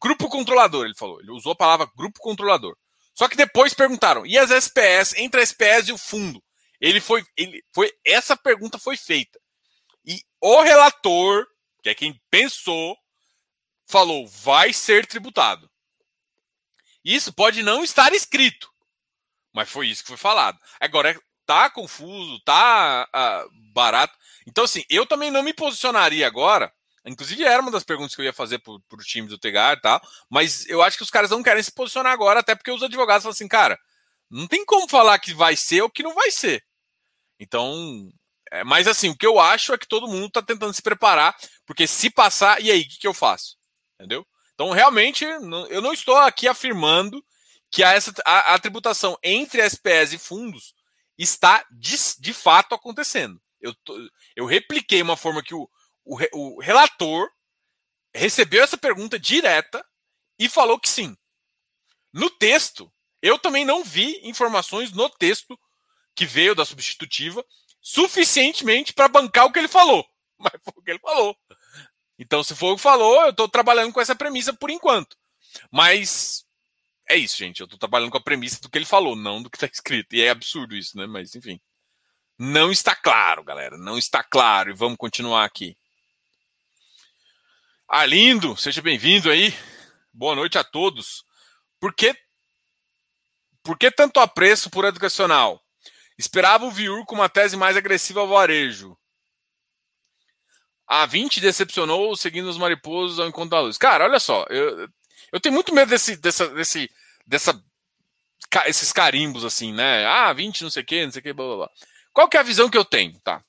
Grupo 0.01 0.29
controlador, 0.29 0.85
ele 0.85 0.95
falou. 0.95 1.19
Ele 1.19 1.31
usou 1.31 1.51
a 1.51 1.55
palavra 1.55 1.91
grupo 1.95 2.19
controlador. 2.19 2.75
Só 3.13 3.27
que 3.27 3.35
depois 3.35 3.73
perguntaram: 3.73 4.25
e 4.25 4.37
as 4.37 4.49
SPS, 4.49 5.15
entre 5.17 5.41
a 5.41 5.43
SPS 5.43 5.89
e 5.89 5.93
o 5.93 5.97
fundo? 5.97 6.43
Ele 6.79 6.99
foi, 6.99 7.23
ele 7.37 7.63
foi, 7.73 7.91
essa 8.03 8.35
pergunta 8.35 8.79
foi 8.79 8.97
feita. 8.97 9.39
E 10.03 10.19
o 10.41 10.61
relator, 10.63 11.45
que 11.83 11.89
é 11.89 11.95
quem 11.95 12.19
pensou, 12.31 12.97
falou: 13.85 14.27
vai 14.27 14.73
ser 14.73 15.05
tributado. 15.05 15.69
Isso 17.03 17.33
pode 17.33 17.61
não 17.61 17.83
estar 17.83 18.13
escrito, 18.13 18.69
mas 19.53 19.69
foi 19.69 19.87
isso 19.87 20.01
que 20.01 20.07
foi 20.07 20.17
falado. 20.17 20.59
Agora, 20.79 21.19
tá 21.45 21.69
confuso, 21.69 22.39
tá 22.41 23.07
uh, 23.13 23.71
barato. 23.73 24.17
Então, 24.47 24.63
assim, 24.63 24.83
eu 24.89 25.05
também 25.05 25.29
não 25.29 25.43
me 25.43 25.53
posicionaria 25.53 26.25
agora. 26.25 26.73
Inclusive, 27.05 27.43
era 27.43 27.61
uma 27.61 27.71
das 27.71 27.83
perguntas 27.83 28.13
que 28.13 28.21
eu 28.21 28.25
ia 28.25 28.33
fazer 28.33 28.59
para 28.59 28.73
o 28.73 29.03
time 29.03 29.27
do 29.27 29.37
Tegar 29.37 29.75
e 29.75 29.81
tal. 29.81 30.01
Mas 30.29 30.67
eu 30.67 30.81
acho 30.81 30.97
que 30.97 31.03
os 31.03 31.09
caras 31.09 31.31
não 31.31 31.41
querem 31.41 31.63
se 31.63 31.71
posicionar 31.71 32.11
agora, 32.11 32.39
até 32.39 32.53
porque 32.53 32.71
os 32.71 32.83
advogados 32.83 33.23
falam 33.23 33.33
assim, 33.33 33.47
cara, 33.47 33.79
não 34.29 34.47
tem 34.47 34.63
como 34.65 34.87
falar 34.87 35.17
que 35.19 35.33
vai 35.33 35.55
ser 35.55 35.81
ou 35.81 35.89
que 35.89 36.03
não 36.03 36.13
vai 36.13 36.29
ser. 36.31 36.63
Então, 37.39 38.11
é, 38.51 38.63
mas 38.63 38.87
assim, 38.87 39.09
o 39.09 39.17
que 39.17 39.25
eu 39.25 39.39
acho 39.39 39.73
é 39.73 39.77
que 39.77 39.87
todo 39.87 40.07
mundo 40.07 40.27
está 40.27 40.41
tentando 40.41 40.73
se 40.73 40.81
preparar, 40.81 41.35
porque 41.65 41.87
se 41.87 42.09
passar, 42.09 42.61
e 42.61 42.69
aí, 42.69 42.81
o 42.81 42.87
que, 42.87 42.99
que 42.99 43.07
eu 43.07 43.13
faço? 43.13 43.57
Entendeu? 43.95 44.25
Então, 44.53 44.69
realmente, 44.71 45.25
eu 45.25 45.81
não 45.81 45.91
estou 45.91 46.15
aqui 46.17 46.47
afirmando 46.47 47.23
que 47.71 47.83
a, 47.83 47.93
essa, 47.93 48.13
a, 48.25 48.53
a 48.53 48.59
tributação 48.59 49.17
entre 49.23 49.61
SPS 49.61 50.13
e 50.13 50.17
fundos 50.19 50.75
está 51.17 51.65
de, 51.71 51.95
de 52.19 52.33
fato 52.33 52.75
acontecendo. 52.75 53.41
Eu, 53.59 53.73
eu 54.35 54.45
repliquei 54.45 55.01
uma 55.01 55.15
forma 55.15 55.41
que 55.41 55.55
o, 55.55 55.69
o, 56.05 56.17
o 56.33 56.59
relator 56.59 57.29
recebeu 58.13 58.63
essa 58.63 58.77
pergunta 58.77 59.19
direta 59.19 59.85
e 60.37 60.49
falou 60.49 60.79
que 60.79 60.89
sim. 60.89 61.15
No 62.13 62.29
texto, 62.29 62.91
eu 63.21 63.37
também 63.39 63.63
não 63.63 63.83
vi 63.83 64.19
informações 64.23 64.91
no 64.91 65.09
texto 65.09 65.57
que 66.15 66.25
veio 66.25 66.55
da 66.55 66.65
substitutiva 66.65 67.45
suficientemente 67.79 68.93
para 68.93 69.07
bancar 69.07 69.45
o 69.45 69.51
que 69.51 69.59
ele 69.59 69.67
falou. 69.67 70.05
Mas 70.37 70.53
foi 70.63 70.73
o 70.75 70.81
que 70.81 70.91
ele 70.91 70.99
falou. 70.99 71.37
Então, 72.17 72.43
se 72.43 72.55
for 72.55 72.73
o 72.73 72.75
que 72.75 72.81
falou, 72.81 73.21
eu 73.23 73.29
estou 73.31 73.47
trabalhando 73.47 73.93
com 73.93 74.01
essa 74.01 74.15
premissa 74.15 74.53
por 74.53 74.69
enquanto. 74.69 75.17
Mas 75.71 76.45
é 77.07 77.15
isso, 77.15 77.37
gente. 77.37 77.59
Eu 77.59 77.65
estou 77.65 77.79
trabalhando 77.79 78.11
com 78.11 78.17
a 78.17 78.23
premissa 78.23 78.61
do 78.61 78.69
que 78.69 78.77
ele 78.77 78.85
falou, 78.85 79.15
não 79.15 79.41
do 79.41 79.49
que 79.49 79.57
está 79.57 79.67
escrito. 79.71 80.15
E 80.15 80.21
é 80.21 80.29
absurdo 80.29 80.75
isso, 80.75 80.97
né? 80.97 81.05
Mas, 81.05 81.35
enfim. 81.35 81.59
Não 82.37 82.71
está 82.71 82.95
claro, 82.95 83.43
galera. 83.43 83.77
Não 83.77 83.97
está 83.97 84.23
claro. 84.23 84.71
E 84.71 84.73
vamos 84.73 84.97
continuar 84.97 85.45
aqui. 85.45 85.77
Arlindo, 87.93 88.55
seja 88.55 88.81
bem-vindo 88.81 89.29
aí. 89.29 89.53
Boa 90.13 90.33
noite 90.33 90.57
a 90.57 90.63
todos. 90.63 91.25
Por 91.77 91.93
que, 91.93 92.15
por 93.61 93.77
que 93.77 93.91
tanto 93.91 94.21
apreço 94.21 94.69
por 94.69 94.85
educacional? 94.85 95.61
Esperava 96.17 96.63
o 96.63 96.71
Viur 96.71 97.05
com 97.05 97.15
uma 97.15 97.27
tese 97.27 97.57
mais 97.57 97.75
agressiva 97.75 98.21
ao 98.21 98.29
varejo. 98.29 98.97
A 100.87 101.05
20 101.05 101.41
decepcionou 101.41 102.15
seguindo 102.15 102.45
os 102.45 102.57
mariposos 102.57 103.19
ao 103.19 103.27
encontro 103.27 103.49
da 103.49 103.59
luz. 103.59 103.77
Cara, 103.77 104.05
olha 104.05 104.21
só, 104.21 104.45
eu, 104.49 104.87
eu 105.29 105.41
tenho 105.41 105.53
muito 105.53 105.75
medo 105.75 105.89
desse, 105.89 106.15
dessa, 106.15 106.47
desse, 106.47 106.89
dessa, 107.27 107.61
esses 108.67 108.93
carimbos 108.93 109.43
assim, 109.43 109.73
né? 109.73 110.05
Ah, 110.05 110.31
20 110.31 110.63
não 110.63 110.69
sei 110.69 110.81
o 110.81 110.85
que, 110.85 111.03
não 111.03 111.11
sei 111.11 111.19
o 111.19 111.23
que, 111.23 111.33
blá 111.33 111.45
blá 111.45 111.55
blá. 111.57 111.69
Qual 112.13 112.29
que 112.29 112.37
é 112.37 112.39
a 112.39 112.43
visão 112.43 112.69
que 112.69 112.77
eu 112.77 112.85
tenho, 112.85 113.19
tá? 113.19 113.43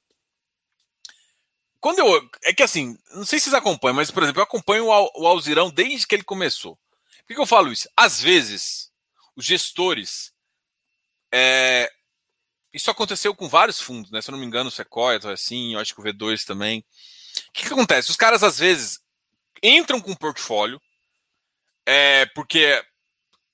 Quando 1.83 1.99
eu. 1.99 2.31
É 2.45 2.55
que 2.55 2.63
assim, 2.63 2.97
não 3.11 3.27
sei 3.27 3.41
se 3.41 3.47
vocês 3.47 3.55
acompanham, 3.55 3.97
mas, 3.97 4.09
por 4.09 4.23
exemplo, 4.23 4.39
eu 4.39 4.45
acompanho 4.45 4.87
o, 4.87 5.27
Alzirão 5.27 5.69
desde 5.69 6.07
que 6.07 6.15
ele 6.15 6.23
começou. 6.23 6.79
Por 7.27 7.35
que, 7.35 7.41
eu 7.41 7.45
falo 7.45 7.73
isso? 7.73 7.89
Às 7.97 8.21
vezes, 8.21 8.93
os 9.35 9.45
gestores 9.45 10.33
é, 11.35 11.91
isso 12.73 12.89
aconteceu 12.89 13.35
com 13.35 13.49
vários 13.49 13.81
fundos, 13.81 14.13
né? 14.13 14.23
Se 14.23 14.31
eu 14.31 14.33
não 14.33 14.39
me 14.39 14.47
engano, 14.47 14.69
o 14.69 14.73
Sequoia 14.73 15.19
é 15.25 15.33
assim, 15.33 15.75
eu 15.75 15.81
acho 15.81 15.93
que 15.93 16.01
o 16.01 16.05
V2 16.05 16.45
também. 16.45 16.85
O 17.49 17.53
que, 17.53 17.63
que 17.67 17.73
acontece? 17.73 18.11
Os 18.11 18.17
caras, 18.17 18.45
às 18.45 18.61
vezes, 18.61 19.01
entram 19.61 20.01
com 20.01 20.13
um 20.13 20.17
portfólio, 20.17 20.81
é, 21.85 22.27
porque 22.27 22.81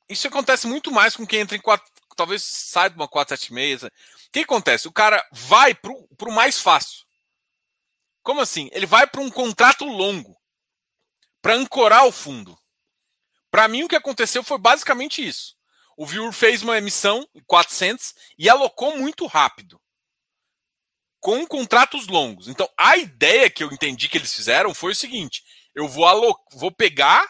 isso 0.07 0.29
acontece 0.29 0.67
muito 0.67 0.93
mais 0.93 1.17
com 1.17 1.27
quem 1.27 1.41
entra 1.41 1.57
em 1.57 1.61
quatro, 1.63 1.91
talvez 2.15 2.43
sai 2.43 2.91
de 2.91 2.97
uma 2.97 3.09
476. 3.09 3.85
O 3.85 3.91
que 4.31 4.41
acontece? 4.41 4.87
O 4.87 4.93
cara 4.93 5.27
vai 5.33 5.75
para 5.75 5.93
o 5.93 6.33
mais 6.33 6.61
fácil. 6.61 7.08
Como 8.29 8.43
assim? 8.43 8.69
Ele 8.73 8.85
vai 8.85 9.07
para 9.07 9.23
um 9.23 9.31
contrato 9.31 9.87
longo 9.87 10.39
para 11.41 11.55
ancorar 11.55 12.05
o 12.05 12.13
fundo. 12.13 12.59
Para 13.51 13.67
mim, 13.67 13.85
o 13.85 13.89
que 13.89 13.97
aconteceu 13.97 14.45
foi 14.45 14.59
basicamente 14.59 15.27
isso. 15.27 15.57
O 15.97 16.05
Viur 16.05 16.31
fez 16.31 16.63
uma 16.63 16.77
emissão 16.77 17.27
400 17.47 18.13
e 18.39 18.47
alocou 18.47 18.99
muito 18.99 19.25
rápido, 19.27 19.81
com 21.19 21.47
contratos 21.47 22.07
longos. 22.07 22.49
Então, 22.49 22.69
a 22.77 22.99
ideia 22.99 23.49
que 23.49 23.65
eu 23.65 23.73
entendi 23.73 24.11
que 24.11 24.19
eles 24.19 24.35
fizeram 24.35 24.75
foi 24.75 24.93
o 24.93 24.95
seguinte: 24.95 25.43
eu 25.75 25.89
vou, 25.89 26.39
vou 26.53 26.71
pegar 26.71 27.27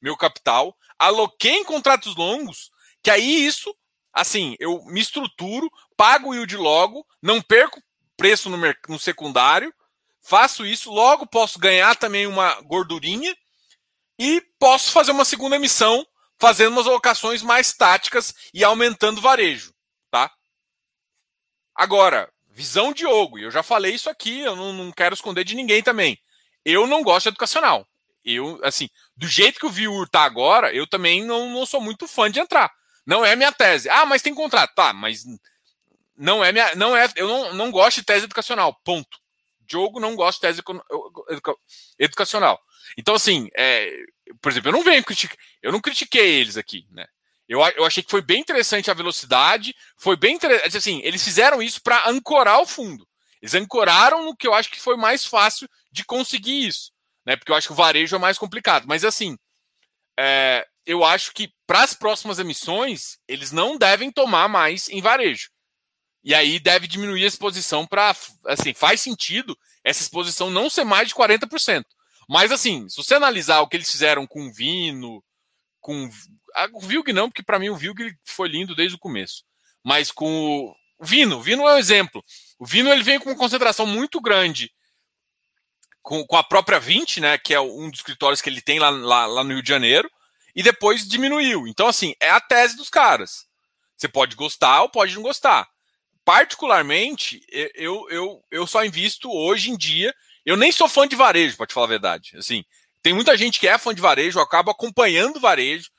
meu 0.00 0.16
capital, 0.16 0.78
aloquei 0.96 1.56
em 1.56 1.64
contratos 1.64 2.14
longos, 2.14 2.70
que 3.02 3.10
aí 3.10 3.44
isso, 3.44 3.76
assim, 4.12 4.54
eu 4.60 4.80
me 4.84 5.00
estruturo, 5.00 5.68
pago 5.96 6.28
o 6.28 6.34
yield 6.36 6.56
logo, 6.56 7.04
não 7.20 7.42
perco 7.42 7.82
preço 8.16 8.48
no, 8.48 8.56
no 8.88 8.96
secundário, 8.96 9.74
faço 10.22 10.64
isso, 10.64 10.90
logo 10.90 11.26
posso 11.26 11.58
ganhar 11.58 11.96
também 11.96 12.26
uma 12.26 12.60
gordurinha 12.62 13.36
e 14.18 14.40
posso 14.58 14.92
fazer 14.92 15.12
uma 15.12 15.24
segunda 15.24 15.56
emissão 15.56 16.06
fazendo 16.38 16.72
umas 16.72 16.86
alocações 16.86 17.42
mais 17.42 17.72
táticas 17.72 18.34
e 18.54 18.64
aumentando 18.64 19.20
varejo, 19.20 19.74
tá? 20.10 20.30
Agora, 21.74 22.30
visão 22.48 22.92
Diogo, 22.92 23.38
e 23.38 23.42
eu 23.42 23.50
já 23.50 23.62
falei 23.62 23.94
isso 23.94 24.08
aqui, 24.08 24.40
eu 24.40 24.56
não, 24.56 24.72
não, 24.72 24.92
quero 24.92 25.14
esconder 25.14 25.44
de 25.44 25.54
ninguém 25.54 25.82
também. 25.82 26.18
Eu 26.64 26.86
não 26.86 27.02
gosto 27.02 27.24
de 27.24 27.28
educacional. 27.30 27.86
Eu, 28.24 28.60
assim, 28.62 28.88
do 29.16 29.26
jeito 29.26 29.58
que 29.58 29.66
o 29.66 29.70
Viur 29.70 30.08
tá 30.08 30.22
agora, 30.22 30.74
eu 30.74 30.86
também 30.86 31.24
não, 31.24 31.48
não 31.50 31.64
sou 31.64 31.80
muito 31.80 32.06
fã 32.06 32.30
de 32.30 32.40
entrar. 32.40 32.70
Não 33.06 33.24
é 33.24 33.34
minha 33.34 33.52
tese. 33.52 33.88
Ah, 33.88 34.04
mas 34.04 34.22
tem 34.22 34.34
contrato. 34.34 34.74
Tá, 34.74 34.92
mas 34.92 35.24
não 36.16 36.44
é 36.44 36.52
minha. 36.52 36.74
Não 36.74 36.94
é, 36.96 37.08
eu 37.16 37.26
não, 37.26 37.54
não 37.54 37.70
gosto 37.70 37.96
de 37.96 38.04
tese 38.04 38.24
educacional. 38.26 38.78
Ponto. 38.84 39.18
Diogo 39.70 40.00
não 40.00 40.16
gosta 40.16 40.52
de 40.52 40.62
tese 40.62 40.62
educacional. 41.98 42.60
Então, 42.98 43.14
assim, 43.14 43.48
é, 43.56 43.88
por 44.42 44.50
exemplo, 44.50 44.68
eu 44.68 44.72
não 44.72 44.82
venho 44.82 45.04
eu 45.62 45.70
não 45.72 45.80
critiquei 45.80 46.40
eles 46.40 46.56
aqui, 46.56 46.86
né? 46.90 47.06
Eu, 47.48 47.60
eu 47.76 47.84
achei 47.84 48.02
que 48.02 48.10
foi 48.10 48.22
bem 48.22 48.40
interessante 48.40 48.90
a 48.90 48.94
velocidade, 48.94 49.74
foi 49.96 50.16
bem 50.16 50.36
interessante, 50.36 50.76
assim, 50.76 51.00
eles 51.02 51.22
fizeram 51.22 51.62
isso 51.62 51.82
para 51.82 52.08
ancorar 52.08 52.60
o 52.60 52.66
fundo. 52.66 53.06
Eles 53.40 53.54
ancoraram 53.54 54.24
no 54.24 54.36
que 54.36 54.46
eu 54.46 54.54
acho 54.54 54.70
que 54.70 54.80
foi 54.80 54.96
mais 54.96 55.24
fácil 55.24 55.68
de 55.90 56.04
conseguir 56.04 56.66
isso, 56.66 56.92
né? 57.24 57.36
Porque 57.36 57.50
eu 57.50 57.56
acho 57.56 57.68
que 57.68 57.72
o 57.72 57.76
varejo 57.76 58.14
é 58.14 58.18
mais 58.18 58.38
complicado. 58.38 58.86
Mas 58.86 59.04
assim, 59.04 59.36
é, 60.18 60.66
eu 60.84 61.04
acho 61.04 61.32
que 61.32 61.52
para 61.66 61.82
as 61.82 61.94
próximas 61.94 62.38
emissões 62.38 63.18
eles 63.26 63.50
não 63.50 63.76
devem 63.76 64.10
tomar 64.12 64.48
mais 64.48 64.88
em 64.88 65.00
varejo. 65.00 65.50
E 66.22 66.34
aí 66.34 66.58
deve 66.58 66.86
diminuir 66.86 67.24
a 67.24 67.28
exposição 67.28 67.86
para, 67.86 68.14
assim, 68.46 68.74
faz 68.74 69.00
sentido 69.00 69.56
essa 69.82 70.02
exposição 70.02 70.50
não 70.50 70.68
ser 70.68 70.84
mais 70.84 71.08
de 71.08 71.14
40%. 71.14 71.84
Mas 72.28 72.52
assim, 72.52 72.88
se 72.88 72.96
você 72.96 73.14
analisar 73.14 73.60
o 73.60 73.66
que 73.66 73.76
eles 73.76 73.90
fizeram 73.90 74.26
com 74.26 74.46
o 74.46 74.52
Vino, 74.52 75.24
com 75.80 76.08
ah, 76.54 76.68
o 76.74 76.80
Vilg 76.80 77.12
não, 77.12 77.28
porque 77.28 77.42
para 77.42 77.58
mim 77.58 77.70
o 77.70 77.76
Vilg 77.76 78.14
foi 78.24 78.48
lindo 78.48 78.74
desde 78.74 78.96
o 78.96 79.00
começo. 79.00 79.44
Mas 79.84 80.10
com 80.10 80.74
o 80.98 81.04
Vino, 81.04 81.38
o 81.38 81.42
Vino 81.42 81.66
é 81.66 81.74
um 81.74 81.78
exemplo. 81.78 82.22
O 82.58 82.66
Vino 82.66 82.90
ele 82.90 83.02
vem 83.02 83.18
com 83.18 83.30
uma 83.30 83.36
concentração 83.36 83.86
muito 83.86 84.20
grande 84.20 84.70
com, 86.02 86.24
com 86.26 86.36
a 86.36 86.44
própria 86.44 86.78
20, 86.78 87.20
né, 87.20 87.38
que 87.38 87.54
é 87.54 87.60
um 87.60 87.90
dos 87.90 88.00
escritórios 88.00 88.40
que 88.40 88.48
ele 88.48 88.60
tem 88.60 88.78
lá, 88.78 88.90
lá, 88.90 89.26
lá 89.26 89.44
no 89.44 89.52
Rio 89.52 89.62
de 89.62 89.68
Janeiro, 89.68 90.10
e 90.54 90.62
depois 90.62 91.06
diminuiu. 91.06 91.66
Então, 91.66 91.86
assim, 91.86 92.14
é 92.20 92.30
a 92.30 92.40
tese 92.40 92.76
dos 92.76 92.90
caras. 92.90 93.46
Você 93.96 94.08
pode 94.08 94.34
gostar 94.34 94.82
ou 94.82 94.88
pode 94.88 95.14
não 95.14 95.22
gostar. 95.22 95.68
Particularmente, 96.24 97.40
eu, 97.74 98.08
eu, 98.10 98.44
eu 98.50 98.66
só 98.66 98.84
invisto 98.84 99.30
hoje 99.30 99.70
em 99.70 99.76
dia 99.76 100.14
eu 100.44 100.56
nem 100.56 100.72
sou 100.72 100.88
fã 100.88 101.06
de 101.06 101.16
varejo, 101.16 101.56
para 101.56 101.66
te 101.66 101.74
falar 101.74 101.86
a 101.86 101.90
verdade. 101.90 102.36
Assim, 102.36 102.64
tem 103.02 103.12
muita 103.12 103.36
gente 103.36 103.60
que 103.60 103.68
é 103.68 103.78
fã 103.78 103.94
de 103.94 104.00
varejo, 104.00 104.38
eu 104.38 104.42
acabo 104.42 104.70
acompanhando 104.70 105.40
varejo. 105.40 105.90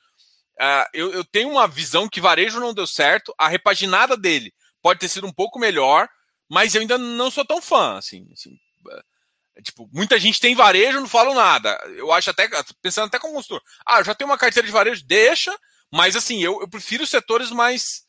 Uh, 0.60 0.86
eu, 0.92 1.12
eu, 1.12 1.24
tenho 1.24 1.50
uma 1.50 1.66
visão 1.66 2.08
que 2.08 2.20
varejo 2.20 2.60
não 2.60 2.74
deu 2.74 2.86
certo, 2.86 3.34
a 3.38 3.48
repaginada 3.48 4.16
dele 4.16 4.52
pode 4.82 5.00
ter 5.00 5.08
sido 5.08 5.26
um 5.26 5.32
pouco 5.32 5.58
melhor, 5.58 6.08
mas 6.48 6.74
eu 6.74 6.80
ainda 6.80 6.98
não 6.98 7.30
sou 7.30 7.44
tão 7.44 7.62
fã. 7.62 7.96
Assim, 7.96 8.28
assim 8.32 8.50
é, 9.56 9.62
tipo, 9.62 9.88
muita 9.92 10.18
gente 10.18 10.40
tem 10.40 10.54
varejo, 10.54 11.00
não 11.00 11.08
falo 11.08 11.34
nada. 11.34 11.78
Eu 11.96 12.12
acho 12.12 12.30
até, 12.30 12.48
pensando 12.80 13.06
até 13.06 13.18
como 13.18 13.34
consultor, 13.34 13.62
ah, 13.86 14.02
já 14.02 14.14
tenho 14.14 14.30
uma 14.30 14.38
carteira 14.38 14.66
de 14.66 14.72
varejo, 14.72 15.04
deixa, 15.06 15.56
mas 15.90 16.14
assim, 16.16 16.42
eu, 16.42 16.60
eu 16.60 16.68
prefiro 16.68 17.06
setores 17.06 17.50
mais 17.50 18.04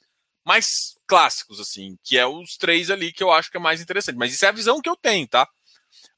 mais 0.46 0.93
clássicos, 1.08 1.60
assim, 1.60 1.98
que 2.04 2.18
é 2.18 2.26
os 2.26 2.58
três 2.58 2.90
ali 2.90 3.12
que 3.12 3.24
eu 3.24 3.32
acho 3.32 3.50
que 3.52 3.58
é 3.58 3.60
mais 3.60 3.82
interessante. 3.82 4.18
Mas 4.18 4.34
isso 4.34 4.46
é 4.46 4.50
a 4.50 4.54
visão 4.54 4.82
que 4.82 4.90
eu 4.90 4.96
tenho, 4.96 5.28
tá? 5.28 5.48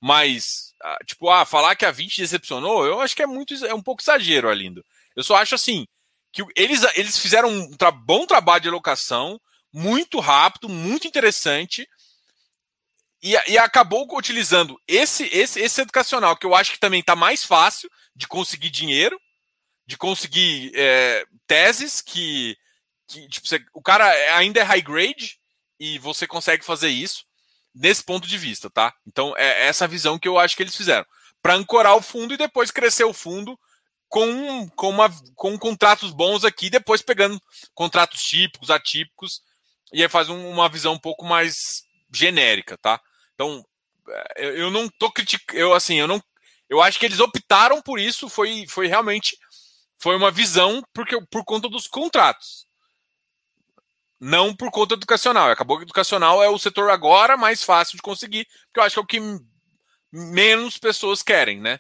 Mas, 0.02 0.74
ah, 0.84 0.98
tipo, 1.06 1.30
ah, 1.30 1.46
falar 1.46 1.76
que 1.76 1.86
a 1.86 1.92
20 1.92 2.22
decepcionou, 2.22 2.86
eu 2.86 3.02
acho 3.02 3.16
que 3.16 3.24
é 3.24 3.28
muito 3.28 3.54
é 3.66 3.74
um 3.74 3.82
pouco 3.82 4.02
exagero, 4.02 4.50
Alindo. 4.50 4.84
Eu 5.16 5.24
só 5.24 5.36
acho 5.36 5.56
assim 5.56 5.86
que 6.32 6.44
eles, 6.56 6.82
eles 6.96 7.18
fizeram 7.18 7.50
um 7.50 7.72
tra 7.72 7.92
bom 7.92 8.26
trabalho 8.26 8.62
de 8.62 8.68
alocação, 8.68 9.40
muito 9.72 10.20
rápido, 10.20 10.68
muito 10.68 11.08
interessante, 11.08 11.88
e, 13.24 13.34
e, 13.48 13.58
acabou 13.58 14.06
utilizando 14.16 14.80
esse, 14.88 15.24
esse, 15.36 15.60
esse 15.60 15.82
educacional, 15.82 16.36
que 16.38 16.46
eu 16.46 16.54
acho 16.54 16.72
que 16.72 16.80
também 16.80 17.00
está 17.00 17.16
mais 17.16 17.44
fácil 17.44 17.90
de 18.16 18.28
conseguir 18.28 18.70
dinheiro, 18.70 19.20
de 19.88 19.98
conseguir 19.98 20.72
é, 20.76 21.26
teses 21.48 22.02
que, 22.02 22.56
que 23.08 23.28
tipo, 23.28 23.48
você, 23.48 23.64
o 23.74 23.82
cara 23.82 24.06
ainda 24.36 24.60
é 24.60 24.64
high 24.64 24.82
grade 24.82 25.40
e 25.80 26.00
você 26.00 26.26
consegue 26.26 26.64
fazer 26.64 26.90
isso 26.90 27.26
nesse 27.74 28.04
ponto 28.04 28.28
de 28.28 28.38
vista, 28.38 28.70
tá? 28.70 28.94
Então 29.06 29.36
é 29.38 29.68
essa 29.68 29.88
visão 29.88 30.18
que 30.18 30.28
eu 30.28 30.40
acho 30.40 30.56
que 30.56 30.64
eles 30.64 30.76
fizeram 30.76 31.06
para 31.42 31.56
ancorar 31.56 31.96
o 31.96 32.02
fundo 32.02 32.34
e 32.34 32.38
depois 32.38 32.72
crescer 32.72 33.04
o 33.04 33.14
fundo 33.14 33.60
com, 34.08 34.68
com, 34.70 34.90
uma, 34.90 35.10
com 35.36 35.58
contratos 35.60 36.12
bons 36.12 36.44
aqui, 36.44 36.70
depois 36.70 37.02
pegando 37.02 37.40
contratos 37.74 38.24
típicos, 38.24 38.70
atípicos, 38.70 39.42
e 39.92 40.02
aí 40.02 40.10
faz 40.10 40.30
um, 40.30 40.50
uma 40.50 40.70
visão 40.70 40.94
um 40.94 41.00
pouco 41.00 41.26
mais 41.26 41.84
genérica, 42.14 42.78
tá? 42.78 43.00
Então, 43.34 43.64
eu, 44.38 44.56
eu 44.58 44.72
não 44.72 44.88
tô 44.88 45.12
criticando, 45.12 45.60
eu 45.60 45.74
assim, 45.74 46.00
eu 46.00 46.08
não, 46.08 46.24
eu 46.70 46.82
acho 46.82 46.98
que 46.98 47.06
eles 47.06 47.20
optaram 47.20 47.82
por 47.82 48.00
isso, 48.00 48.30
foi, 48.30 48.66
foi 48.68 48.88
realmente, 48.88 49.38
foi 49.98 50.16
uma 50.16 50.32
visão 50.32 50.82
porque, 50.94 51.20
por 51.30 51.44
conta 51.44 51.68
dos 51.68 51.88
contratos 51.88 52.65
não 54.20 54.56
por 54.56 54.72
conta 54.72 54.94
educacional. 54.96 55.50
Acabou 55.50 55.78
que 55.78 55.84
educacional 55.84 56.42
é 56.44 56.50
o 56.50 56.60
setor 56.60 56.90
agora 56.90 57.38
mais 57.38 57.64
fácil 57.64 57.98
de 57.98 58.02
conseguir, 58.02 58.46
porque 58.66 58.80
eu 58.80 58.84
acho 58.84 58.96
que 59.06 59.18
é 59.18 59.22
o 59.22 59.24
que 59.30 59.46
menos 60.12 60.78
pessoas 60.78 61.22
querem, 61.22 61.60
né? 61.60 61.80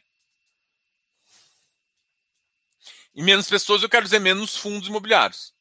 E 3.13 3.23
menos 3.23 3.47
pessoas 3.47 3.81
eu 3.81 3.89
quero 3.89 4.03
dizer 4.03 4.19
menos 4.19 4.57
fundos 4.57 4.89
imobiliários. 4.89 5.53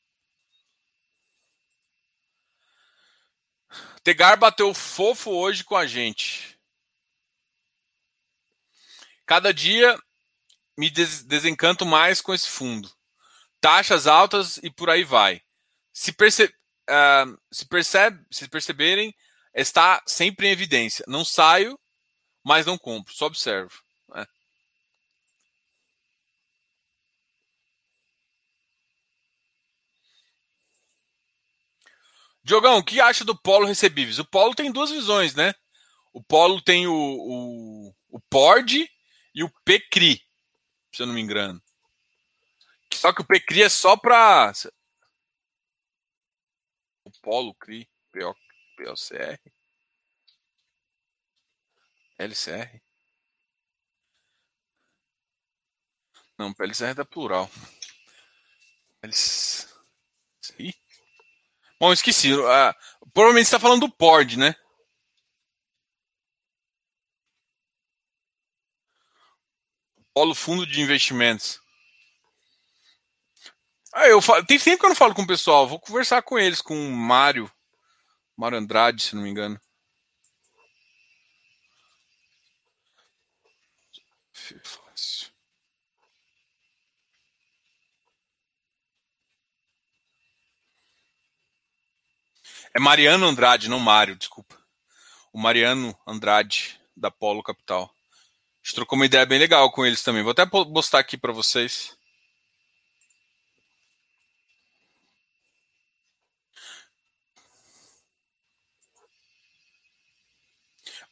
Tegar 4.02 4.36
bateu 4.36 4.74
fofo 4.74 5.30
hoje 5.30 5.64
com 5.64 5.76
a 5.76 5.86
gente. 5.86 6.58
Cada 9.24 9.54
dia 9.54 9.98
me 10.76 10.90
desencanto 10.90 11.86
mais 11.86 12.20
com 12.20 12.34
esse 12.34 12.48
fundo. 12.48 12.92
Taxas 13.60 14.06
altas 14.06 14.58
e 14.58 14.70
por 14.70 14.90
aí 14.90 15.04
vai. 15.04 15.40
Se, 15.92 16.12
perce 16.12 16.52
uh, 16.90 17.38
se, 17.50 17.66
percebe, 17.66 18.24
se 18.30 18.48
perceberem, 18.48 19.14
está 19.54 20.02
sempre 20.06 20.48
em 20.48 20.50
evidência. 20.50 21.04
Não 21.08 21.24
saio, 21.24 21.78
mas 22.42 22.66
não 22.66 22.78
compro, 22.78 23.14
só 23.14 23.26
observo. 23.26 23.72
É. 24.14 24.26
Diogão, 32.42 32.78
o 32.78 32.84
que 32.84 33.00
acha 33.00 33.24
do 33.24 33.36
polo 33.36 33.66
recebíveis? 33.66 34.18
O 34.18 34.24
polo 34.24 34.54
tem 34.54 34.70
duas 34.70 34.90
visões, 34.90 35.34
né? 35.34 35.54
O 36.12 36.22
polo 36.22 36.60
tem 36.60 36.86
o, 36.86 36.92
o, 36.94 37.94
o 38.10 38.20
PORD 38.28 38.88
e 39.34 39.42
o 39.42 39.50
PCRI, 39.64 40.20
se 40.92 41.02
eu 41.02 41.06
não 41.06 41.14
me 41.14 41.20
engano. 41.20 41.60
Só 42.92 43.12
que 43.12 43.22
o 43.22 43.24
PCRI 43.24 43.62
é 43.62 43.68
só 43.68 43.96
para 43.96 44.52
Polo 47.24 47.54
CRI, 47.54 47.88
PO, 48.12 48.36
POCR, 48.76 49.40
LCR. 52.18 52.82
Não, 56.36 56.52
PLCR 56.52 56.90
é 56.90 56.94
da 56.94 57.04
plural. 57.04 57.50
Bom, 61.80 61.92
esqueci. 61.94 62.34
Uh, 62.34 62.74
provavelmente 63.14 63.46
está 63.46 63.58
falando 63.58 63.86
do 63.86 63.92
PORD, 63.92 64.36
né? 64.36 64.54
Polo 70.12 70.34
Fundo 70.34 70.66
de 70.66 70.82
Investimentos. 70.82 71.63
Ah, 73.94 74.08
eu 74.08 74.20
falo, 74.20 74.44
tem 74.44 74.58
tempo 74.58 74.80
que 74.80 74.84
eu 74.86 74.90
não 74.90 74.96
falo 74.96 75.14
com 75.14 75.22
o 75.22 75.26
pessoal. 75.26 75.68
Vou 75.68 75.78
conversar 75.78 76.20
com 76.22 76.38
eles, 76.38 76.60
com 76.60 76.74
o 76.74 76.92
Mário. 76.92 77.50
Mário 78.36 78.58
Andrade, 78.58 79.02
se 79.02 79.14
não 79.14 79.22
me 79.22 79.30
engano. 79.30 79.60
É 92.76 92.80
Mariano 92.80 93.26
Andrade, 93.26 93.70
não 93.70 93.78
Mário, 93.78 94.16
desculpa. 94.16 94.58
O 95.32 95.38
Mariano 95.38 95.96
Andrade, 96.04 96.80
da 96.96 97.08
Polo 97.08 97.40
Capital. 97.42 97.84
A 97.84 98.66
gente 98.66 98.74
trocou 98.74 98.98
uma 98.98 99.06
ideia 99.06 99.24
bem 99.24 99.38
legal 99.38 99.70
com 99.70 99.86
eles 99.86 100.02
também. 100.02 100.24
Vou 100.24 100.32
até 100.32 100.44
postar 100.44 100.98
aqui 100.98 101.16
para 101.16 101.32
vocês. 101.32 101.93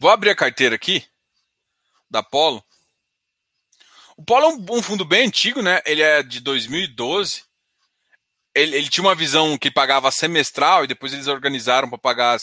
Vou 0.03 0.11
abrir 0.11 0.30
a 0.30 0.34
carteira 0.34 0.74
aqui 0.74 1.07
da 2.11 2.24
Polo. 2.24 2.61
O 4.16 4.24
Polo 4.24 4.46
é 4.46 4.48
um, 4.48 4.78
um 4.78 4.82
fundo 4.82 5.05
bem 5.05 5.28
antigo, 5.28 5.62
né? 5.62 5.80
Ele 5.86 6.03
é 6.03 6.24
de 6.24 6.40
2012. 6.40 7.44
Ele, 8.53 8.78
ele, 8.78 8.88
tinha 8.88 9.05
uma 9.05 9.14
visão 9.14 9.57
que 9.57 9.70
pagava 9.70 10.11
semestral 10.11 10.82
e 10.82 10.88
depois 10.88 11.12
eles 11.12 11.28
organizaram 11.28 11.88
para 11.88 11.98
pagar 11.98 12.36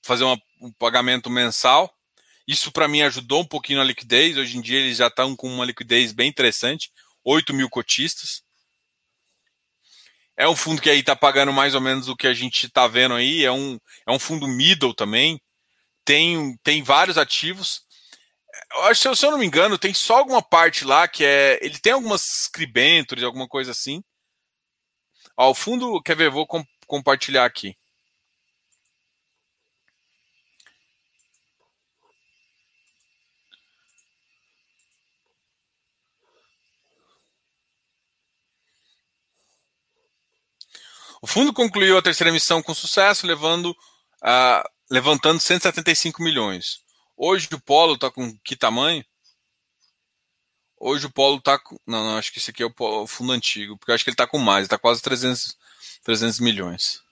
fazer 0.00 0.24
uma, 0.24 0.40
um 0.58 0.72
pagamento 0.72 1.28
mensal. 1.28 1.94
Isso 2.48 2.72
para 2.72 2.88
mim 2.88 3.02
ajudou 3.02 3.42
um 3.42 3.46
pouquinho 3.46 3.80
na 3.80 3.84
liquidez. 3.84 4.38
Hoje 4.38 4.56
em 4.56 4.62
dia 4.62 4.80
eles 4.80 4.96
já 4.96 5.08
estão 5.08 5.36
com 5.36 5.52
uma 5.52 5.66
liquidez 5.66 6.12
bem 6.12 6.30
interessante, 6.30 6.90
8 7.22 7.52
mil 7.52 7.68
cotistas. 7.68 8.42
É 10.34 10.48
um 10.48 10.56
fundo 10.56 10.80
que 10.80 10.88
aí 10.88 11.00
está 11.00 11.14
pagando 11.14 11.52
mais 11.52 11.74
ou 11.74 11.80
menos 11.82 12.08
o 12.08 12.16
que 12.16 12.26
a 12.26 12.32
gente 12.32 12.64
está 12.64 12.86
vendo 12.86 13.16
aí. 13.16 13.44
É 13.44 13.52
um, 13.52 13.78
é 14.06 14.10
um 14.10 14.18
fundo 14.18 14.48
middle 14.48 14.94
também 14.94 15.38
tem, 16.04 16.56
tem 16.62 16.82
vários 16.82 17.18
ativos. 17.18 17.82
Eu 18.72 18.82
acho, 18.84 19.14
se 19.16 19.26
eu 19.26 19.30
não 19.30 19.38
me 19.38 19.46
engano, 19.46 19.78
tem 19.78 19.94
só 19.94 20.18
alguma 20.18 20.42
parte 20.42 20.84
lá 20.84 21.08
que 21.08 21.24
é. 21.24 21.58
Ele 21.62 21.78
tem 21.78 21.92
algumas 21.92 22.22
scribentures, 22.22 23.24
alguma 23.24 23.48
coisa 23.48 23.70
assim. 23.72 24.02
Ó, 25.36 25.50
o 25.50 25.54
fundo, 25.54 26.00
quer 26.02 26.16
ver? 26.16 26.30
Vou 26.30 26.46
com, 26.46 26.64
compartilhar 26.86 27.44
aqui. 27.44 27.76
O 41.24 41.26
fundo 41.26 41.54
concluiu 41.54 41.96
a 41.96 42.02
terceira 42.02 42.28
emissão 42.30 42.62
com 42.62 42.74
sucesso, 42.74 43.26
levando 43.26 43.74
a 44.22 44.62
levantando 44.90 45.40
175 45.40 46.22
milhões. 46.22 46.80
Hoje 47.16 47.48
o 47.52 47.60
Polo 47.60 47.94
está 47.94 48.10
com 48.10 48.36
que 48.38 48.56
tamanho? 48.56 49.04
Hoje 50.78 51.06
o 51.06 51.10
Polo 51.10 51.38
está 51.38 51.58
com. 51.58 51.78
Não, 51.86 52.04
não, 52.04 52.18
acho 52.18 52.32
que 52.32 52.38
esse 52.38 52.50
aqui 52.50 52.62
é 52.62 52.66
o, 52.66 52.70
Polo, 52.70 53.02
o 53.02 53.06
fundo 53.06 53.32
antigo, 53.32 53.76
porque 53.78 53.92
acho 53.92 54.04
que 54.04 54.10
ele 54.10 54.14
está 54.14 54.26
com 54.26 54.38
mais, 54.38 54.64
está 54.64 54.76
quase 54.76 55.00
300, 55.00 55.56
300 56.02 56.40
milhões. 56.40 57.02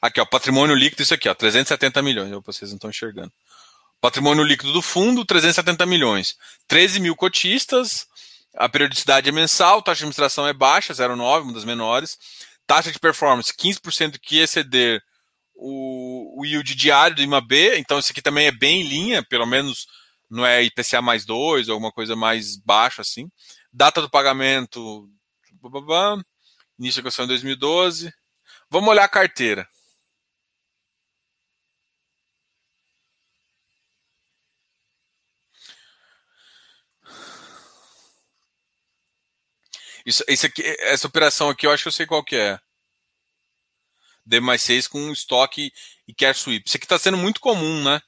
Aqui, 0.00 0.20
ó, 0.20 0.24
patrimônio 0.24 0.74
líquido, 0.74 1.02
isso 1.02 1.12
aqui, 1.12 1.28
ó, 1.28 1.34
370 1.34 2.00
milhões, 2.00 2.30
vocês 2.44 2.70
não 2.70 2.76
estão 2.76 2.90
enxergando. 2.90 3.32
Patrimônio 4.00 4.42
líquido 4.42 4.72
do 4.72 4.80
fundo, 4.80 5.26
370 5.26 5.84
milhões. 5.84 6.38
13 6.66 7.00
mil 7.00 7.14
cotistas, 7.14 8.06
a 8.54 8.68
periodicidade 8.68 9.28
é 9.28 9.32
mensal, 9.32 9.82
taxa 9.82 9.98
de 9.98 10.04
administração 10.04 10.46
é 10.46 10.52
baixa, 10.52 10.94
0,9, 10.94 11.42
uma 11.42 11.52
das 11.52 11.64
menores. 11.64 12.18
Taxa 12.66 12.90
de 12.90 12.98
performance, 12.98 13.52
15% 13.52 14.18
que 14.18 14.38
exceder 14.38 15.02
o, 15.60 16.40
o 16.40 16.46
yield 16.46 16.74
diário 16.74 17.16
do 17.16 17.22
IMAB, 17.22 17.76
então 17.76 17.98
isso 17.98 18.12
aqui 18.12 18.22
também 18.22 18.46
é 18.46 18.52
bem 18.52 18.80
em 18.80 18.88
linha, 18.88 19.22
pelo 19.22 19.46
menos 19.46 19.86
não 20.30 20.46
é 20.46 20.62
IPCA 20.62 21.02
mais 21.02 21.24
2 21.24 21.68
ou 21.68 21.74
alguma 21.74 21.92
coisa 21.92 22.16
mais 22.16 22.56
baixa 22.56 23.02
assim. 23.02 23.30
Data 23.72 24.00
do 24.00 24.10
pagamento, 24.10 25.08
início 26.78 27.02
da 27.02 27.08
questão 27.08 27.24
em 27.24 27.28
2012. 27.28 28.12
Vamos 28.70 28.90
olhar 28.90 29.04
a 29.04 29.08
carteira. 29.08 29.68
Isso, 40.04 40.24
isso 40.28 40.46
aqui, 40.46 40.62
essa 40.80 41.06
operação 41.06 41.48
aqui 41.50 41.66
eu 41.66 41.70
acho 41.70 41.84
que 41.84 41.88
eu 41.88 41.92
sei 41.92 42.06
qual 42.06 42.24
que 42.24 42.36
é. 42.36 42.58
D 44.30 44.40
mais 44.40 44.62
6 44.62 44.86
com 44.88 45.10
estoque 45.10 45.72
e 46.06 46.14
cash 46.14 46.38
sweep. 46.38 46.66
Isso 46.66 46.76
aqui 46.76 46.86
está 46.86 46.98
sendo 46.98 47.18
muito 47.18 47.40
comum, 47.40 47.82
né? 47.82 48.00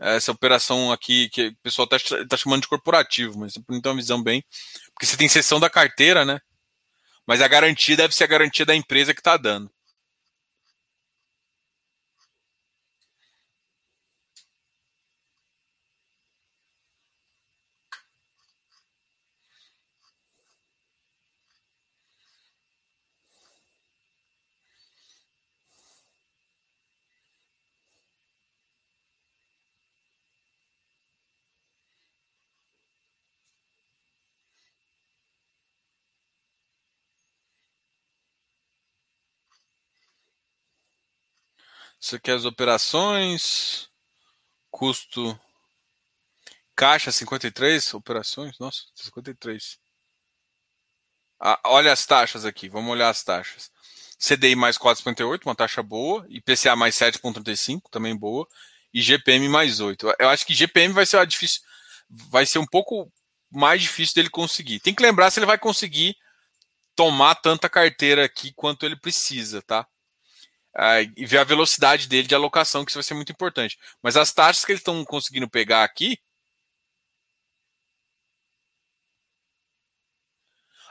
Essa 0.00 0.32
operação 0.32 0.92
aqui 0.92 1.28
que 1.30 1.48
o 1.48 1.56
pessoal 1.62 1.88
está 1.90 2.24
tá 2.26 2.36
chamando 2.36 2.62
de 2.62 2.68
corporativo, 2.68 3.38
mas 3.38 3.54
não 3.68 3.80
tem 3.80 3.92
uma 3.92 3.96
visão 3.98 4.22
bem. 4.22 4.44
Porque 4.92 5.06
você 5.06 5.16
tem 5.16 5.28
sessão 5.28 5.58
da 5.58 5.70
carteira, 5.70 6.24
né? 6.24 6.40
Mas 7.26 7.40
a 7.40 7.48
garantia 7.48 7.96
deve 7.96 8.14
ser 8.14 8.24
a 8.24 8.28
garantia 8.28 8.66
da 8.66 8.74
empresa 8.74 9.14
que 9.14 9.20
está 9.20 9.36
dando. 9.36 9.70
Isso 42.00 42.16
aqui 42.16 42.30
é 42.30 42.34
as 42.34 42.44
operações. 42.44 43.88
Custo. 44.70 45.38
Caixa 46.76 47.10
53 47.10 47.94
operações. 47.94 48.58
Nossa, 48.58 48.84
53. 48.94 49.78
Ah, 51.40 51.60
olha 51.66 51.92
as 51.92 52.06
taxas 52.06 52.44
aqui. 52.44 52.68
Vamos 52.68 52.90
olhar 52.90 53.08
as 53.08 53.22
taxas. 53.22 53.70
CDI 54.18 54.56
mais 54.56 54.76
4,58, 54.76 55.46
uma 55.46 55.54
taxa 55.54 55.82
boa. 55.82 56.26
IPCA 56.28 56.74
mais 56.74 56.96
7,35, 56.96 57.82
também 57.90 58.16
boa. 58.16 58.46
E 58.92 59.00
GPM 59.00 59.48
mais 59.48 59.80
8. 59.80 60.14
Eu 60.18 60.28
acho 60.28 60.44
que 60.46 60.54
GPM 60.54 60.92
vai 60.92 61.06
ser 61.06 61.24
difícil. 61.26 61.62
Vai 62.08 62.46
ser 62.46 62.58
um 62.58 62.66
pouco 62.66 63.12
mais 63.50 63.82
difícil 63.82 64.14
dele 64.16 64.30
conseguir. 64.30 64.80
Tem 64.80 64.94
que 64.94 65.02
lembrar 65.02 65.30
se 65.30 65.38
ele 65.38 65.46
vai 65.46 65.58
conseguir 65.58 66.16
tomar 66.96 67.36
tanta 67.36 67.68
carteira 67.68 68.24
aqui 68.24 68.52
quanto 68.52 68.84
ele 68.84 68.96
precisa, 68.96 69.62
tá? 69.62 69.86
Uh, 70.78 71.12
e 71.16 71.26
ver 71.26 71.38
a 71.38 71.44
velocidade 71.44 72.08
dele 72.08 72.28
de 72.28 72.34
alocação, 72.34 72.84
que 72.84 72.90
isso 72.90 72.98
vai 72.98 73.02
ser 73.02 73.14
muito 73.14 73.32
importante. 73.32 73.78
Mas 74.02 74.16
as 74.16 74.32
taxas 74.32 74.64
que 74.64 74.72
eles 74.72 74.80
estão 74.80 75.04
conseguindo 75.04 75.48
pegar 75.48 75.84
aqui. 75.84 76.18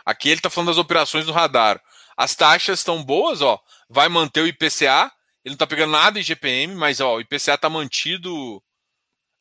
Aqui 0.06 0.30
ele 0.30 0.40
está 0.40 0.50
falando 0.50 0.70
das 0.70 0.78
operações 0.78 1.26
do 1.26 1.32
radar. 1.32 1.82
As 2.16 2.36
taxas 2.36 2.80
estão 2.80 3.04
boas, 3.04 3.42
ó. 3.42 3.62
Vai 3.90 4.10
manter 4.10 4.42
o 4.42 4.48
IPCA. 4.48 5.12
Ele 5.44 5.52
não 5.52 5.54
está 5.54 5.68
pegando 5.68 5.92
nada 5.92 6.20
em 6.20 6.24
GPM, 6.24 6.76
mas 6.76 7.00
ó, 7.00 7.16
o 7.16 7.22
IPCA 7.22 7.54
está 7.54 7.70
mantido 7.70 8.62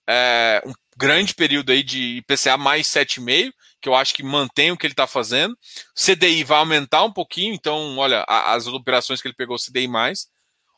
é, 0.09 0.63
um 0.65 0.73
grande 0.97 1.35
período 1.35 1.73
aí 1.73 1.83
de 1.83 2.19
IPCA 2.19 2.57
mais 2.57 2.87
7,5, 2.87 3.53
que 3.81 3.89
eu 3.89 3.95
acho 3.95 4.15
que 4.15 4.23
mantém 4.23 4.71
o 4.71 4.77
que 4.77 4.87
ele 4.87 4.93
está 4.93 5.07
fazendo. 5.07 5.57
CDI 5.95 6.45
vai 6.45 6.59
aumentar 6.59 7.03
um 7.03 7.13
pouquinho, 7.13 7.55
então, 7.55 7.97
olha, 7.99 8.25
as 8.29 8.67
operações 8.69 9.21
que 9.21 9.27
ele 9.29 9.35
pegou 9.35 9.57
CDI 9.59 9.89
mais 9.89 10.29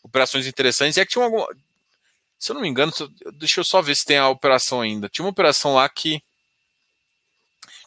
operações 0.08 0.46
interessantes. 0.46 0.96
E 0.96 1.00
é 1.00 1.04
que 1.06 1.12
tinha 1.12 1.24
alguma. 1.24 1.46
Se 2.38 2.50
eu 2.50 2.54
não 2.54 2.62
me 2.62 2.68
engano, 2.68 2.92
deixa 3.34 3.60
eu 3.60 3.64
só 3.64 3.82
ver 3.82 3.96
se 3.96 4.04
tem 4.04 4.18
a 4.18 4.28
operação 4.28 4.80
ainda. 4.80 5.08
Tinha 5.08 5.24
uma 5.24 5.30
operação 5.30 5.74
lá 5.74 5.88
que. 5.88 6.22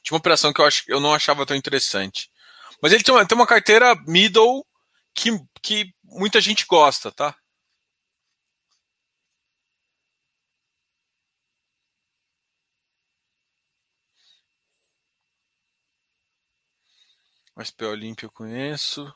Tinha 0.03 0.15
uma 0.15 0.19
operação 0.19 0.53
que 0.53 0.61
eu, 0.61 0.65
ach, 0.65 0.83
eu 0.87 0.99
não 0.99 1.13
achava 1.13 1.45
tão 1.45 1.55
interessante. 1.55 2.29
Mas 2.81 2.93
ele 2.93 3.03
tem 3.03 3.13
uma, 3.13 3.25
tem 3.25 3.37
uma 3.37 3.47
carteira 3.47 3.95
middle 4.07 4.65
que, 5.13 5.31
que 5.61 5.93
muita 6.03 6.41
gente 6.41 6.65
gosta, 6.67 7.11
tá? 7.11 7.35
O 17.55 17.61
SPO 17.63 17.85
Olímpio 17.85 18.25
eu 18.25 18.31
conheço. 18.31 19.13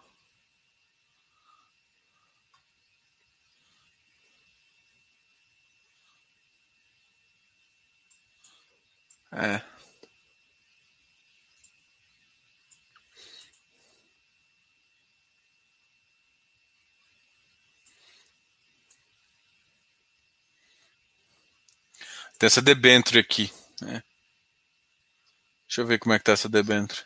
É. 9.35 9.61
Tem 22.39 22.47
essa 22.47 22.61
debenture 22.61 23.19
aqui. 23.19 23.51
Né? 23.81 24.01
Deixa 25.67 25.81
eu 25.81 25.85
ver 25.85 25.99
como 25.99 26.13
é 26.13 26.17
que 26.17 26.23
tá 26.23 26.31
essa 26.31 26.47
debenture. 26.47 27.03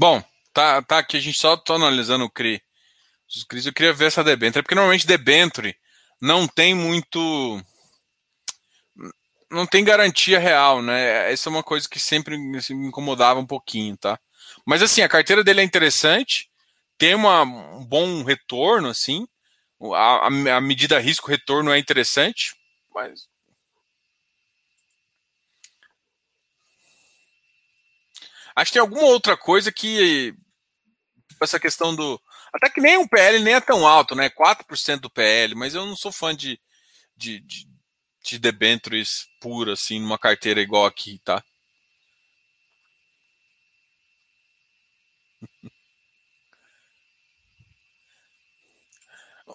Bom, 0.00 0.24
tá, 0.54 0.80
tá 0.80 0.98
aqui, 0.98 1.18
a 1.18 1.20
gente 1.20 1.38
só 1.38 1.58
tá 1.58 1.74
analisando 1.74 2.24
o 2.24 2.30
CRI. 2.30 2.62
Os 3.28 3.44
CRIs, 3.44 3.66
eu 3.66 3.72
queria 3.74 3.92
ver 3.92 4.06
essa 4.06 4.24
debenture, 4.24 4.62
porque 4.62 4.74
normalmente 4.74 5.06
debenture 5.06 5.76
não 6.22 6.48
tem 6.48 6.74
muito. 6.74 7.62
Não 9.50 9.66
tem 9.66 9.84
garantia 9.84 10.38
real, 10.38 10.80
né? 10.80 11.30
Essa 11.30 11.50
é 11.50 11.52
uma 11.52 11.62
coisa 11.62 11.86
que 11.86 12.00
sempre 12.00 12.38
me 12.38 12.58
incomodava 12.88 13.38
um 13.40 13.46
pouquinho, 13.46 13.94
tá? 13.94 14.18
Mas 14.64 14.82
assim, 14.82 15.02
a 15.02 15.08
carteira 15.08 15.44
dele 15.44 15.60
é 15.60 15.64
interessante, 15.64 16.48
tem 16.96 17.14
uma, 17.14 17.42
um 17.42 17.84
bom 17.84 18.22
retorno, 18.22 18.88
assim. 18.88 19.28
A, 19.94 20.28
a 20.28 20.60
medida 20.62 20.98
risco-retorno 20.98 21.70
é 21.72 21.78
interessante, 21.78 22.54
mas 22.94 23.28
Acho 28.54 28.70
que 28.70 28.74
tem 28.74 28.80
alguma 28.80 29.04
outra 29.04 29.36
coisa 29.36 29.72
que. 29.72 30.34
Essa 31.40 31.58
questão 31.60 31.94
do. 31.94 32.20
Até 32.52 32.68
que 32.70 32.80
nem 32.80 32.96
o 32.98 33.08
PL 33.08 33.38
nem 33.40 33.54
é 33.54 33.60
tão 33.60 33.86
alto, 33.86 34.14
né? 34.14 34.28
4% 34.30 35.00
do 35.00 35.10
PL, 35.10 35.54
mas 35.54 35.74
eu 35.74 35.86
não 35.86 35.96
sou 35.96 36.12
fã 36.12 36.34
de, 36.34 36.60
de, 37.16 37.40
de, 37.40 37.66
de 38.24 38.38
debentures 38.38 39.28
pura, 39.40 39.72
assim, 39.74 40.00
numa 40.00 40.18
carteira 40.18 40.60
igual 40.60 40.86
aqui, 40.86 41.20
tá? 41.24 41.42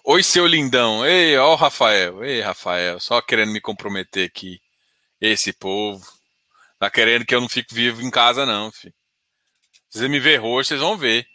Oi, 0.04 0.22
seu 0.22 0.46
lindão. 0.46 1.04
Ei, 1.04 1.36
ó 1.36 1.52
o 1.52 1.56
Rafael. 1.56 2.24
Ei, 2.24 2.40
Rafael, 2.40 3.00
só 3.00 3.20
querendo 3.20 3.52
me 3.52 3.60
comprometer 3.60 4.26
aqui. 4.26 4.60
Esse 5.20 5.52
povo. 5.52 6.15
Tá 6.78 6.90
querendo 6.90 7.24
que 7.24 7.34
eu 7.34 7.40
não 7.40 7.48
fique 7.48 7.74
vivo 7.74 8.02
em 8.02 8.10
casa, 8.10 8.44
não, 8.44 8.70
filho. 8.70 8.94
Você 9.88 10.08
me 10.08 10.20
ver 10.20 10.36
roxo, 10.36 10.68
vocês 10.68 10.80
vão 10.80 10.96
ver. 10.96 11.26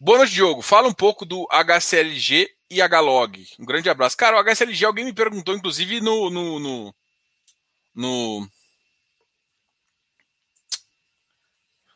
Boa 0.00 0.18
noite, 0.18 0.32
Diogo. 0.32 0.62
Fala 0.62 0.88
um 0.88 0.94
pouco 0.94 1.24
do 1.24 1.46
HCLG 1.50 2.48
e 2.70 2.80
HLog. 2.80 3.46
Um 3.58 3.64
grande 3.64 3.88
abraço. 3.88 4.16
Cara, 4.16 4.36
o 4.36 4.40
HCLG, 4.42 4.84
alguém 4.84 5.04
me 5.04 5.12
perguntou, 5.12 5.54
inclusive, 5.54 6.00
no. 6.00 6.28
no, 6.30 6.58
no, 6.58 6.94
no, 7.94 8.48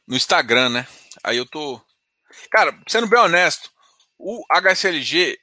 no 0.07 0.17
Instagram, 0.17 0.69
né? 0.69 0.87
Aí 1.25 1.37
eu 1.37 1.47
tô. 1.47 1.81
Cara, 2.51 2.79
sendo 2.87 3.09
bem 3.09 3.19
honesto, 3.19 3.71
o 4.19 4.45
HCLG 4.51 5.39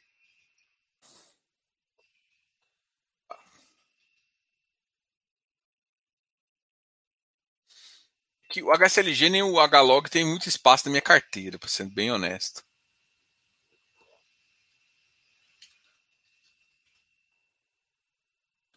que 8.52 8.62
o 8.62 8.72
HCLG 8.72 9.30
nem 9.30 9.42
o 9.42 9.56
HLog 9.60 10.10
tem 10.10 10.26
muito 10.26 10.50
espaço 10.50 10.86
na 10.86 10.92
minha 10.92 11.02
carteira, 11.02 11.58
para 11.58 11.70
ser 11.70 11.86
bem 11.86 12.12
honesto. 12.12 12.64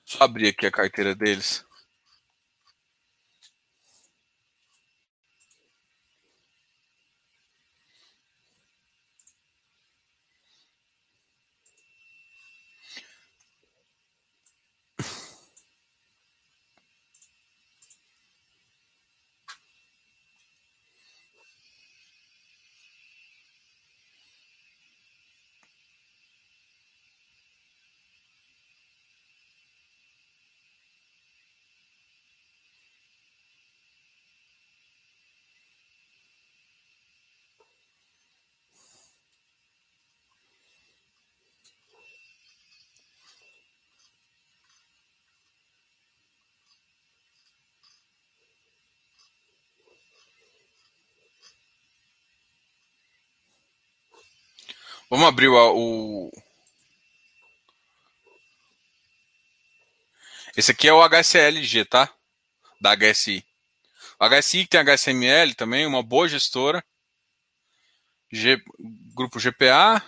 Só 0.04 0.24
abrir 0.24 0.48
aqui 0.48 0.66
a 0.66 0.70
carteira 0.70 1.14
deles. 1.14 1.64
Vamos 55.10 55.26
abrir 55.28 55.48
o, 55.48 55.76
o. 55.76 56.30
Esse 60.56 60.70
aqui 60.70 60.88
é 60.88 60.92
o 60.92 61.02
HCLG, 61.02 61.84
tá? 61.84 62.12
Da 62.80 62.94
HSI. 62.96 63.44
O 64.18 64.28
HSI 64.28 64.66
tem 64.66 64.80
HSML 64.80 65.54
também, 65.54 65.86
uma 65.86 66.02
boa 66.02 66.28
gestora. 66.28 66.84
G, 68.32 68.60
grupo 69.14 69.38
GPA, 69.38 70.02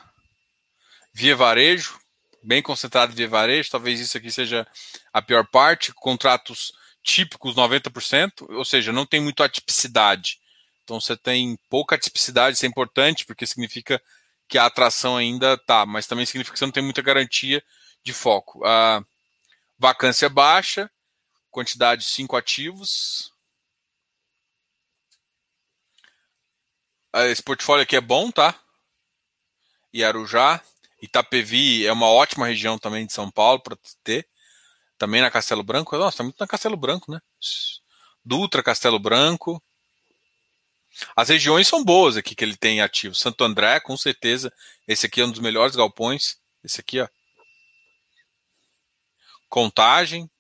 Via 1.13 1.37
Varejo, 1.37 1.99
bem 2.43 2.63
concentrado 2.63 3.13
Via 3.13 3.29
Varejo. 3.29 3.71
Talvez 3.71 4.01
isso 4.01 4.17
aqui 4.17 4.31
seja 4.31 4.67
a 5.13 5.21
pior 5.21 5.47
parte. 5.47 5.93
Contratos 5.95 6.73
típicos 7.03 7.55
90%, 7.55 8.51
ou 8.51 8.65
seja, 8.65 8.93
não 8.93 9.07
tem 9.07 9.21
muito 9.21 9.43
atipicidade. 9.43 10.41
Então 10.83 11.01
você 11.01 11.17
tem 11.17 11.57
pouca 11.69 11.97
tipicidade, 11.97 12.57
isso 12.57 12.65
é 12.67 12.69
importante, 12.69 13.25
porque 13.25 13.47
significa 13.47 14.03
que 14.49 14.59
a 14.59 14.67
atração 14.67 15.17
ainda 15.17 15.59
tá, 15.59 15.85
mas 15.85 16.07
também 16.07 16.27
significa 16.27 16.55
que 16.55 16.59
você 16.59 16.67
não 16.67 16.73
tem 16.73 16.83
muita 16.83 17.03
garantia 17.03 17.63
de 18.03 18.13
foco. 18.13 18.65
A 18.65 19.03
vacância 19.79 20.29
baixa, 20.29 20.91
quantidade 21.51 22.03
de 22.03 22.09
5 22.09 22.37
ativos. 22.37 23.33
Esse 27.15 27.43
portfólio 27.43 27.83
aqui 27.83 27.97
é 27.97 28.01
bom, 28.01 28.31
tá? 28.31 28.55
Iarujá. 29.93 30.63
Itapevi 31.01 31.87
é 31.87 31.93
uma 31.93 32.09
ótima 32.09 32.47
região 32.47 32.79
também 32.79 33.07
de 33.07 33.13
São 33.13 33.31
Paulo 33.31 33.61
para 33.61 33.77
ter. 34.05 34.29
Também 34.99 35.21
na 35.21 35.31
Castelo 35.31 35.63
Branco. 35.63 35.97
Nossa, 35.97 36.19
tá 36.19 36.23
muito 36.23 36.39
na 36.39 36.47
Castelo 36.47 36.77
Branco, 36.77 37.11
né? 37.11 37.21
Dutra, 38.25 38.63
Castelo 38.63 38.99
Branco. 38.99 39.63
As 41.15 41.29
regiões 41.29 41.69
são 41.69 41.85
boas 41.85 42.17
aqui 42.17 42.35
que 42.35 42.45
ele 42.45 42.57
tem 42.57 42.81
ativo. 42.81 43.15
Santo 43.15 43.45
André, 43.45 43.81
com 43.81 43.97
certeza. 43.97 44.53
Esse 44.87 45.07
aqui 45.07 45.21
é 45.21 45.25
um 45.25 45.31
dos 45.31 45.41
melhores 45.41 45.77
galpões. 45.77 46.39
Esse 46.65 46.81
aqui, 46.81 47.01
ó. 47.01 47.09
Contagem. 49.49 50.31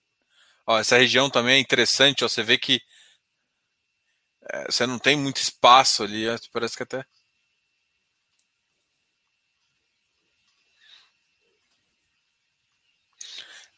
Ó, 0.66 0.78
essa 0.78 0.96
região 0.98 1.30
também 1.30 1.56
é 1.56 1.58
interessante. 1.58 2.24
Ó, 2.24 2.28
você 2.28 2.42
vê 2.42 2.58
que 2.58 2.80
é, 4.52 4.64
você 4.66 4.86
não 4.86 4.98
tem 4.98 5.16
muito 5.16 5.38
espaço 5.38 6.02
ali. 6.02 6.24
Parece 6.52 6.76
que 6.76 6.82
até. 6.82 7.04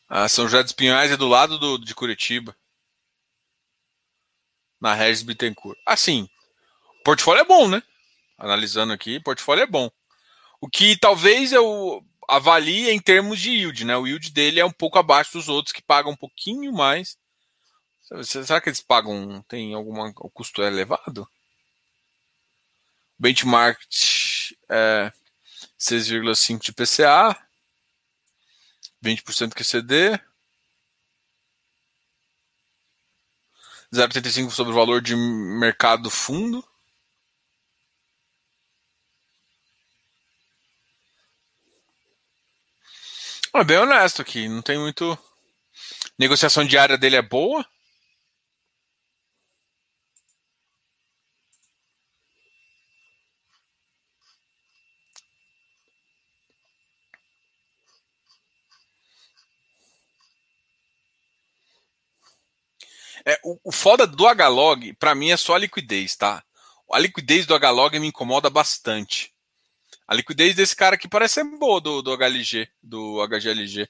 Ah, 0.08 0.28
São 0.28 0.44
José 0.46 0.62
dos 0.62 0.72
Pinhais 0.72 1.10
é 1.10 1.16
do 1.16 1.28
lado 1.28 1.58
do, 1.58 1.78
de 1.78 1.94
Curitiba. 1.94 2.56
Na 4.80 4.94
Regis 4.94 5.22
Bittencourt. 5.22 5.78
Assim, 5.84 6.28
portfólio 7.05 7.40
é 7.40 7.44
bom, 7.44 7.68
né? 7.68 7.82
Analisando 8.36 8.92
aqui, 8.92 9.20
portfólio 9.20 9.62
é 9.62 9.66
bom. 9.66 9.90
O 10.61 10.68
que 10.68 10.96
talvez 10.96 11.53
eu 11.53 12.05
avalie 12.28 12.90
em 12.90 13.01
termos 13.01 13.40
de 13.40 13.51
yield, 13.51 13.84
né? 13.84 13.96
O 13.96 14.07
yield 14.07 14.30
dele 14.30 14.61
é 14.61 14.64
um 14.64 14.70
pouco 14.70 14.99
abaixo 14.99 15.32
dos 15.32 15.49
outros 15.49 15.72
que 15.72 15.82
pagam 15.82 16.12
um 16.12 16.16
pouquinho 16.16 16.72
mais. 16.72 17.16
Será 18.22 18.61
que 18.61 18.68
eles 18.68 18.80
pagam? 18.80 19.42
Tem 19.49 19.74
alguma. 19.74 20.12
O 20.16 20.30
custo 20.30 20.62
é 20.62 20.66
elevado? 20.66 21.28
Benchmark 23.18 23.80
é 24.68 25.12
6,5 25.78 26.61
de 26.61 26.72
PCA, 26.72 27.36
20% 29.03 29.55
QCD, 29.55 30.20
0,85 33.92 34.51
sobre 34.51 34.72
o 34.72 34.76
valor 34.76 35.01
de 35.01 35.16
mercado 35.16 36.05
do 36.05 36.11
fundo. 36.11 36.67
É 43.59 43.64
bem 43.64 43.76
honesto 43.76 44.22
aqui, 44.22 44.48
não 44.48 44.62
tem 44.62 44.78
muito. 44.78 45.18
Negociação 46.16 46.64
diária 46.64 46.96
dele 46.96 47.16
é 47.16 47.22
boa. 47.22 47.66
É, 63.26 63.40
o, 63.42 63.59
o 63.64 63.72
foda 63.72 64.06
do 64.06 64.24
Hlog, 64.24 64.92
para 64.94 65.16
mim, 65.16 65.32
é 65.32 65.36
só 65.36 65.56
a 65.56 65.59
liquidez, 65.59 66.14
tá? 66.14 66.44
A 66.92 66.98
liquidez 67.00 67.44
do 67.44 67.56
Hlog 67.56 67.98
me 67.98 68.06
incomoda 68.06 68.48
bastante. 68.48 69.34
A 70.09 70.14
liquidez 70.14 70.54
desse 70.54 70.74
cara 70.74 70.94
aqui 70.94 71.06
parece 71.06 71.34
ser 71.34 71.44
boa 71.44 71.82
do, 71.82 72.00
do 72.00 72.16
HLG, 72.16 72.66
do 72.82 73.20
HGLG. 73.28 73.86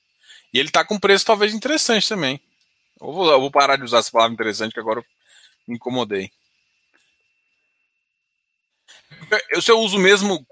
E 0.53 0.59
ele 0.59 0.69
tá 0.69 0.85
com 0.85 0.99
preço 0.99 1.25
talvez 1.25 1.55
interessante 1.55 2.09
também. 2.09 2.41
Eu 3.01 3.13
vou, 3.13 3.31
eu 3.31 3.41
vou 3.41 3.53
parar 3.53 3.77
de 3.77 3.85
usar 3.85 3.99
essa 3.99 4.11
palavra 4.11 4.35
interessante 4.35 4.73
que 4.73 4.81
agora 4.81 5.05
me 5.67 5.77
incomodei. 5.77 6.33
Eu, 9.51 9.63
se 9.63 9.71
eu 9.71 9.79
uso 9.79 9.97
mesmo 9.97 10.45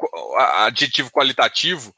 adjetivo 0.66 1.10
qualitativo, 1.10 1.94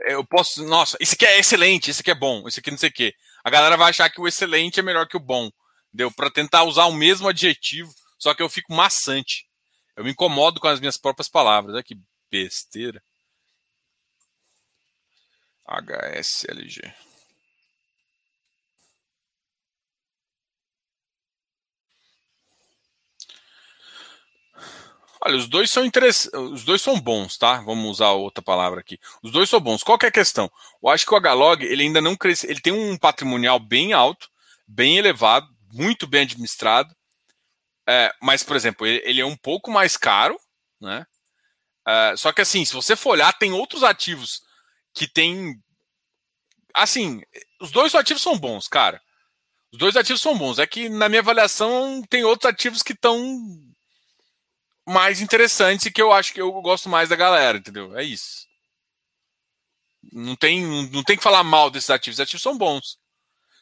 eu 0.00 0.24
posso. 0.24 0.64
Nossa, 0.64 0.96
isso 1.00 1.14
aqui 1.14 1.24
é 1.24 1.38
excelente, 1.38 1.90
isso 1.90 2.00
aqui 2.00 2.10
é 2.10 2.14
bom, 2.14 2.48
isso 2.48 2.58
aqui 2.58 2.70
não 2.70 2.78
sei 2.78 2.88
o 2.88 2.92
quê. 2.92 3.14
A 3.44 3.50
galera 3.50 3.76
vai 3.76 3.90
achar 3.90 4.10
que 4.10 4.20
o 4.20 4.26
excelente 4.26 4.80
é 4.80 4.82
melhor 4.82 5.06
que 5.06 5.16
o 5.16 5.20
bom. 5.20 5.50
Deu 5.92 6.10
para 6.10 6.30
tentar 6.30 6.64
usar 6.64 6.86
o 6.86 6.92
mesmo 6.92 7.28
adjetivo, 7.28 7.94
só 8.18 8.34
que 8.34 8.42
eu 8.42 8.48
fico 8.48 8.74
maçante. 8.74 9.46
Eu 9.96 10.02
me 10.02 10.10
incomodo 10.10 10.58
com 10.58 10.66
as 10.66 10.80
minhas 10.80 10.96
próprias 10.96 11.28
palavras. 11.28 11.74
Olha 11.74 11.84
que 11.84 11.96
besteira. 12.34 13.00
HSLG. 15.66 16.92
Olha, 25.26 25.36
os 25.36 25.48
dois 25.48 25.70
são 25.70 25.84
interessantes. 25.84 26.38
Os 26.38 26.64
dois 26.64 26.82
são 26.82 27.00
bons, 27.00 27.38
tá? 27.38 27.60
Vamos 27.62 27.88
usar 27.92 28.10
outra 28.10 28.42
palavra 28.42 28.80
aqui. 28.80 28.98
Os 29.22 29.30
dois 29.30 29.48
são 29.48 29.60
bons. 29.60 29.82
Qual 29.82 29.96
é 30.02 30.06
a 30.06 30.10
questão? 30.10 30.50
Eu 30.82 30.90
acho 30.90 31.06
que 31.06 31.14
o 31.14 31.18
Hlog, 31.18 31.64
ele 31.64 31.84
ainda 31.84 32.00
não 32.00 32.16
cresce. 32.16 32.46
Ele 32.46 32.60
tem 32.60 32.72
um 32.72 32.98
patrimonial 32.98 33.58
bem 33.58 33.94
alto, 33.94 34.28
bem 34.66 34.98
elevado, 34.98 35.48
muito 35.72 36.06
bem 36.06 36.22
administrado. 36.22 36.94
É, 37.88 38.12
mas, 38.20 38.42
por 38.42 38.56
exemplo, 38.56 38.86
ele, 38.86 39.20
é 39.20 39.24
um 39.24 39.36
pouco 39.36 39.70
mais 39.70 39.96
caro, 39.96 40.38
né? 40.80 41.06
É, 41.86 42.16
só 42.16 42.32
que 42.32 42.40
assim, 42.40 42.64
se 42.64 42.72
você 42.72 42.96
for 42.96 43.10
olhar, 43.10 43.32
tem 43.34 43.52
outros 43.52 43.82
ativos 43.82 44.42
que 44.94 45.06
tem. 45.06 45.60
Assim, 46.74 47.22
os 47.60 47.70
dois 47.70 47.94
ativos 47.94 48.22
são 48.22 48.38
bons, 48.38 48.68
cara. 48.68 49.00
Os 49.72 49.78
dois 49.78 49.96
ativos 49.96 50.22
são 50.22 50.36
bons. 50.36 50.58
É 50.58 50.66
que, 50.66 50.88
na 50.88 51.08
minha 51.08 51.20
avaliação, 51.20 52.02
tem 52.08 52.24
outros 52.24 52.50
ativos 52.50 52.82
que 52.82 52.92
estão 52.92 53.18
mais 54.86 55.20
interessantes 55.20 55.86
e 55.86 55.90
que 55.90 56.00
eu 56.00 56.12
acho 56.12 56.32
que 56.32 56.40
eu 56.40 56.52
gosto 56.62 56.88
mais 56.88 57.08
da 57.08 57.16
galera, 57.16 57.58
entendeu? 57.58 57.96
É 57.96 58.02
isso. 58.02 58.46
Não 60.12 60.36
tem, 60.36 60.62
não 60.90 61.02
tem 61.02 61.16
que 61.16 61.22
falar 61.22 61.42
mal 61.42 61.70
desses 61.70 61.90
ativos. 61.90 62.18
Os 62.18 62.22
ativos 62.22 62.42
são 62.42 62.56
bons. 62.56 62.98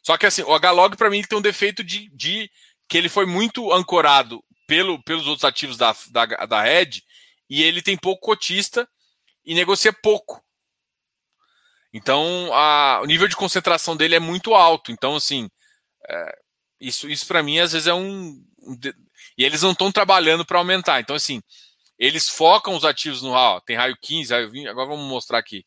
Só 0.03 0.17
que 0.19 0.27
assim, 0.27 0.43
o 0.43 0.57
Hlog 0.59 0.97
para 0.97 1.11
mim 1.11 1.23
tem 1.23 1.39
um 1.39 1.43
defeito 1.43 1.85
de, 1.85 2.09
de 2.11 2.51
que 2.89 2.99
ele 2.99 3.09
foi 3.09 3.25
muito 3.25 3.73
ancorado 3.73 4.43
pelo, 4.67 5.03
pelos 5.05 5.27
outros 5.27 5.45
ativos 5.45 5.77
da, 5.77 5.95
da, 6.11 6.27
da 6.27 6.61
Red 6.61 7.03
e 7.53 7.63
ele 7.63 7.83
tem 7.83 7.99
pouco 7.99 8.23
cotista 8.23 8.89
e 9.45 9.55
negocia 9.55 9.93
pouco. 9.93 10.43
Então, 11.93 12.51
a, 12.55 13.03
o 13.03 13.05
nível 13.05 13.29
de 13.29 13.37
concentração 13.37 13.95
dele 13.95 14.15
é 14.15 14.19
muito 14.19 14.55
alto. 14.55 14.91
Então, 14.91 15.17
assim, 15.17 15.51
é, 16.09 16.39
isso, 16.81 17.11
isso 17.11 17.27
para 17.27 17.43
mim 17.43 17.59
às 17.59 17.73
vezes 17.73 17.87
é 17.87 17.93
um. 17.93 18.43
e 19.37 19.45
eles 19.45 19.61
não 19.61 19.73
estão 19.73 19.93
trabalhando 19.93 20.47
para 20.47 20.57
aumentar. 20.61 21.01
Então, 21.01 21.15
assim, 21.15 21.43
eles 21.99 22.27
focam 22.27 22.75
os 22.75 22.87
ativos 22.87 23.21
no. 23.21 23.33
Ó, 23.33 23.61
tem 23.61 23.77
raio 23.77 23.99
15, 24.01 24.33
raio 24.33 24.51
20. 24.51 24.69
Agora 24.69 24.89
vamos 24.89 25.07
mostrar 25.07 25.37
aqui. 25.37 25.67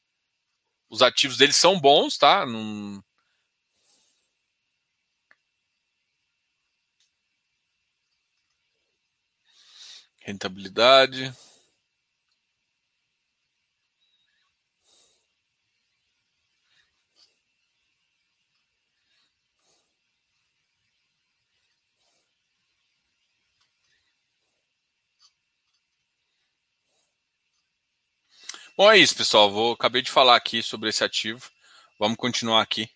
Os 0.89 1.03
ativos 1.03 1.37
deles 1.37 1.55
são 1.55 1.79
bons, 1.79 2.17
tá? 2.17 2.47
Rentabilidade. 10.25 11.31
Bom, 28.77 28.91
é 28.91 28.97
isso, 28.97 29.15
pessoal. 29.15 29.49
Vou 29.49 29.73
acabei 29.73 30.01
de 30.01 30.11
falar 30.11 30.35
aqui 30.35 30.61
sobre 30.61 30.89
esse 30.89 31.03
ativo. 31.03 31.49
Vamos 31.97 32.17
continuar 32.17 32.61
aqui. 32.61 32.89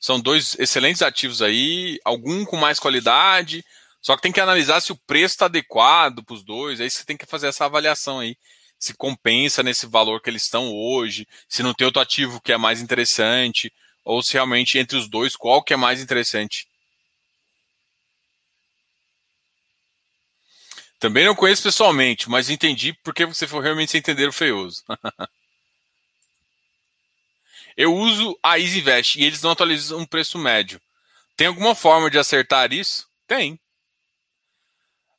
São 0.00 0.20
dois 0.20 0.56
excelentes 0.58 1.00
ativos 1.02 1.40
aí, 1.42 2.00
algum 2.04 2.44
com 2.44 2.56
mais 2.56 2.80
qualidade, 2.80 3.64
só 4.00 4.16
que 4.16 4.22
tem 4.22 4.32
que 4.32 4.40
analisar 4.40 4.80
se 4.80 4.90
o 4.90 4.96
preço 5.06 5.34
está 5.34 5.46
adequado 5.46 6.24
para 6.24 6.34
os 6.34 6.42
dois. 6.42 6.80
Aí 6.80 6.90
você 6.90 7.04
tem 7.04 7.16
que 7.16 7.24
fazer 7.26 7.46
essa 7.48 7.64
avaliação 7.66 8.18
aí. 8.18 8.36
Se 8.78 8.94
compensa 8.94 9.62
nesse 9.62 9.86
valor 9.86 10.20
que 10.20 10.28
eles 10.28 10.42
estão 10.42 10.72
hoje, 10.72 11.26
se 11.48 11.62
não 11.62 11.72
tem 11.72 11.86
outro 11.86 12.02
ativo 12.02 12.40
que 12.40 12.52
é 12.52 12.56
mais 12.58 12.82
interessante, 12.82 13.72
ou 14.04 14.22
se 14.24 14.32
realmente 14.32 14.76
entre 14.78 14.96
os 14.96 15.08
dois, 15.08 15.36
qual 15.36 15.62
que 15.62 15.72
é 15.72 15.76
mais 15.76 16.00
interessante. 16.02 16.66
Também 21.02 21.24
não 21.24 21.34
conheço 21.34 21.64
pessoalmente, 21.64 22.30
mas 22.30 22.48
entendi 22.48 22.92
porque 23.02 23.26
você 23.26 23.44
foi 23.44 23.60
realmente 23.60 23.90
sem 23.90 23.98
entender 23.98 24.28
o 24.28 24.32
feioso. 24.32 24.84
Eu 27.76 27.92
uso 27.92 28.38
a 28.40 28.56
EasyVest 28.56 29.18
e 29.18 29.24
eles 29.24 29.42
não 29.42 29.50
atualizam 29.50 29.98
um 29.98 30.06
preço 30.06 30.38
médio. 30.38 30.80
Tem 31.36 31.48
alguma 31.48 31.74
forma 31.74 32.08
de 32.08 32.18
acertar 32.18 32.72
isso? 32.72 33.08
Tem. 33.26 33.58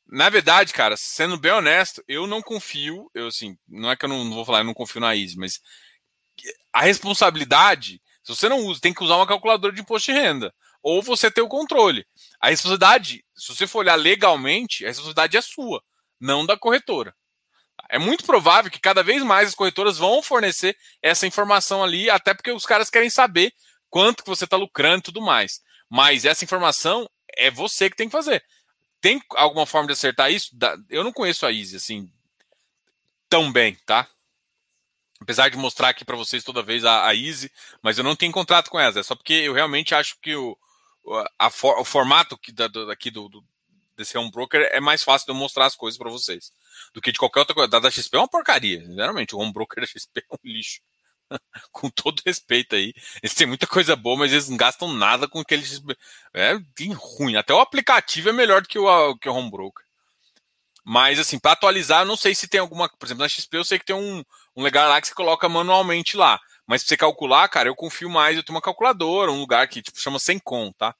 Na 0.06 0.30
verdade, 0.30 0.72
cara, 0.72 0.96
sendo 0.96 1.36
bem 1.36 1.52
honesto, 1.52 2.02
eu 2.08 2.26
não 2.26 2.40
confio, 2.40 3.10
eu 3.12 3.26
assim, 3.26 3.54
não 3.68 3.90
é 3.90 3.96
que 3.96 4.06
eu 4.06 4.08
não, 4.08 4.30
vou 4.30 4.46
falar, 4.46 4.60
eu 4.60 4.64
não 4.64 4.72
confio 4.72 5.02
na 5.02 5.14
Easy, 5.14 5.36
mas 5.36 5.60
a 6.72 6.80
responsabilidade, 6.80 8.00
se 8.22 8.34
você 8.34 8.48
não 8.48 8.60
usa, 8.60 8.80
tem 8.80 8.94
que 8.94 9.04
usar 9.04 9.16
uma 9.16 9.26
calculadora 9.26 9.74
de 9.74 9.82
imposto 9.82 10.10
de 10.10 10.18
renda, 10.18 10.54
ou 10.82 11.02
você 11.02 11.30
ter 11.30 11.42
o 11.42 11.48
controle. 11.48 12.06
A 12.44 12.50
responsabilidade, 12.50 13.24
se 13.34 13.56
você 13.56 13.66
for 13.66 13.78
olhar 13.78 13.94
legalmente, 13.94 14.84
a 14.84 14.88
responsabilidade 14.88 15.34
é 15.34 15.40
sua, 15.40 15.82
não 16.20 16.44
da 16.44 16.58
corretora. 16.58 17.16
É 17.88 17.98
muito 17.98 18.22
provável 18.22 18.70
que 18.70 18.78
cada 18.78 19.02
vez 19.02 19.22
mais 19.22 19.48
as 19.48 19.54
corretoras 19.54 19.96
vão 19.96 20.22
fornecer 20.22 20.76
essa 21.00 21.26
informação 21.26 21.82
ali, 21.82 22.10
até 22.10 22.34
porque 22.34 22.52
os 22.52 22.66
caras 22.66 22.90
querem 22.90 23.08
saber 23.08 23.50
quanto 23.88 24.22
que 24.22 24.28
você 24.28 24.44
está 24.44 24.58
lucrando 24.58 24.98
e 24.98 25.02
tudo 25.04 25.22
mais. 25.22 25.62
Mas 25.88 26.26
essa 26.26 26.44
informação 26.44 27.08
é 27.34 27.50
você 27.50 27.88
que 27.88 27.96
tem 27.96 28.08
que 28.08 28.12
fazer. 28.12 28.44
Tem 29.00 29.22
alguma 29.36 29.64
forma 29.64 29.86
de 29.86 29.94
acertar 29.94 30.30
isso? 30.30 30.50
Eu 30.90 31.02
não 31.02 31.14
conheço 31.14 31.46
a 31.46 31.50
Easy 31.50 31.76
assim 31.76 32.12
tão 33.26 33.50
bem, 33.50 33.74
tá? 33.86 34.06
Apesar 35.18 35.48
de 35.48 35.56
mostrar 35.56 35.88
aqui 35.88 36.04
para 36.04 36.14
vocês 36.14 36.44
toda 36.44 36.62
vez 36.62 36.84
a, 36.84 37.06
a 37.06 37.14
Easy, 37.14 37.50
mas 37.80 37.96
eu 37.96 38.04
não 38.04 38.14
tenho 38.14 38.32
contrato 38.32 38.68
com 38.68 38.78
ela. 38.78 39.00
É 39.00 39.02
só 39.02 39.14
porque 39.14 39.32
eu 39.32 39.54
realmente 39.54 39.94
acho 39.94 40.20
que 40.20 40.36
o, 40.36 40.54
a, 41.38 41.48
o 41.78 41.84
formato 41.84 42.36
que, 42.38 42.52
da, 42.52 42.66
aqui 42.90 43.10
do, 43.10 43.28
do, 43.28 43.44
desse 43.96 44.16
home 44.16 44.30
broker 44.30 44.60
é 44.72 44.80
mais 44.80 45.02
fácil 45.02 45.26
de 45.26 45.32
eu 45.32 45.36
mostrar 45.36 45.66
as 45.66 45.76
coisas 45.76 45.98
para 45.98 46.10
vocês 46.10 46.50
do 46.92 47.00
que 47.00 47.12
de 47.12 47.18
qualquer 47.18 47.40
outra 47.40 47.54
coisa. 47.54 47.80
Da, 47.80 47.90
XP 47.90 48.16
é 48.16 48.20
uma 48.20 48.28
porcaria. 48.28 48.84
Geralmente, 48.86 49.34
o 49.34 49.38
home 49.38 49.52
broker 49.52 49.80
da 49.80 49.86
XP 49.86 50.20
é 50.20 50.34
um 50.34 50.38
lixo. 50.44 50.80
com 51.72 51.88
todo 51.90 52.22
respeito 52.24 52.74
aí. 52.74 52.92
Eles 53.22 53.34
têm 53.34 53.46
muita 53.46 53.66
coisa 53.66 53.96
boa, 53.96 54.18
mas 54.18 54.32
eles 54.32 54.48
não 54.48 54.56
gastam 54.56 54.92
nada 54.92 55.28
com 55.28 55.40
aqueles. 55.40 55.82
É 56.32 56.58
ruim. 56.94 57.36
Até 57.36 57.52
o 57.54 57.60
aplicativo 57.60 58.28
é 58.28 58.32
melhor 58.32 58.62
do 58.62 58.68
que 58.68 58.78
o, 58.78 59.16
que 59.16 59.28
o 59.28 59.34
home 59.34 59.50
broker. 59.50 59.84
Mas, 60.84 61.18
assim, 61.18 61.38
para 61.38 61.52
atualizar, 61.52 62.02
eu 62.02 62.06
não 62.06 62.16
sei 62.16 62.34
se 62.34 62.46
tem 62.46 62.60
alguma. 62.60 62.88
Por 62.88 63.06
exemplo, 63.06 63.22
na 63.22 63.28
XP 63.28 63.56
eu 63.56 63.64
sei 63.64 63.78
que 63.78 63.86
tem 63.86 63.96
um, 63.96 64.22
um 64.54 64.62
lugar 64.62 64.88
lá 64.88 65.00
que 65.00 65.08
você 65.08 65.14
coloca 65.14 65.48
manualmente 65.48 66.16
lá. 66.16 66.38
Mas 66.66 66.82
pra 66.82 66.88
você 66.88 66.96
calcular, 66.96 67.48
cara, 67.48 67.68
eu 67.68 67.74
confio 67.74 68.08
mais. 68.08 68.36
Eu 68.36 68.42
tenho 68.42 68.56
uma 68.56 68.62
calculadora, 68.62 69.30
um 69.30 69.40
lugar 69.40 69.68
que 69.68 69.82
tipo, 69.82 70.00
chama 70.00 70.18
Sencom, 70.18 70.72
tá? 70.72 70.94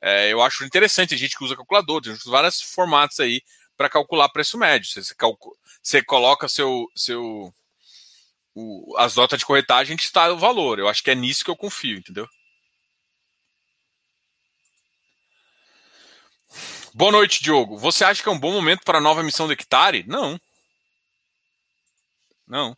É, 0.00 0.32
eu 0.32 0.42
acho 0.42 0.64
interessante 0.64 1.14
a 1.14 1.18
gente 1.18 1.36
que 1.36 1.44
usa 1.44 1.56
calculadora, 1.56 2.04
tem 2.04 2.16
vários 2.26 2.60
formatos 2.60 3.20
aí 3.20 3.42
para 3.76 3.88
calcular 3.88 4.28
preço 4.28 4.58
médio. 4.58 4.90
Você, 4.90 5.14
calcula, 5.14 5.56
você 5.82 6.02
coloca 6.02 6.48
seu, 6.48 6.90
seu 6.94 7.52
o, 8.54 8.94
as 8.98 9.14
notas 9.16 9.38
de 9.38 9.46
corretagem 9.46 9.96
está 9.96 10.32
o 10.32 10.38
valor. 10.38 10.78
Eu 10.78 10.88
acho 10.88 11.02
que 11.02 11.10
é 11.10 11.14
nisso 11.14 11.44
que 11.44 11.50
eu 11.50 11.56
confio, 11.56 11.98
entendeu? 11.98 12.28
Boa 16.94 17.12
noite, 17.12 17.42
Diogo. 17.42 17.76
Você 17.76 18.04
acha 18.04 18.22
que 18.22 18.28
é 18.28 18.32
um 18.32 18.38
bom 18.40 18.52
momento 18.52 18.82
para 18.82 18.98
a 18.98 19.00
nova 19.00 19.20
emissão 19.20 19.46
do 19.46 19.52
Hectare? 19.52 20.04
Não. 20.08 20.40
Não. 22.46 22.76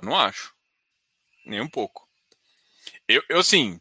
Eu 0.00 0.06
não 0.08 0.16
acho. 0.16 0.54
Nem 1.44 1.60
um 1.60 1.68
pouco. 1.68 2.08
Eu, 3.08 3.22
eu 3.28 3.42
sim. 3.42 3.80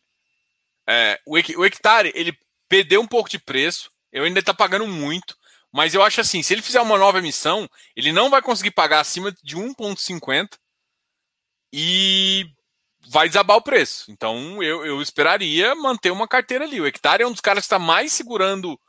É, 0.87 1.19
o, 1.25 1.33
o 1.33 1.65
Hectare, 1.65 2.11
ele 2.15 2.37
perdeu 2.67 3.01
um 3.01 3.07
pouco 3.07 3.29
de 3.29 3.39
preço. 3.39 3.91
Eu 4.11 4.23
ainda 4.23 4.39
está 4.39 4.53
pagando 4.53 4.87
muito. 4.87 5.37
Mas 5.71 5.93
eu 5.93 6.01
acho 6.01 6.19
assim, 6.19 6.41
se 6.41 6.53
ele 6.53 6.61
fizer 6.61 6.81
uma 6.81 6.97
nova 6.97 7.19
emissão, 7.19 7.69
ele 7.95 8.11
não 8.11 8.29
vai 8.29 8.41
conseguir 8.41 8.71
pagar 8.71 9.01
acima 9.01 9.31
de 9.43 9.55
1,50 9.55 10.57
e 11.71 12.47
vai 13.07 13.27
desabar 13.27 13.57
o 13.57 13.61
preço. 13.61 14.11
Então 14.11 14.61
eu, 14.63 14.85
eu 14.85 15.01
esperaria 15.01 15.75
manter 15.75 16.11
uma 16.11 16.27
carteira 16.27 16.65
ali. 16.65 16.81
O 16.81 16.87
hectare 16.87 17.23
é 17.23 17.27
um 17.27 17.31
dos 17.31 17.41
caras 17.41 17.63
que 17.63 17.65
está 17.65 17.77
mais 17.77 18.11
segurando 18.13 18.79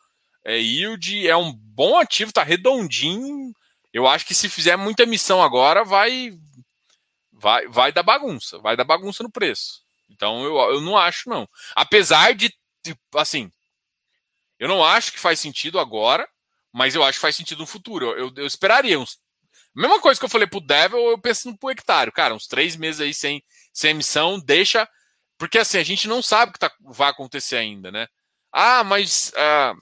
é, 0.45 0.59
yield, 0.59 1.29
é 1.29 1.37
um 1.37 1.53
bom 1.53 1.99
ativo, 1.99 2.31
está 2.31 2.43
redondinho. 2.43 3.53
Eu 3.93 4.07
acho 4.07 4.25
que 4.25 4.35
se 4.35 4.49
fizer 4.49 4.77
muita 4.77 5.03
emissão 5.03 5.43
agora, 5.43 5.85
vai, 5.85 6.33
vai, 7.41 7.67
vai 7.69 7.91
dar 7.91 8.03
bagunça, 8.03 8.59
vai 8.59 8.77
dar 8.77 8.85
bagunça 8.85 9.23
no 9.23 9.31
preço. 9.31 9.83
Então 10.11 10.45
eu, 10.45 10.57
eu 10.75 10.81
não 10.81 10.97
acho, 10.97 11.29
não. 11.29 11.49
Apesar 11.75 12.35
de, 12.35 12.53
de, 12.85 12.95
assim, 13.15 13.51
eu 14.59 14.69
não 14.69 14.85
acho 14.85 15.13
que 15.13 15.19
faz 15.19 15.41
sentido 15.41 15.81
agora, 15.81 16.29
mas 16.73 16.95
eu 16.95 17.03
acho 17.03 17.19
que 17.19 17.23
faz 17.23 17.35
sentido 17.35 17.61
no 17.61 17.67
futuro. 17.67 18.07
Eu, 18.07 18.19
eu, 18.19 18.33
eu 18.37 18.47
esperaria 18.47 19.01
uns. 19.01 19.19
Mesma 19.75 20.01
coisa 20.01 20.21
que 20.21 20.25
eu 20.25 20.31
falei 20.31 20.47
pro 20.47 20.61
Devil, 20.61 20.99
eu 20.99 21.19
penso 21.19 21.57
pro 21.57 21.71
hectare. 21.71 22.13
Cara, 22.13 22.35
uns 22.35 22.47
três 22.47 22.77
meses 22.77 23.01
aí 23.01 23.15
sem, 23.15 23.43
sem 23.73 23.93
emissão, 23.93 24.39
deixa. 24.39 24.87
Porque 25.39 25.59
assim, 25.59 25.79
a 25.79 25.83
gente 25.83 26.07
não 26.07 26.23
sabe 26.23 26.51
o 26.51 26.53
que 26.53 26.59
tá, 26.59 26.71
vai 26.81 27.09
acontecer 27.09 27.57
ainda, 27.57 27.91
né? 27.91 28.07
Ah, 28.53 28.85
mas 28.85 29.33
ah, 29.37 29.75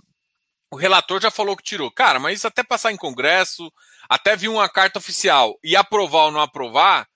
o 0.71 0.77
relator 0.77 1.21
já 1.21 1.31
falou 1.31 1.57
que 1.57 1.63
tirou. 1.65 1.91
Cara, 1.91 2.21
mas 2.21 2.45
até 2.45 2.63
passar 2.63 2.93
em 2.93 2.97
Congresso, 2.97 3.73
até 4.09 4.37
vir 4.37 4.49
uma 4.49 4.69
carta 4.69 4.99
oficial 4.99 5.59
e 5.65 5.75
aprovar 5.75 6.27
ou 6.27 6.31
não 6.31 6.41
aprovar, 6.41 7.09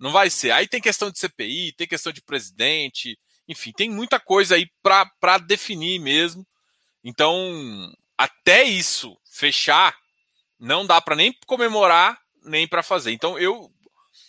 não 0.00 0.10
vai 0.10 0.30
ser. 0.30 0.50
Aí 0.50 0.66
tem 0.66 0.80
questão 0.80 1.10
de 1.10 1.18
CPI, 1.18 1.72
tem 1.76 1.86
questão 1.86 2.10
de 2.10 2.22
presidente, 2.22 3.18
enfim, 3.46 3.70
tem 3.70 3.90
muita 3.90 4.18
coisa 4.18 4.54
aí 4.54 4.66
para 4.82 5.38
definir 5.38 6.00
mesmo. 6.00 6.46
Então, 7.04 7.92
até 8.16 8.64
isso 8.64 9.16
fechar, 9.30 9.94
não 10.58 10.86
dá 10.86 11.00
para 11.00 11.14
nem 11.14 11.34
comemorar, 11.46 12.18
nem 12.42 12.66
para 12.66 12.82
fazer. 12.82 13.12
Então, 13.12 13.38
eu, 13.38 13.70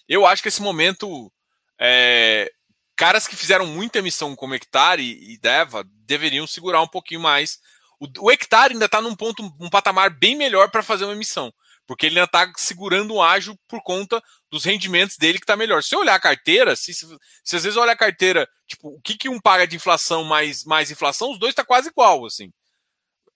eu 0.08 0.26
acho 0.26 0.42
que 0.42 0.50
esse 0.50 0.62
momento, 0.62 1.32
é, 1.80 2.52
caras 2.96 3.26
que 3.26 3.36
fizeram 3.36 3.66
muita 3.66 4.00
emissão 4.00 4.36
como 4.36 4.54
Hectare 4.54 5.04
e 5.04 5.38
Deva 5.38 5.86
deveriam 6.06 6.46
segurar 6.46 6.82
um 6.82 6.88
pouquinho 6.88 7.22
mais. 7.22 7.60
O, 7.98 8.08
o 8.26 8.32
Hectare 8.32 8.74
ainda 8.74 8.86
está 8.86 9.02
num 9.02 9.16
ponto, 9.16 9.44
um 9.60 9.70
patamar 9.70 10.10
bem 10.10 10.36
melhor 10.36 10.70
para 10.70 10.84
fazer 10.84 11.06
uma 11.06 11.14
emissão 11.14 11.54
porque 11.92 12.06
ele 12.06 12.20
ainda 12.20 12.26
está 12.26 12.50
segurando 12.56 13.16
o 13.16 13.22
ágil 13.22 13.60
por 13.68 13.82
conta 13.84 14.24
dos 14.52 14.66
rendimentos 14.66 15.18
dele 15.18 15.40
que 15.40 15.44
está 15.46 15.56
melhor. 15.56 15.82
Se 15.84 15.96
olhar 15.96 16.16
a 16.16 16.20
carteira, 16.20 16.76
se, 16.76 16.94
se, 16.94 17.06
se 17.44 17.56
às 17.56 17.64
vezes 17.64 17.78
olhar 17.78 17.94
a 17.94 17.98
carteira, 17.98 18.48
tipo, 18.68 18.90
o 18.90 19.02
que, 19.02 19.18
que 19.18 19.30
um 19.30 19.40
paga 19.40 19.66
de 19.68 19.76
inflação 19.78 20.24
mais, 20.24 20.66
mais 20.66 20.92
inflação, 20.92 21.32
os 21.32 21.40
dois 21.40 21.52
está 21.52 21.64
quase 21.66 21.90
igual, 21.90 22.26
assim. 22.26 22.52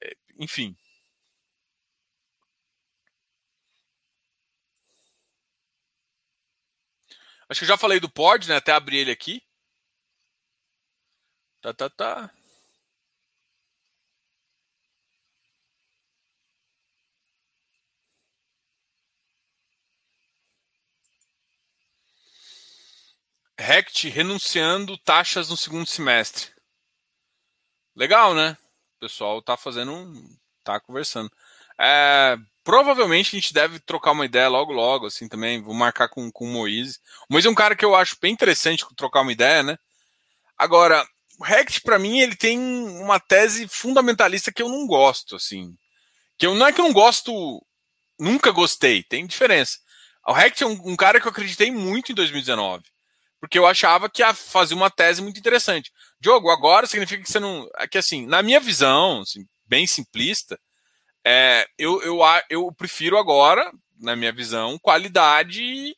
É, 0.03 0.13
enfim. 0.39 0.76
Acho 7.49 7.59
que 7.59 7.63
eu 7.66 7.68
já 7.70 7.78
falei 7.78 7.99
do 7.99 8.09
pod, 8.09 8.47
né? 8.47 8.55
Até 8.57 8.72
abrir 8.72 8.97
ele 8.97 9.11
aqui. 9.11 9.41
Tá, 11.61 11.74
tá, 11.74 11.89
tá. 11.89 12.34
Rect 23.58 24.10
renunciando 24.10 24.97
taxas 24.97 25.49
no 25.49 25.56
segundo 25.56 25.88
semestre. 25.88 26.51
Legal, 27.95 28.34
né? 28.34 28.58
O 28.97 28.99
pessoal 28.99 29.41
tá 29.41 29.56
fazendo 29.56 29.93
um. 29.93 30.38
tá 30.64 30.80
conversando. 30.80 31.32
É, 31.80 32.38
provavelmente 32.64 33.36
a 33.36 33.39
gente 33.39 33.53
deve 33.53 33.80
trocar 33.80 34.12
uma 34.12 34.26
ideia 34.26 34.49
logo, 34.49 34.74
logo, 34.74 35.08
assim 35.08 35.30
também. 35.30 35.62
Vou 35.62 35.74
marcar 35.74 36.10
com, 36.10 36.30
com 36.32 36.45
o 36.45 36.51
Moise. 36.51 36.99
O 37.30 37.34
Moise 37.34 37.47
é 37.47 37.51
um 37.51 37.56
cara 37.56 37.76
que 37.76 37.86
eu 37.86 37.95
acho 37.95 38.18
bem 38.22 38.34
interessante 38.34 38.86
trocar 38.95 39.22
uma 39.22 39.32
ideia, 39.32 39.64
né? 39.64 39.78
Agora, 40.58 41.06
o 41.39 41.43
Rect, 41.43 41.82
para 41.82 41.99
mim, 41.99 42.20
ele 42.20 42.36
tem 42.36 42.60
uma 42.60 43.20
tese 43.20 43.68
fundamentalista 43.70 44.51
que 44.51 44.62
eu 44.62 44.70
não 44.70 44.86
gosto, 44.86 45.38
assim. 45.38 45.78
Que 46.38 46.45
eu 46.45 46.56
não 46.56 46.68
é 46.68 46.74
que 46.74 46.82
eu 46.82 46.86
não 46.86 46.93
gosto, 46.93 47.66
nunca 48.20 48.51
gostei, 48.51 49.03
tem 49.03 49.26
diferença. 49.26 49.80
O 50.28 50.34
Rect 50.34 50.62
é 50.64 50.68
um, 50.68 50.91
um 50.91 50.95
cara 50.95 51.22
que 51.22 51.28
eu 51.28 51.32
acreditei 51.32 51.72
muito 51.72 52.12
em 52.12 52.16
2019 52.16 52.84
porque 53.39 53.59
eu 53.59 53.67
achava 53.67 54.09
que 54.09 54.21
ia 54.21 54.33
fazer 54.33 54.73
uma 54.73 54.89
tese 54.89 55.21
muito 55.21 55.39
interessante. 55.39 55.91
Diogo, 56.19 56.49
agora 56.49 56.88
significa 56.88 57.23
que 57.23 57.31
você 57.31 57.39
não. 57.39 57.69
É 57.77 57.88
que 57.88 57.97
assim, 57.97 58.25
na 58.25 58.41
minha 58.41 58.59
visão, 58.59 59.21
assim, 59.21 59.45
bem 59.65 59.86
simplista, 59.86 60.59
é, 61.23 61.67
eu, 61.77 62.01
eu, 62.03 62.19
eu 62.49 62.71
prefiro 62.71 63.17
agora, 63.17 63.71
na 63.99 64.15
minha 64.15 64.31
visão, 64.31 64.77
qualidade 64.79 65.95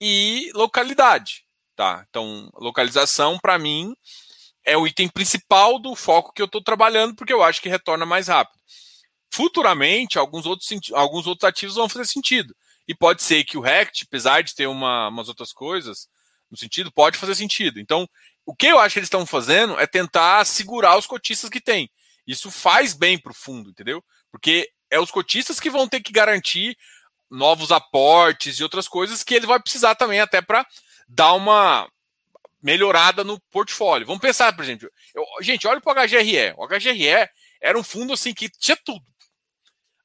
e 0.00 0.50
localidade. 0.54 1.44
Tá? 1.76 2.04
Então, 2.08 2.50
localização, 2.54 3.38
para 3.38 3.58
mim, 3.58 3.94
é 4.64 4.76
o 4.76 4.86
item 4.86 5.08
principal 5.08 5.78
do 5.78 5.94
foco 5.94 6.32
que 6.32 6.40
eu 6.40 6.46
estou 6.46 6.62
trabalhando, 6.62 7.14
porque 7.14 7.32
eu 7.32 7.42
acho 7.42 7.60
que 7.60 7.68
retorna 7.68 8.06
mais 8.06 8.28
rápido. 8.28 8.58
Futuramente, 9.32 10.18
alguns 10.18 10.46
outros, 10.46 10.68
alguns 10.92 11.26
outros 11.26 11.48
ativos 11.48 11.74
vão 11.74 11.88
fazer 11.88 12.06
sentido. 12.06 12.54
E 12.86 12.94
pode 12.94 13.22
ser 13.22 13.44
que 13.44 13.58
o 13.58 13.60
RECT, 13.60 14.04
apesar 14.06 14.42
de 14.42 14.54
ter 14.54 14.66
uma, 14.66 15.08
umas 15.08 15.28
outras 15.28 15.52
coisas, 15.52 16.08
no 16.54 16.58
sentido, 16.58 16.92
pode 16.92 17.18
fazer 17.18 17.34
sentido. 17.34 17.80
Então, 17.80 18.08
o 18.46 18.54
que 18.54 18.66
eu 18.66 18.78
acho 18.78 18.94
que 18.94 18.98
eles 19.00 19.06
estão 19.06 19.26
fazendo 19.26 19.78
é 19.78 19.86
tentar 19.86 20.44
segurar 20.44 20.96
os 20.96 21.06
cotistas 21.06 21.50
que 21.50 21.60
tem. 21.60 21.90
Isso 22.26 22.50
faz 22.50 22.94
bem 22.94 23.18
para 23.18 23.32
o 23.32 23.34
fundo, 23.34 23.70
entendeu? 23.70 24.02
Porque 24.30 24.70
é 24.90 24.98
os 24.98 25.10
cotistas 25.10 25.60
que 25.60 25.70
vão 25.70 25.88
ter 25.88 26.00
que 26.00 26.12
garantir 26.12 26.76
novos 27.30 27.72
aportes 27.72 28.58
e 28.58 28.62
outras 28.62 28.86
coisas 28.86 29.22
que 29.22 29.34
ele 29.34 29.46
vai 29.46 29.60
precisar 29.60 29.94
também 29.94 30.20
até 30.20 30.40
para 30.40 30.66
dar 31.08 31.34
uma 31.34 31.88
melhorada 32.62 33.24
no 33.24 33.38
portfólio. 33.50 34.06
Vamos 34.06 34.22
pensar, 34.22 34.54
por 34.54 34.64
exemplo, 34.64 34.88
eu, 35.14 35.24
gente, 35.40 35.66
olha 35.66 35.80
para 35.80 36.02
o 36.02 36.06
HGRE. 36.06 36.54
O 36.56 36.66
HGRE 36.66 37.28
era 37.60 37.78
um 37.78 37.82
fundo 37.82 38.12
assim 38.12 38.32
que 38.32 38.48
tinha 38.48 38.76
tudo. 38.84 39.04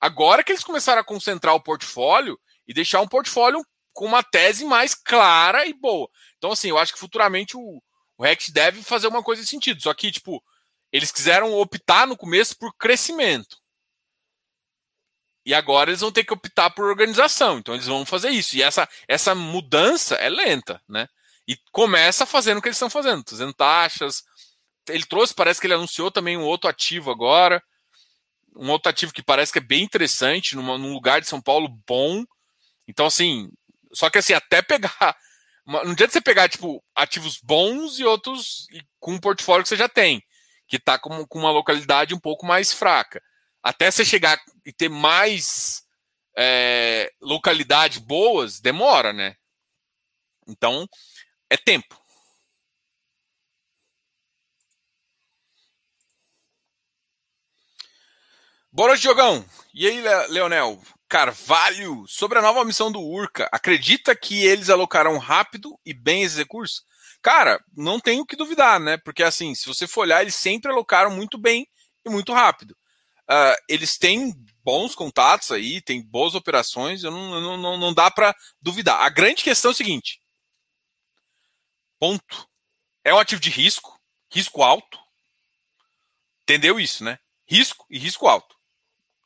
Agora 0.02 0.43
que 0.43 0.52
eles 0.52 0.64
começaram 0.64 1.02
a 1.02 1.06
concentrar 1.06 1.56
o 1.56 1.64
portfólio 1.64 2.39
e 2.68 2.74
deixar 2.74 3.02
um 3.02 3.08
portfólio 3.08 3.64
com 3.93 4.06
uma 4.06 4.24
tese 4.24 4.64
mais 4.66 4.95
clara 4.95 5.66
e 5.66 5.74
boa. 5.74 6.10
Então, 6.40 6.54
assim, 6.54 6.70
eu 6.70 6.78
acho 6.78 6.94
que 6.94 7.00
futuramente 7.00 7.56
o, 7.56 7.84
o 8.18 8.24
deve 8.52 8.82
fazer 8.82 9.08
uma 9.08 9.22
coisa 9.22 9.42
nesse 9.42 9.52
sentido. 9.52 9.82
Só 9.82 9.94
que, 9.94 10.12
tipo, 10.12 10.44
eles 10.92 11.12
quiseram 11.12 11.54
optar 11.54 12.08
no 12.08 12.18
começo 12.18 12.58
por 12.58 12.74
crescimento. 12.76 13.58
E 15.46 15.54
agora 15.54 15.90
eles 15.90 16.02
vão 16.02 16.12
ter 16.12 16.24
que 16.24 16.34
optar 16.34 16.70
por 16.70 16.86
organização. 16.86 17.60
Então 17.60 17.74
eles 17.74 17.88
vão 17.88 18.06
fazer 18.06 18.30
isso. 18.30 18.56
E 18.56 18.64
essa, 18.64 18.88
essa 19.08 19.36
mudança 19.36 20.16
é 20.16 20.30
lenta, 20.30 20.82
né? 20.88 21.08
E 21.48 21.58
começa 21.72 22.26
fazendo 22.26 22.60
o 22.60 22.62
que 22.62 22.68
eles 22.68 22.76
estão 22.76 22.90
fazendo, 22.90 23.24
fazendo 23.28 23.54
taxas. 23.54 24.24
Ele 24.88 25.06
trouxe, 25.06 25.34
parece 25.34 25.60
que 25.60 25.68
ele 25.68 25.74
anunciou 25.74 26.12
também 26.12 26.38
um 26.38 26.44
outro 26.44 26.70
ativo 26.70 27.12
agora. 27.12 27.62
Um 28.56 28.70
outro 28.70 28.90
ativo 28.90 29.14
que 29.14 29.24
parece 29.24 29.52
que 29.52 29.60
é 29.60 29.62
bem 29.62 29.84
interessante, 29.84 30.56
numa, 30.56 30.78
num 30.78 30.94
lugar 30.94 31.22
de 31.22 31.28
São 31.28 31.42
Paulo 31.42 31.68
bom. 31.88 32.24
Então, 32.88 33.06
assim, 33.06 33.50
só 33.94 34.10
que 34.10 34.18
assim, 34.18 34.34
até 34.34 34.62
pegar. 34.62 35.18
Não 35.70 35.91
adianta 35.91 36.11
você 36.11 36.20
pegar, 36.20 36.49
tipo, 36.49 36.84
ativos 36.95 37.38
bons 37.43 37.99
e 37.99 38.03
outros 38.03 38.65
com 38.99 39.13
um 39.13 39.20
portfólio 39.20 39.61
que 39.61 39.70
você 39.70 39.76
já 39.76 39.88
tem, 39.88 40.20
que 40.67 40.78
está 40.78 40.97
com, 40.97 41.28
com 41.28 41.38
uma 41.38 41.51
localidade 41.51 42.15
um 42.15 42.20
pouco 42.20 42.43
mais 42.43 42.74
fraca. 42.74 43.22
Até 43.61 43.91
você 43.91 44.03
chegar 44.03 44.41
e 44.65 44.74
ter 44.74 44.89
mais 44.89 45.84
é, 46.36 47.11
localidade 47.22 47.99
boas, 47.99 48.59
demora, 48.59 49.13
né? 49.13 49.36
Então, 50.47 50.88
é 51.51 51.55
tempo. 51.55 51.95
Bora, 58.72 58.97
Diogão! 58.97 59.45
E 59.72 59.86
aí, 59.86 60.01
Leonel? 60.30 60.82
Carvalho, 61.10 62.05
sobre 62.07 62.38
a 62.38 62.41
nova 62.41 62.64
missão 62.64 62.91
do 62.91 63.01
Urca, 63.01 63.49
acredita 63.51 64.16
que 64.16 64.45
eles 64.45 64.70
alocarão 64.70 65.18
rápido 65.18 65.78
e 65.84 65.91
bem 65.91 66.22
esses 66.22 66.38
recursos? 66.38 66.84
Cara, 67.20 67.60
não 67.76 67.99
tenho 67.99 68.24
que 68.24 68.36
duvidar, 68.36 68.80
né? 68.80 68.95
Porque 68.97 69.24
assim, 69.24 69.55
se 69.55 69.66
você 69.66 69.88
for 69.88 70.01
olhar, 70.01 70.22
eles 70.22 70.36
sempre 70.36 70.72
alocaram 70.72 71.10
muito 71.10 71.36
bem 71.36 71.68
e 72.05 72.10
muito 72.12 72.32
rápido. 72.32 72.78
Uh, 73.28 73.57
eles 73.68 73.97
têm 73.97 74.34
bons 74.64 74.93
contatos 74.93 75.51
aí, 75.51 75.82
têm 75.82 75.99
boas 76.01 76.36
operações, 76.36 77.03
eu 77.03 77.10
não, 77.10 77.41
não, 77.41 77.57
não, 77.57 77.78
não 77.78 77.93
dá 77.93 78.12
para 78.12 78.36
duvidar. 78.62 79.01
A 79.01 79.10
grande 79.10 79.43
questão 79.43 79.72
é 79.72 79.74
o 79.74 79.78
seguinte: 79.78 80.22
ponto. 81.99 82.47
É 83.03 83.14
um 83.14 83.18
ativo 83.18 83.41
de 83.41 83.49
risco, 83.49 83.99
risco 84.32 84.62
alto. 84.62 84.99
Entendeu 86.43 86.80
isso, 86.80 87.03
né? 87.03 87.18
Risco 87.47 87.86
e 87.89 87.97
risco 87.97 88.28
alto. 88.28 88.59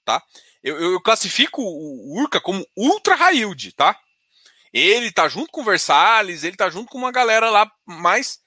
Tá? 0.06 0.22
eu, 0.64 0.94
eu 0.94 1.02
classifico 1.02 1.62
o 1.62 2.20
Urca 2.20 2.40
como 2.40 2.66
ultra 2.76 3.16
high 3.16 3.38
yield, 3.38 3.74
tá? 3.74 4.00
Ele 4.72 5.12
tá 5.12 5.28
junto 5.28 5.52
com 5.52 5.62
o 5.62 5.66
Versalhes, 5.66 6.44
ele 6.44 6.56
tá 6.56 6.70
junto 6.70 6.90
com 6.90 6.98
uma 6.98 7.12
galera 7.12 7.50
lá 7.50 7.70
mais. 7.86 8.42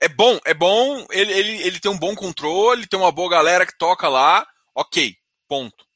É 0.00 0.08
bom, 0.08 0.40
é 0.46 0.54
bom, 0.54 1.06
ele, 1.10 1.32
ele, 1.32 1.62
ele 1.62 1.78
tem 1.78 1.90
um 1.90 1.98
bom 1.98 2.16
controle, 2.16 2.86
tem 2.86 2.98
uma 2.98 3.12
boa 3.12 3.28
galera 3.28 3.66
que 3.66 3.76
toca 3.76 4.08
lá, 4.08 4.48
ok, 4.74 5.14
ponto. 5.46 5.86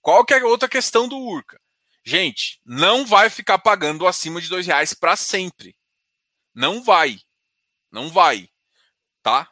Qual 0.00 0.24
que 0.24 0.32
é 0.32 0.40
a 0.40 0.46
outra 0.46 0.68
questão 0.68 1.06
do 1.06 1.18
Urca? 1.18 1.60
Gente, 2.02 2.60
não 2.64 3.06
vai 3.06 3.28
ficar 3.28 3.58
pagando 3.58 4.06
acima 4.06 4.40
de 4.40 4.48
dois 4.48 4.66
reais 4.66 4.94
para 4.94 5.14
sempre. 5.14 5.76
Não 6.54 6.82
vai. 6.82 7.18
Não 7.90 8.10
vai. 8.10 8.48
Tá? 9.22 9.50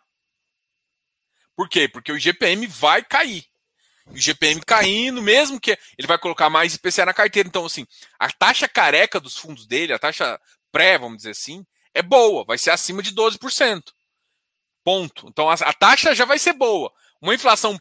Por 1.54 1.68
quê? 1.68 1.86
Porque 1.86 2.12
o 2.12 2.18
GPM 2.18 2.66
vai 2.66 3.04
cair. 3.04 3.51
O 4.06 4.16
GPM 4.16 4.60
caindo, 4.64 5.22
mesmo 5.22 5.60
que 5.60 5.78
ele 5.96 6.08
vai 6.08 6.18
colocar 6.18 6.50
mais 6.50 6.74
IPCA 6.74 7.06
na 7.06 7.14
carteira. 7.14 7.48
Então, 7.48 7.64
assim, 7.64 7.86
a 8.18 8.30
taxa 8.30 8.68
careca 8.68 9.20
dos 9.20 9.36
fundos 9.36 9.66
dele, 9.66 9.92
a 9.92 9.98
taxa 9.98 10.40
pré, 10.70 10.98
vamos 10.98 11.18
dizer 11.18 11.30
assim, 11.30 11.64
é 11.94 12.02
boa, 12.02 12.44
vai 12.44 12.58
ser 12.58 12.70
acima 12.70 13.02
de 13.02 13.12
12%. 13.14 13.82
Ponto. 14.84 15.28
Então, 15.28 15.48
a, 15.48 15.54
a 15.54 15.72
taxa 15.72 16.14
já 16.14 16.24
vai 16.24 16.38
ser 16.38 16.54
boa. 16.54 16.92
Uma 17.20 17.34
inflação 17.34 17.78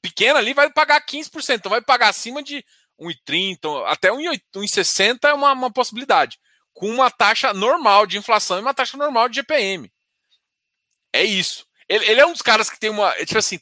pequena 0.00 0.38
ali 0.38 0.54
vai 0.54 0.70
pagar 0.70 1.04
15%, 1.04 1.56
então 1.56 1.70
vai 1.70 1.82
pagar 1.82 2.08
acima 2.08 2.42
de 2.42 2.64
1,30, 2.98 3.84
até 3.86 4.10
1,60 4.10 5.18
é 5.24 5.34
uma, 5.34 5.52
uma 5.52 5.72
possibilidade. 5.72 6.38
Com 6.72 6.88
uma 6.88 7.10
taxa 7.10 7.52
normal 7.52 8.06
de 8.06 8.18
inflação 8.18 8.58
e 8.58 8.60
uma 8.60 8.74
taxa 8.74 8.96
normal 8.96 9.28
de 9.28 9.36
GPM. 9.36 9.92
É 11.12 11.24
isso. 11.24 11.66
Ele, 11.88 12.04
ele 12.06 12.20
é 12.20 12.26
um 12.26 12.32
dos 12.32 12.42
caras 12.42 12.70
que 12.70 12.78
tem 12.78 12.90
uma. 12.90 13.12
Tipo 13.24 13.38
assim, 13.38 13.60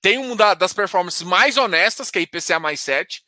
tem 0.00 0.18
uma 0.18 0.54
das 0.54 0.72
performances 0.72 1.22
mais 1.22 1.56
honestas, 1.56 2.10
que 2.10 2.18
é 2.18 2.22
IPCA 2.22 2.58
mais 2.58 2.80
7. 2.80 3.22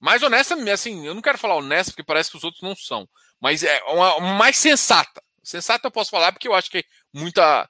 Mais 0.00 0.22
honesta, 0.22 0.54
assim, 0.72 1.06
eu 1.06 1.14
não 1.14 1.22
quero 1.22 1.38
falar 1.38 1.56
honesta, 1.56 1.92
porque 1.92 2.04
parece 2.04 2.30
que 2.30 2.36
os 2.36 2.44
outros 2.44 2.62
não 2.62 2.74
são. 2.74 3.08
Mas 3.40 3.62
é 3.62 3.82
uma, 3.84 4.16
uma 4.16 4.34
mais 4.34 4.56
sensata. 4.56 5.22
Sensata 5.42 5.86
eu 5.86 5.92
posso 5.92 6.10
falar 6.10 6.32
porque 6.32 6.48
eu 6.48 6.54
acho 6.54 6.70
que 6.70 6.84
muita. 7.12 7.68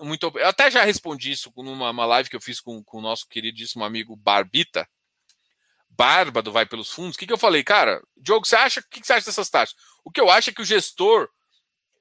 Muito, 0.00 0.32
eu 0.36 0.46
até 0.46 0.70
já 0.70 0.84
respondi 0.84 1.32
isso 1.32 1.52
numa 1.56 2.06
live 2.06 2.30
que 2.30 2.36
eu 2.36 2.40
fiz 2.40 2.60
com, 2.60 2.84
com 2.84 2.98
o 2.98 3.02
nosso 3.02 3.26
queridíssimo 3.26 3.84
amigo 3.84 4.14
Barbita. 4.14 4.88
Barba 5.90 6.40
do 6.40 6.52
Vai 6.52 6.64
Pelos 6.64 6.90
Fundos. 6.90 7.16
O 7.16 7.18
que, 7.18 7.26
que 7.26 7.32
eu 7.32 7.38
falei? 7.38 7.64
Cara, 7.64 8.00
Diogo, 8.16 8.46
você 8.46 8.54
acha, 8.54 8.78
o 8.78 8.84
que, 8.88 9.00
que 9.00 9.06
você 9.06 9.14
acha 9.14 9.26
dessas 9.26 9.50
taxas? 9.50 9.76
O 10.04 10.12
que 10.12 10.20
eu 10.20 10.30
acho 10.30 10.50
é 10.50 10.52
que 10.52 10.62
o 10.62 10.64
gestor 10.64 11.28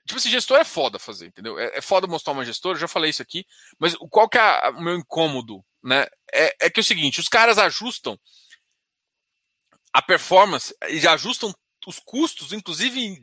Tipo, 0.08 0.20
esse 0.20 0.30
gestor 0.30 0.58
é 0.58 0.64
foda 0.64 0.98
fazer, 0.98 1.28
entendeu? 1.28 1.60
É, 1.60 1.78
é 1.78 1.82
foda 1.82 2.08
mostrar 2.08 2.32
uma 2.32 2.46
gestora, 2.46 2.80
já 2.80 2.88
falei 2.88 3.10
isso 3.10 3.22
aqui, 3.22 3.46
mas 3.78 3.94
qual 4.10 4.30
que 4.30 4.38
é 4.38 4.70
o 4.70 4.82
meu 4.82 4.96
incômodo, 4.96 5.64
né? 5.84 6.08
É, 6.34 6.56
é 6.62 6.70
que 6.70 6.80
é 6.80 6.82
o 6.82 6.84
seguinte, 6.84 7.20
os 7.20 7.28
caras 7.28 7.58
ajustam 7.58 8.18
a 9.92 10.02
performance, 10.02 10.74
e 10.90 11.06
ajustam 11.06 11.54
os 11.86 12.00
custos, 12.00 12.54
inclusive 12.54 13.22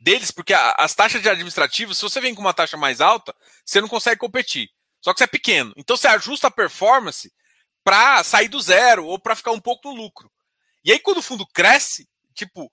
deles, 0.00 0.30
porque 0.30 0.54
as 0.54 0.94
taxas 0.94 1.20
de 1.20 1.28
administrativo, 1.28 1.94
se 1.94 2.02
você 2.02 2.20
vem 2.20 2.34
com 2.34 2.40
uma 2.40 2.54
taxa 2.54 2.76
mais 2.76 3.00
alta, 3.00 3.34
você 3.64 3.80
não 3.80 3.88
consegue 3.88 4.20
competir. 4.20 4.70
Só 5.02 5.12
que 5.12 5.18
você 5.18 5.24
é 5.24 5.26
pequeno. 5.26 5.74
Então 5.76 5.96
você 5.96 6.08
ajusta 6.08 6.46
a 6.46 6.50
performance 6.50 7.30
para 7.82 8.24
sair 8.24 8.48
do 8.48 8.60
zero 8.60 9.04
ou 9.04 9.18
para 9.18 9.36
ficar 9.36 9.52
um 9.52 9.60
pouco 9.60 9.88
no 9.88 9.94
lucro. 9.94 10.30
E 10.82 10.90
aí 10.90 10.98
quando 10.98 11.18
o 11.18 11.22
fundo 11.22 11.46
cresce, 11.46 12.08
tipo, 12.34 12.72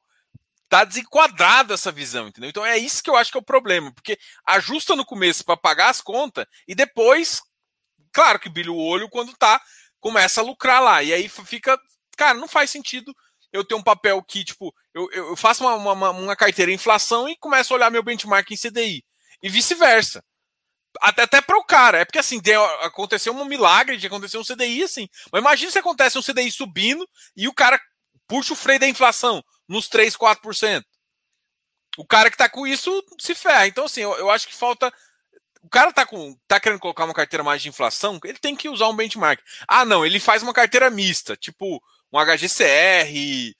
tá 0.72 0.86
desenquadrada 0.86 1.74
essa 1.74 1.91
visão, 1.91 2.30
entendeu? 2.30 2.49
Então 2.49 2.65
é 2.65 2.78
isso 2.78 3.03
que 3.03 3.09
eu 3.09 3.17
acho 3.17 3.30
que 3.30 3.38
é 3.38 3.41
o 3.41 3.43
problema, 3.43 3.93
porque 3.93 4.17
ajusta 4.47 4.95
no 4.95 5.05
começo 5.05 5.43
para 5.43 5.57
pagar 5.57 5.89
as 5.89 5.99
contas 5.99 6.45
e 6.65 6.74
depois, 6.74 7.41
claro 8.13 8.39
que 8.39 8.47
brilha 8.47 8.72
o 8.72 8.82
olho 8.82 9.09
quando 9.09 9.36
tá 9.36 9.61
começa 9.99 10.39
a 10.39 10.43
lucrar 10.45 10.82
lá. 10.82 11.03
E 11.03 11.11
aí 11.11 11.28
fica, 11.28 11.78
cara, 12.15 12.36
não 12.36 12.47
faz 12.47 12.69
sentido 12.69 13.13
eu 13.51 13.65
ter 13.65 13.76
um 13.76 13.84
papel 13.84 14.24
que, 14.24 14.45
tipo, 14.45 14.74
eu, 14.93 15.11
eu 15.11 15.36
faço 15.36 15.61
uma, 15.61 15.76
uma, 15.76 16.09
uma 16.11 16.36
carteira 16.38 16.72
inflação 16.72 17.28
e 17.28 17.36
começo 17.36 17.74
a 17.74 17.76
olhar 17.76 17.91
meu 17.91 18.01
benchmark 18.01 18.49
em 18.49 18.57
CDI. 18.57 19.03
E 19.43 19.49
vice-versa. 19.49 20.24
Até, 21.01 21.24
até 21.24 21.41
para 21.41 21.57
o 21.57 21.65
cara. 21.65 21.97
É 21.97 22.05
porque 22.05 22.19
assim, 22.19 22.39
deu, 22.39 22.63
aconteceu 22.80 23.34
um 23.34 23.43
milagre 23.43 23.97
de 23.97 24.07
acontecer 24.07 24.38
um 24.38 24.43
CDI 24.45 24.84
assim. 24.84 25.09
Mas 25.34 25.41
imagina 25.41 25.69
se 25.69 25.80
acontece 25.80 26.17
um 26.17 26.24
CDI 26.24 26.49
subindo 26.49 27.05
e 27.36 27.49
o 27.49 27.53
cara 27.53 27.78
puxa 28.26 28.53
o 28.53 28.55
freio 28.55 28.80
da 28.80 28.88
inflação 28.88 29.43
nos 29.68 29.88
3, 29.88 30.16
4%. 30.16 30.84
O 31.97 32.05
cara 32.05 32.30
que 32.32 32.38
tá 32.38 32.49
com 32.49 32.66
isso 32.66 33.03
se 33.20 33.36
ferra. 33.36 33.68
Então, 33.68 33.86
assim, 33.86 34.01
eu, 34.01 34.14
eu 34.14 34.30
acho 34.30 34.47
que 34.47 34.55
falta. 34.55 34.91
O 35.62 35.70
cara 35.70 35.93
tá, 35.93 36.05
com, 36.05 36.36
tá 36.47 36.59
querendo 36.59 36.80
colocar 36.80 37.05
uma 37.05 37.14
carteira 37.14 37.43
mais 37.43 37.62
de 37.62 37.70
inflação, 37.70 38.20
ele 38.24 38.39
tem 38.39 38.55
que 38.55 38.68
usar 38.68 38.88
um 38.88 38.95
benchmark. 38.95 39.39
Ah, 39.68 39.86
não, 39.86 40.03
ele 40.03 40.20
faz 40.20 40.41
uma 40.41 40.53
carteira 40.53 40.89
mista, 40.89 41.38
tipo 41.38 41.82
um 42.12 42.20
HGCR, 42.20 43.55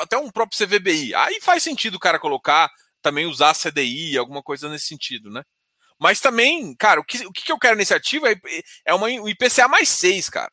até 0.00 0.16
um 0.16 0.30
próprio 0.30 0.58
CVBI. 0.58 1.14
Aí 1.14 1.40
faz 1.40 1.62
sentido 1.62 1.96
o 1.96 2.00
cara 2.00 2.18
colocar, 2.18 2.70
também 3.02 3.26
usar 3.26 3.54
CDI, 3.54 4.16
alguma 4.16 4.42
coisa 4.42 4.68
nesse 4.68 4.86
sentido, 4.86 5.30
né? 5.30 5.42
Mas 5.98 6.20
também, 6.20 6.74
cara, 6.74 7.00
o 7.00 7.04
que, 7.04 7.26
o 7.26 7.32
que 7.32 7.50
eu 7.50 7.58
quero 7.58 7.76
nesse 7.76 7.94
ativo 7.94 8.26
é, 8.26 8.34
é 8.84 8.94
uma, 8.94 9.06
um 9.06 9.28
IPCA 9.28 9.68
mais 9.68 9.88
6, 9.90 10.28
cara. 10.30 10.52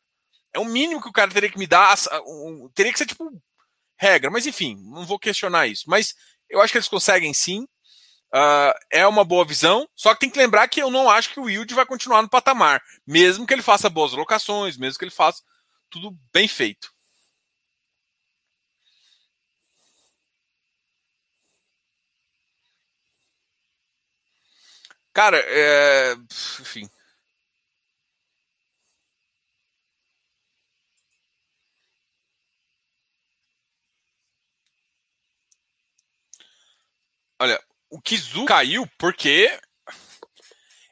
É 0.52 0.58
o 0.58 0.64
mínimo 0.64 1.02
que 1.02 1.08
o 1.08 1.12
cara 1.12 1.30
teria 1.30 1.50
que 1.50 1.58
me 1.58 1.66
dar. 1.66 1.96
Um, 2.26 2.70
teria 2.74 2.92
que 2.92 2.98
ser 2.98 3.06
tipo 3.06 3.30
regra. 3.98 4.30
Mas 4.30 4.46
enfim, 4.46 4.76
não 4.84 5.06
vou 5.06 5.18
questionar 5.18 5.66
isso. 5.66 5.84
Mas 5.88 6.14
eu 6.48 6.60
acho 6.60 6.72
que 6.72 6.78
eles 6.78 6.88
conseguem 6.88 7.32
sim. 7.34 7.66
Uh, 8.34 8.74
é 8.90 9.06
uma 9.06 9.24
boa 9.24 9.44
visão, 9.44 9.88
só 9.94 10.12
que 10.12 10.20
tem 10.20 10.30
que 10.30 10.38
lembrar 10.38 10.66
que 10.66 10.82
eu 10.82 10.90
não 10.90 11.08
acho 11.08 11.32
que 11.32 11.38
o 11.38 11.48
yield 11.48 11.72
vai 11.72 11.86
continuar 11.86 12.20
no 12.20 12.28
patamar, 12.28 12.82
mesmo 13.06 13.46
que 13.46 13.54
ele 13.54 13.62
faça 13.62 13.88
boas 13.88 14.12
locações, 14.12 14.76
mesmo 14.76 14.98
que 14.98 15.04
ele 15.04 15.12
faça 15.12 15.40
tudo 15.88 16.10
bem 16.32 16.48
feito. 16.48 16.92
Cara, 25.12 25.38
é... 25.46 26.14
enfim, 26.60 26.88
Olha, 37.38 37.62
o 37.90 38.00
Kizu 38.00 38.44
caiu 38.44 38.88
porque 38.98 39.60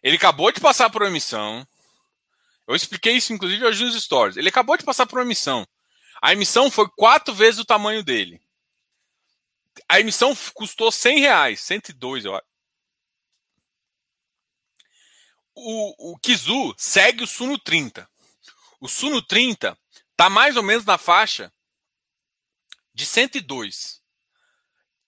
ele 0.02 0.16
acabou 0.16 0.50
de 0.50 0.60
passar 0.60 0.90
por 0.90 1.02
uma 1.02 1.08
emissão. 1.08 1.66
Eu 2.66 2.74
expliquei 2.74 3.16
isso, 3.16 3.32
inclusive, 3.32 3.64
hoje 3.64 3.84
nos 3.84 4.02
stories. 4.02 4.36
Ele 4.36 4.48
acabou 4.48 4.76
de 4.76 4.84
passar 4.84 5.06
por 5.06 5.18
uma 5.18 5.24
emissão. 5.24 5.66
A 6.20 6.32
emissão 6.32 6.70
foi 6.70 6.88
quatro 6.96 7.34
vezes 7.34 7.60
o 7.60 7.64
tamanho 7.64 8.02
dele. 8.02 8.40
A 9.88 10.00
emissão 10.00 10.36
custou 10.54 10.90
100 10.90 11.20
reais, 11.20 11.60
102, 11.60 12.24
eu 12.24 12.34
acho. 12.34 12.46
O, 15.54 16.12
o 16.12 16.18
Kizu 16.18 16.74
segue 16.76 17.24
o 17.24 17.26
Suno 17.26 17.58
30. 17.58 18.08
O 18.80 18.88
Suno 18.88 19.22
30 19.22 19.78
está 20.10 20.28
mais 20.28 20.56
ou 20.56 20.62
menos 20.62 20.84
na 20.84 20.98
faixa 20.98 21.52
de 22.94 23.06
102 23.06 24.01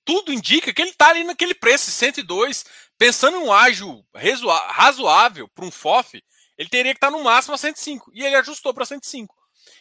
tudo 0.05 0.33
indica 0.33 0.73
que 0.73 0.83
ele 0.83 0.91
está 0.91 1.09
ali 1.09 1.25
naquele 1.25 1.55
preço, 1.55 1.91
102. 1.91 2.65
Pensando 2.99 3.37
em 3.37 3.41
um 3.41 3.53
ágil 3.53 4.05
razoável 4.69 5.49
para 5.49 5.65
um 5.65 5.71
FOF, 5.71 6.23
ele 6.57 6.69
teria 6.69 6.93
que 6.93 6.99
estar 6.99 7.11
tá 7.11 7.17
no 7.17 7.25
máximo 7.25 7.55
a 7.55 7.59
105. 7.59 8.11
E 8.15 8.23
ele 8.23 8.37
ajustou 8.37 8.73
para 8.73 8.85
105. 8.85 9.35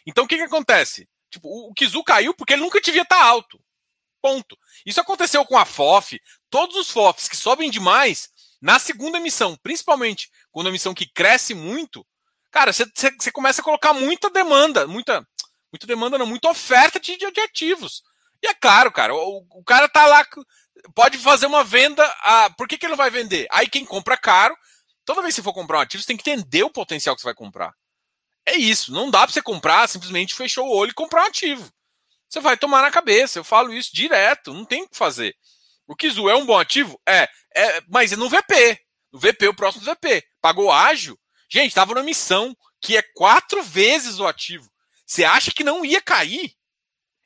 Então 0.06 0.24
o 0.24 0.28
que, 0.28 0.36
que 0.36 0.42
acontece? 0.42 1.08
Tipo, 1.30 1.48
o 1.68 1.74
Kizu 1.74 2.02
caiu 2.02 2.34
porque 2.34 2.54
ele 2.54 2.62
nunca 2.62 2.80
devia 2.80 3.02
estar 3.02 3.16
tá 3.16 3.24
alto. 3.24 3.60
Ponto. 4.20 4.56
Isso 4.86 5.00
aconteceu 5.00 5.44
com 5.44 5.58
a 5.58 5.64
FOF. 5.64 6.20
Todos 6.48 6.76
os 6.76 6.90
FOFs 6.90 7.28
que 7.28 7.36
sobem 7.36 7.70
demais, 7.70 8.30
na 8.60 8.78
segunda 8.78 9.18
emissão, 9.18 9.56
principalmente 9.62 10.30
quando 10.50 10.68
a 10.68 10.70
emissão 10.70 10.94
que 10.94 11.06
cresce 11.06 11.54
muito, 11.54 12.06
cara, 12.50 12.72
você 12.72 13.30
começa 13.32 13.60
a 13.60 13.64
colocar 13.64 13.92
muita 13.92 14.30
demanda, 14.30 14.86
muita, 14.86 15.26
muita 15.70 15.86
demanda, 15.86 16.16
não, 16.16 16.26
muita 16.26 16.48
oferta 16.48 16.98
de, 16.98 17.16
de 17.16 17.40
ativos. 17.40 18.02
E 18.44 18.46
é 18.46 18.52
claro, 18.52 18.92
cara, 18.92 19.14
o, 19.14 19.46
o 19.52 19.64
cara 19.64 19.88
tá 19.88 20.04
lá, 20.04 20.22
pode 20.94 21.16
fazer 21.16 21.46
uma 21.46 21.64
venda. 21.64 22.04
A, 22.20 22.50
por 22.50 22.68
que, 22.68 22.76
que 22.76 22.84
ele 22.84 22.90
não 22.90 22.96
vai 22.98 23.08
vender? 23.08 23.46
Aí 23.50 23.66
quem 23.66 23.86
compra 23.86 24.18
caro, 24.18 24.54
toda 25.02 25.22
vez 25.22 25.34
que 25.34 25.36
você 25.40 25.42
for 25.42 25.54
comprar 25.54 25.78
um 25.78 25.80
ativo, 25.80 26.02
você 26.02 26.08
tem 26.08 26.16
que 26.18 26.30
entender 26.30 26.62
o 26.62 26.68
potencial 26.68 27.16
que 27.16 27.22
você 27.22 27.28
vai 27.28 27.34
comprar. 27.34 27.72
É 28.44 28.54
isso, 28.54 28.92
não 28.92 29.10
dá 29.10 29.20
para 29.20 29.32
você 29.32 29.40
comprar, 29.40 29.88
simplesmente 29.88 30.34
fechou 30.34 30.66
o 30.66 30.76
olho 30.76 30.90
e 30.90 30.94
comprar 30.94 31.22
um 31.22 31.28
ativo. 31.28 31.72
Você 32.28 32.38
vai 32.38 32.54
tomar 32.54 32.82
na 32.82 32.90
cabeça, 32.90 33.38
eu 33.38 33.44
falo 33.44 33.72
isso 33.72 33.94
direto, 33.94 34.52
não 34.52 34.66
tem 34.66 34.82
o 34.82 34.88
que 34.90 34.98
fazer. 34.98 35.34
O 35.86 35.96
Kizu 35.96 36.28
é 36.28 36.36
um 36.36 36.44
bom 36.44 36.58
ativo? 36.58 37.00
É, 37.08 37.26
é 37.56 37.80
mas 37.88 38.12
é 38.12 38.16
no 38.16 38.28
VP. 38.28 38.78
No 39.10 39.18
VP, 39.18 39.48
o 39.48 39.54
próximo 39.54 39.86
VP. 39.86 40.22
Pagou 40.38 40.70
ágil? 40.70 41.18
Gente, 41.48 41.68
estava 41.68 41.94
na 41.94 42.02
missão, 42.02 42.54
que 42.78 42.94
é 42.94 43.02
quatro 43.14 43.62
vezes 43.62 44.18
o 44.18 44.26
ativo. 44.26 44.70
Você 45.06 45.24
acha 45.24 45.50
que 45.50 45.64
não 45.64 45.82
ia 45.82 46.02
cair? 46.02 46.54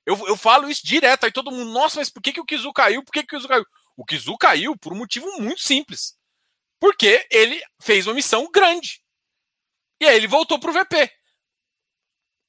Eu, 0.09 0.17
eu 0.27 0.39
falo 0.39 0.71
isso 0.71 0.87
direto, 0.87 1.25
aí 1.25 1.31
todo 1.31 1.51
mundo, 1.51 1.71
nossa, 1.71 1.99
mas 1.99 2.09
por 2.09 2.23
que, 2.23 2.33
que 2.33 2.41
o 2.41 2.45
Kizu 2.47 2.73
caiu? 2.73 3.05
Por 3.05 3.13
que, 3.13 3.23
que 3.23 3.37
o 3.37 3.39
Kizu 3.39 3.47
caiu? 3.47 3.67
O 3.95 4.07
Kizu 4.07 4.39
caiu 4.39 4.75
por 4.75 4.95
um 4.95 4.97
motivo 4.97 5.31
muito 5.39 5.61
simples. 5.61 6.17
Porque 6.81 7.27
ele 7.31 7.63
fez 7.79 8.07
uma 8.07 8.15
missão 8.15 8.51
grande. 8.51 9.03
E 10.01 10.07
aí 10.07 10.17
ele 10.17 10.27
voltou 10.27 10.59
para 10.59 10.71
o 10.71 10.73
VP. 10.73 11.13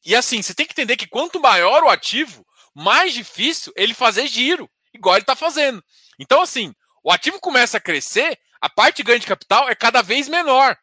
E 0.06 0.16
assim, 0.16 0.42
você 0.42 0.54
tem 0.54 0.66
que 0.66 0.72
entender 0.72 0.96
que 0.96 1.06
quanto 1.06 1.42
maior 1.42 1.84
o 1.84 1.90
ativo, 1.90 2.48
mais 2.74 3.14
difícil 3.14 3.74
ele 3.76 3.94
fazer 3.94 4.26
giro, 4.28 4.72
igual 4.94 5.16
ele 5.16 5.24
está 5.24 5.36
fazendo. 5.36 5.84
Então, 6.18 6.42
assim, 6.42 6.74
o 7.04 7.12
ativo 7.12 7.42
começa 7.42 7.76
a 7.76 7.82
crescer, 7.82 8.40
a 8.62 8.70
parte 8.70 8.98
de 8.98 9.04
ganho 9.04 9.20
de 9.20 9.28
capital 9.28 9.68
é 9.68 9.76
cada 9.76 10.02
vez 10.02 10.30
menor. 10.30 10.78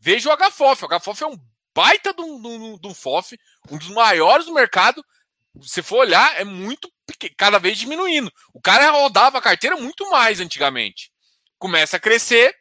Veja 0.00 0.28
o 0.28 0.36
HFOF. 0.36 0.84
O 0.84 0.98
HFOF 0.98 1.22
é 1.22 1.26
um 1.28 1.38
baita 1.72 2.12
de 2.12 2.22
um, 2.22 2.76
de 2.76 2.88
um 2.88 2.94
FOF, 2.94 3.38
um 3.70 3.78
dos 3.78 3.90
maiores 3.90 4.46
do 4.46 4.52
mercado, 4.52 5.04
se 5.62 5.82
for 5.82 5.98
olhar, 6.00 6.40
é 6.40 6.44
muito 6.44 6.90
cada 7.36 7.58
vez 7.58 7.78
diminuindo. 7.78 8.32
O 8.52 8.60
cara 8.60 8.90
rodava 8.90 9.38
a 9.38 9.42
carteira 9.42 9.76
muito 9.76 10.08
mais 10.10 10.40
antigamente. 10.40 11.10
começa 11.58 11.96
a 11.96 12.00
crescer, 12.00 12.54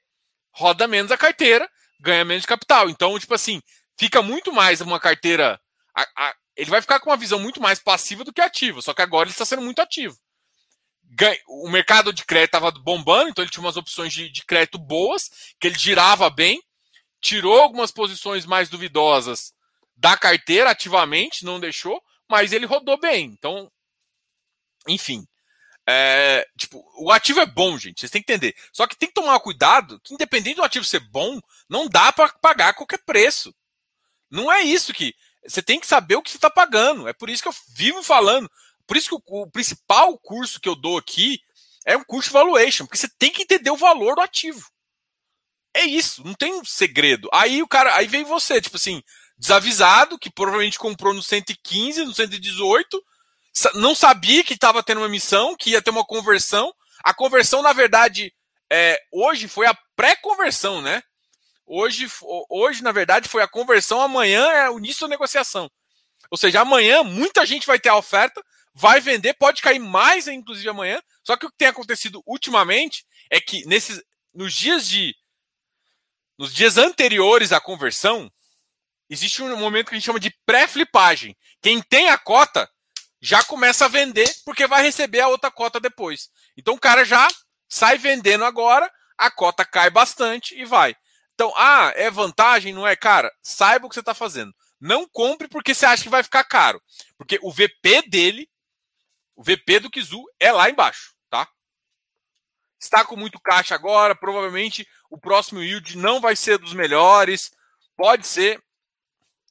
roda 0.51 0.87
menos 0.87 1.11
a 1.11 1.17
carteira, 1.17 1.69
ganha 1.99 2.25
menos 2.25 2.45
capital. 2.45 2.89
Então, 2.89 3.17
tipo 3.19 3.33
assim, 3.33 3.61
fica 3.97 4.21
muito 4.21 4.51
mais 4.51 4.81
uma 4.81 4.99
carteira. 4.99 5.59
A, 5.95 6.07
a, 6.15 6.35
ele 6.55 6.69
vai 6.71 6.81
ficar 6.81 6.99
com 6.99 7.09
uma 7.09 7.17
visão 7.17 7.39
muito 7.39 7.61
mais 7.61 7.79
passiva 7.79 8.23
do 8.23 8.33
que 8.33 8.41
ativa, 8.41 8.81
só 8.81 8.93
que 8.93 9.01
agora 9.01 9.27
ele 9.27 9.33
está 9.33 9.45
sendo 9.45 9.61
muito 9.61 9.81
ativo. 9.81 10.17
O 11.47 11.69
mercado 11.69 12.11
de 12.11 12.25
crédito 12.25 12.55
estava 12.55 12.71
bombando, 12.71 13.29
então 13.29 13.43
ele 13.43 13.51
tinha 13.51 13.63
umas 13.63 13.77
opções 13.77 14.11
de, 14.11 14.29
de 14.29 14.43
crédito 14.45 14.77
boas, 14.77 15.29
que 15.59 15.67
ele 15.67 15.77
girava 15.77 16.29
bem, 16.29 16.61
tirou 17.21 17.59
algumas 17.59 17.91
posições 17.91 18.45
mais 18.45 18.69
duvidosas 18.69 19.53
da 19.95 20.17
carteira 20.17 20.71
ativamente, 20.71 21.45
não 21.45 21.59
deixou, 21.59 22.01
mas 22.29 22.51
ele 22.51 22.65
rodou 22.65 22.99
bem. 22.99 23.25
Então, 23.25 23.71
enfim. 24.87 25.25
É, 25.89 26.45
tipo, 26.57 26.83
o 26.99 27.11
ativo 27.11 27.39
é 27.39 27.45
bom, 27.45 27.77
gente. 27.77 28.01
Vocês 28.01 28.11
têm 28.11 28.21
que 28.21 28.31
entender. 28.31 28.55
Só 28.73 28.85
que 28.85 28.97
tem 28.97 29.07
que 29.07 29.15
tomar 29.15 29.39
cuidado 29.39 29.99
que, 30.01 30.13
independente 30.13 30.57
do 30.57 30.63
ativo 30.63 30.83
ser 30.83 30.99
bom, 30.99 31.39
não 31.69 31.87
dá 31.87 32.11
para 32.11 32.29
pagar 32.29 32.73
qualquer 32.73 32.99
preço. 32.99 33.55
Não 34.29 34.51
é 34.51 34.61
isso 34.61 34.93
que. 34.93 35.15
Você 35.47 35.61
tem 35.61 35.79
que 35.79 35.87
saber 35.87 36.15
o 36.15 36.21
que 36.21 36.29
você 36.29 36.37
está 36.37 36.49
pagando. 36.49 37.07
É 37.07 37.13
por 37.13 37.29
isso 37.29 37.41
que 37.41 37.47
eu 37.47 37.55
vivo 37.73 38.03
falando. 38.03 38.51
Por 38.85 38.97
isso 38.97 39.09
que 39.09 39.15
o, 39.15 39.43
o, 39.43 39.51
principal 39.51 40.17
curso 40.17 40.59
que 40.59 40.67
eu 40.67 40.75
dou 40.75 40.97
aqui 40.97 41.41
é 41.85 41.95
um 41.95 42.03
curso 42.03 42.29
de 42.29 42.33
valuation, 42.33 42.85
porque 42.85 42.97
você 42.97 43.09
tem 43.17 43.31
que 43.31 43.43
entender 43.43 43.69
o 43.69 43.77
valor 43.77 44.15
do 44.15 44.21
ativo. 44.21 44.69
É 45.73 45.83
isso, 45.83 46.23
não 46.25 46.33
tem 46.33 46.53
um 46.53 46.65
segredo. 46.65 47.29
Aí 47.31 47.61
o 47.61 47.67
cara, 47.67 47.95
aí 47.95 48.07
vem 48.07 48.23
você, 48.23 48.59
tipo 48.61 48.77
assim, 48.77 49.03
desavisado, 49.37 50.17
que 50.17 50.29
provavelmente 50.29 50.79
comprou 50.79 51.13
no 51.13 51.21
115, 51.21 52.03
no 52.05 52.13
118, 52.13 53.03
não 53.75 53.95
sabia 53.95 54.43
que 54.43 54.53
estava 54.53 54.83
tendo 54.83 55.01
uma 55.01 55.09
missão, 55.09 55.55
que 55.55 55.71
ia 55.71 55.81
ter 55.81 55.89
uma 55.89 56.05
conversão. 56.05 56.73
A 57.03 57.13
conversão, 57.13 57.61
na 57.61 57.73
verdade, 57.73 58.33
é, 58.71 58.99
hoje 59.11 59.47
foi 59.47 59.67
a 59.67 59.77
pré-conversão, 59.95 60.81
né? 60.81 61.01
Hoje, 61.65 62.07
hoje, 62.49 62.81
na 62.81 62.91
verdade, 62.91 63.27
foi 63.27 63.41
a 63.41 63.47
conversão, 63.47 64.01
amanhã 64.01 64.47
é 64.49 64.69
o 64.69 64.77
início 64.77 65.01
da 65.01 65.09
negociação. 65.09 65.69
Ou 66.31 66.37
seja, 66.37 66.61
amanhã 66.61 67.03
muita 67.03 67.45
gente 67.45 67.67
vai 67.67 67.79
ter 67.79 67.89
a 67.89 67.97
oferta, 67.97 68.41
vai 68.73 69.01
vender, 69.01 69.33
pode 69.33 69.61
cair 69.61 69.79
mais, 69.79 70.27
inclusive, 70.27 70.69
amanhã. 70.69 71.01
Só 71.23 71.35
que 71.35 71.45
o 71.45 71.49
que 71.49 71.57
tem 71.57 71.67
acontecido 71.67 72.21
ultimamente 72.25 73.05
é 73.29 73.41
que 73.41 73.65
nesses, 73.65 74.01
nos 74.33 74.53
dias 74.53 74.87
de. 74.87 75.15
Nos 76.37 76.53
dias 76.53 76.77
anteriores 76.77 77.51
à 77.51 77.59
conversão, 77.59 78.31
existe 79.09 79.41
um 79.41 79.55
momento 79.57 79.89
que 79.89 79.95
a 79.95 79.97
gente 79.97 80.05
chama 80.05 80.19
de 80.19 80.35
pré-flipagem. 80.45 81.35
Quem 81.61 81.81
tem 81.81 82.09
a 82.09 82.17
cota 82.17 82.69
já 83.21 83.43
começa 83.43 83.85
a 83.85 83.89
vender 83.89 84.31
porque 84.45 84.67
vai 84.67 84.83
receber 84.83 85.21
a 85.21 85.27
outra 85.27 85.49
cota 85.49 85.79
depois. 85.79 86.29
Então 86.55 86.75
o 86.75 86.79
cara 86.79 87.03
já 87.03 87.27
sai 87.67 87.97
vendendo 87.97 88.45
agora, 88.45 88.91
a 89.17 89.31
cota 89.31 89.65
cai 89.65 89.89
bastante 89.89 90.55
e 90.55 90.65
vai. 90.65 90.95
Então, 91.33 91.53
ah, 91.55 91.91
é 91.95 92.09
vantagem, 92.09 92.73
não 92.73 92.87
é? 92.87 92.95
Cara, 92.95 93.31
saiba 93.43 93.85
o 93.85 93.89
que 93.89 93.93
você 93.93 93.99
está 93.99 94.13
fazendo. 94.13 94.53
Não 94.79 95.07
compre 95.07 95.47
porque 95.47 95.73
você 95.73 95.85
acha 95.85 96.03
que 96.03 96.09
vai 96.09 96.23
ficar 96.23 96.43
caro. 96.43 96.81
Porque 97.17 97.39
o 97.41 97.51
VP 97.51 98.03
dele, 98.07 98.49
o 99.35 99.43
VP 99.43 99.81
do 99.81 99.89
Kizu 99.89 100.23
é 100.39 100.51
lá 100.51 100.69
embaixo, 100.69 101.13
tá? 101.29 101.47
Está 102.79 103.05
com 103.05 103.15
muito 103.15 103.39
caixa 103.39 103.75
agora, 103.75 104.15
provavelmente 104.15 104.87
o 105.09 105.17
próximo 105.17 105.61
yield 105.61 105.97
não 105.97 106.19
vai 106.19 106.35
ser 106.35 106.57
dos 106.57 106.73
melhores, 106.73 107.51
pode 107.95 108.25
ser. 108.27 108.61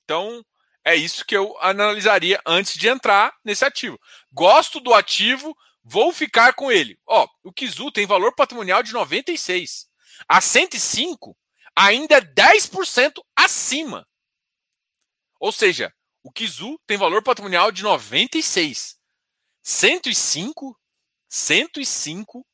Então, 0.06 0.46
é 0.84 0.94
isso 0.94 1.24
que 1.26 1.36
eu 1.36 1.58
analisaria 1.58 2.40
antes 2.46 2.78
de 2.78 2.86
entrar 2.86 3.36
nesse 3.44 3.64
ativo. 3.64 3.98
Gosto 4.32 4.78
do 4.78 4.94
ativo, 4.94 5.52
vou 5.82 6.12
ficar 6.12 6.54
com 6.54 6.70
ele. 6.70 6.96
Ó, 7.04 7.26
o 7.42 7.52
Kizu 7.52 7.90
tem 7.90 8.06
valor 8.06 8.32
patrimonial 8.32 8.84
de 8.84 8.92
96. 8.92 9.88
A 10.28 10.40
105 10.40 11.36
ainda 11.74 12.18
é 12.18 12.20
10% 12.20 13.20
acima. 13.34 14.06
Ou 15.40 15.50
seja, 15.50 15.92
o 16.22 16.30
Kizu 16.30 16.78
tem 16.86 16.96
valor 16.96 17.20
patrimonial 17.20 17.72
de 17.72 17.82
96. 17.82 18.96
105, 19.64 20.78
105 21.28 22.46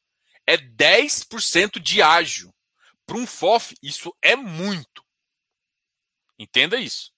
é 0.46 0.56
10% 0.56 1.78
de 1.78 2.00
ágio. 2.00 2.50
Para 3.04 3.18
um 3.18 3.26
FOF, 3.26 3.74
isso 3.82 4.10
é 4.22 4.34
muito. 4.34 5.04
Entenda 6.38 6.80
isso? 6.80 7.11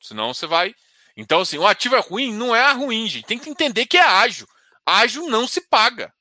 Senão 0.00 0.32
você 0.34 0.46
vai. 0.46 0.74
Então, 1.16 1.40
assim, 1.40 1.58
o 1.58 1.66
ativo 1.66 1.96
é 1.96 2.00
ruim? 2.00 2.32
Não 2.32 2.54
é 2.54 2.72
ruim, 2.72 3.06
gente. 3.08 3.26
Tem 3.26 3.38
que 3.38 3.50
entender 3.50 3.86
que 3.86 3.98
é 3.98 4.02
ágil. 4.04 4.46
Ágil 4.86 5.28
não 5.28 5.46
se 5.46 5.60
paga. 5.68 6.12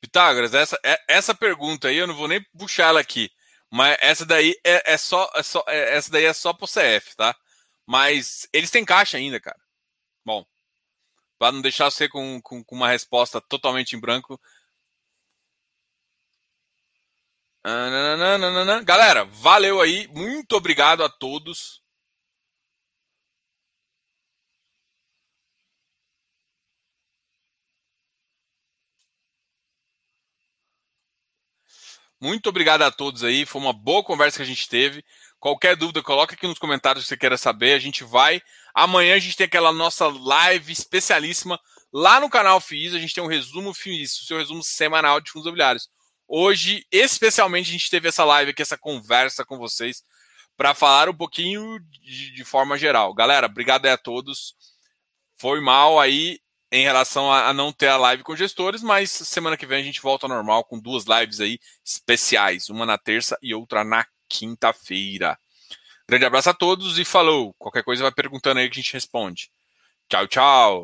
Pitágoras, 0.00 0.52
essa, 0.54 0.78
é, 0.84 0.98
essa 1.08 1.34
pergunta 1.34 1.88
aí 1.88 1.96
eu 1.96 2.06
não 2.06 2.14
vou 2.14 2.28
nem 2.28 2.42
puxar 2.58 2.88
ela 2.88 3.00
aqui. 3.00 3.30
Mas 3.74 3.98
essa 4.00 4.24
daí 4.24 4.54
é, 4.64 4.92
é 4.92 4.96
só, 4.96 5.28
é 5.34 5.42
só 5.42 5.64
é, 5.66 5.96
essa 5.96 6.08
daí 6.08 6.24
é 6.26 6.32
só 6.32 6.52
pro 6.52 6.64
CF, 6.64 7.16
tá? 7.16 7.36
Mas 7.84 8.48
eles 8.52 8.70
têm 8.70 8.84
caixa 8.84 9.16
ainda, 9.16 9.40
cara. 9.40 9.58
Bom, 10.24 10.46
para 11.40 11.50
não 11.50 11.60
deixar 11.60 11.90
você 11.90 12.08
com, 12.08 12.40
com, 12.40 12.62
com, 12.62 12.76
uma 12.76 12.88
resposta 12.88 13.40
totalmente 13.40 13.96
em 13.96 14.00
branco. 14.00 14.40
Galera, 18.84 19.24
valeu 19.24 19.80
aí. 19.80 20.06
Muito 20.08 20.52
obrigado 20.54 21.02
a 21.02 21.08
todos. 21.08 21.82
Muito 32.24 32.48
obrigado 32.48 32.80
a 32.80 32.90
todos 32.90 33.22
aí. 33.22 33.44
Foi 33.44 33.60
uma 33.60 33.74
boa 33.74 34.02
conversa 34.02 34.38
que 34.38 34.42
a 34.42 34.46
gente 34.46 34.66
teve. 34.66 35.04
Qualquer 35.38 35.76
dúvida, 35.76 36.02
coloca 36.02 36.34
aqui 36.34 36.46
nos 36.46 36.58
comentários 36.58 37.04
se 37.04 37.08
você 37.08 37.18
queira 37.18 37.36
saber. 37.36 37.74
A 37.74 37.78
gente 37.78 38.02
vai. 38.02 38.40
Amanhã 38.74 39.14
a 39.14 39.18
gente 39.18 39.36
tem 39.36 39.44
aquela 39.44 39.70
nossa 39.70 40.06
live 40.06 40.72
especialíssima 40.72 41.60
lá 41.92 42.18
no 42.18 42.30
canal 42.30 42.58
FIIs. 42.62 42.94
A 42.94 42.98
gente 42.98 43.12
tem 43.12 43.22
um 43.22 43.26
resumo 43.26 43.74
FIIs, 43.74 44.22
o 44.22 44.24
seu 44.24 44.38
resumo 44.38 44.62
semanal 44.64 45.20
de 45.20 45.30
fundos 45.30 45.44
imobiliários. 45.44 45.90
Hoje, 46.26 46.86
especialmente, 46.90 47.68
a 47.68 47.72
gente 47.72 47.90
teve 47.90 48.08
essa 48.08 48.24
live 48.24 48.52
aqui, 48.52 48.62
essa 48.62 48.78
conversa 48.78 49.44
com 49.44 49.58
vocês, 49.58 50.02
para 50.56 50.72
falar 50.72 51.10
um 51.10 51.14
pouquinho 51.14 51.78
de, 52.02 52.32
de, 52.32 52.42
forma 52.42 52.78
geral. 52.78 53.12
Galera, 53.12 53.48
obrigado 53.48 53.84
aí 53.84 53.92
a 53.92 53.98
todos. 53.98 54.54
Foi 55.36 55.60
mal 55.60 56.00
aí 56.00 56.38
em 56.74 56.82
relação 56.82 57.30
a, 57.30 57.50
a, 57.50 57.54
não 57.54 57.72
ter 57.72 57.86
a 57.86 57.96
live 57.96 58.24
com 58.24 58.34
gestores, 58.34 58.82
mas 58.82 59.08
semana 59.08 59.56
que 59.56 59.64
vem 59.64 59.80
a 59.80 59.84
gente 59.84 60.02
volta 60.02 60.26
ao 60.26 60.30
normal 60.30 60.64
com 60.64 60.76
duas 60.76 61.04
lives 61.04 61.40
aí 61.40 61.60
especiais, 61.84 62.68
uma 62.68 62.84
na 62.84 62.98
terça 62.98 63.38
e 63.40 63.54
outra 63.54 63.84
na 63.84 64.04
quinta-feira. 64.28 65.38
Grande 66.08 66.24
abraço 66.24 66.50
a 66.50 66.54
todos 66.54 66.98
e 66.98 67.04
falou. 67.04 67.54
Qualquer 67.60 67.84
coisa 67.84 68.02
vai 68.02 68.10
perguntando 68.10 68.58
aí 68.58 68.68
que 68.68 68.80
a 68.80 68.82
gente 68.82 68.92
responde. 68.92 69.50
Tchau, 70.08 70.26
tchau. 70.26 70.82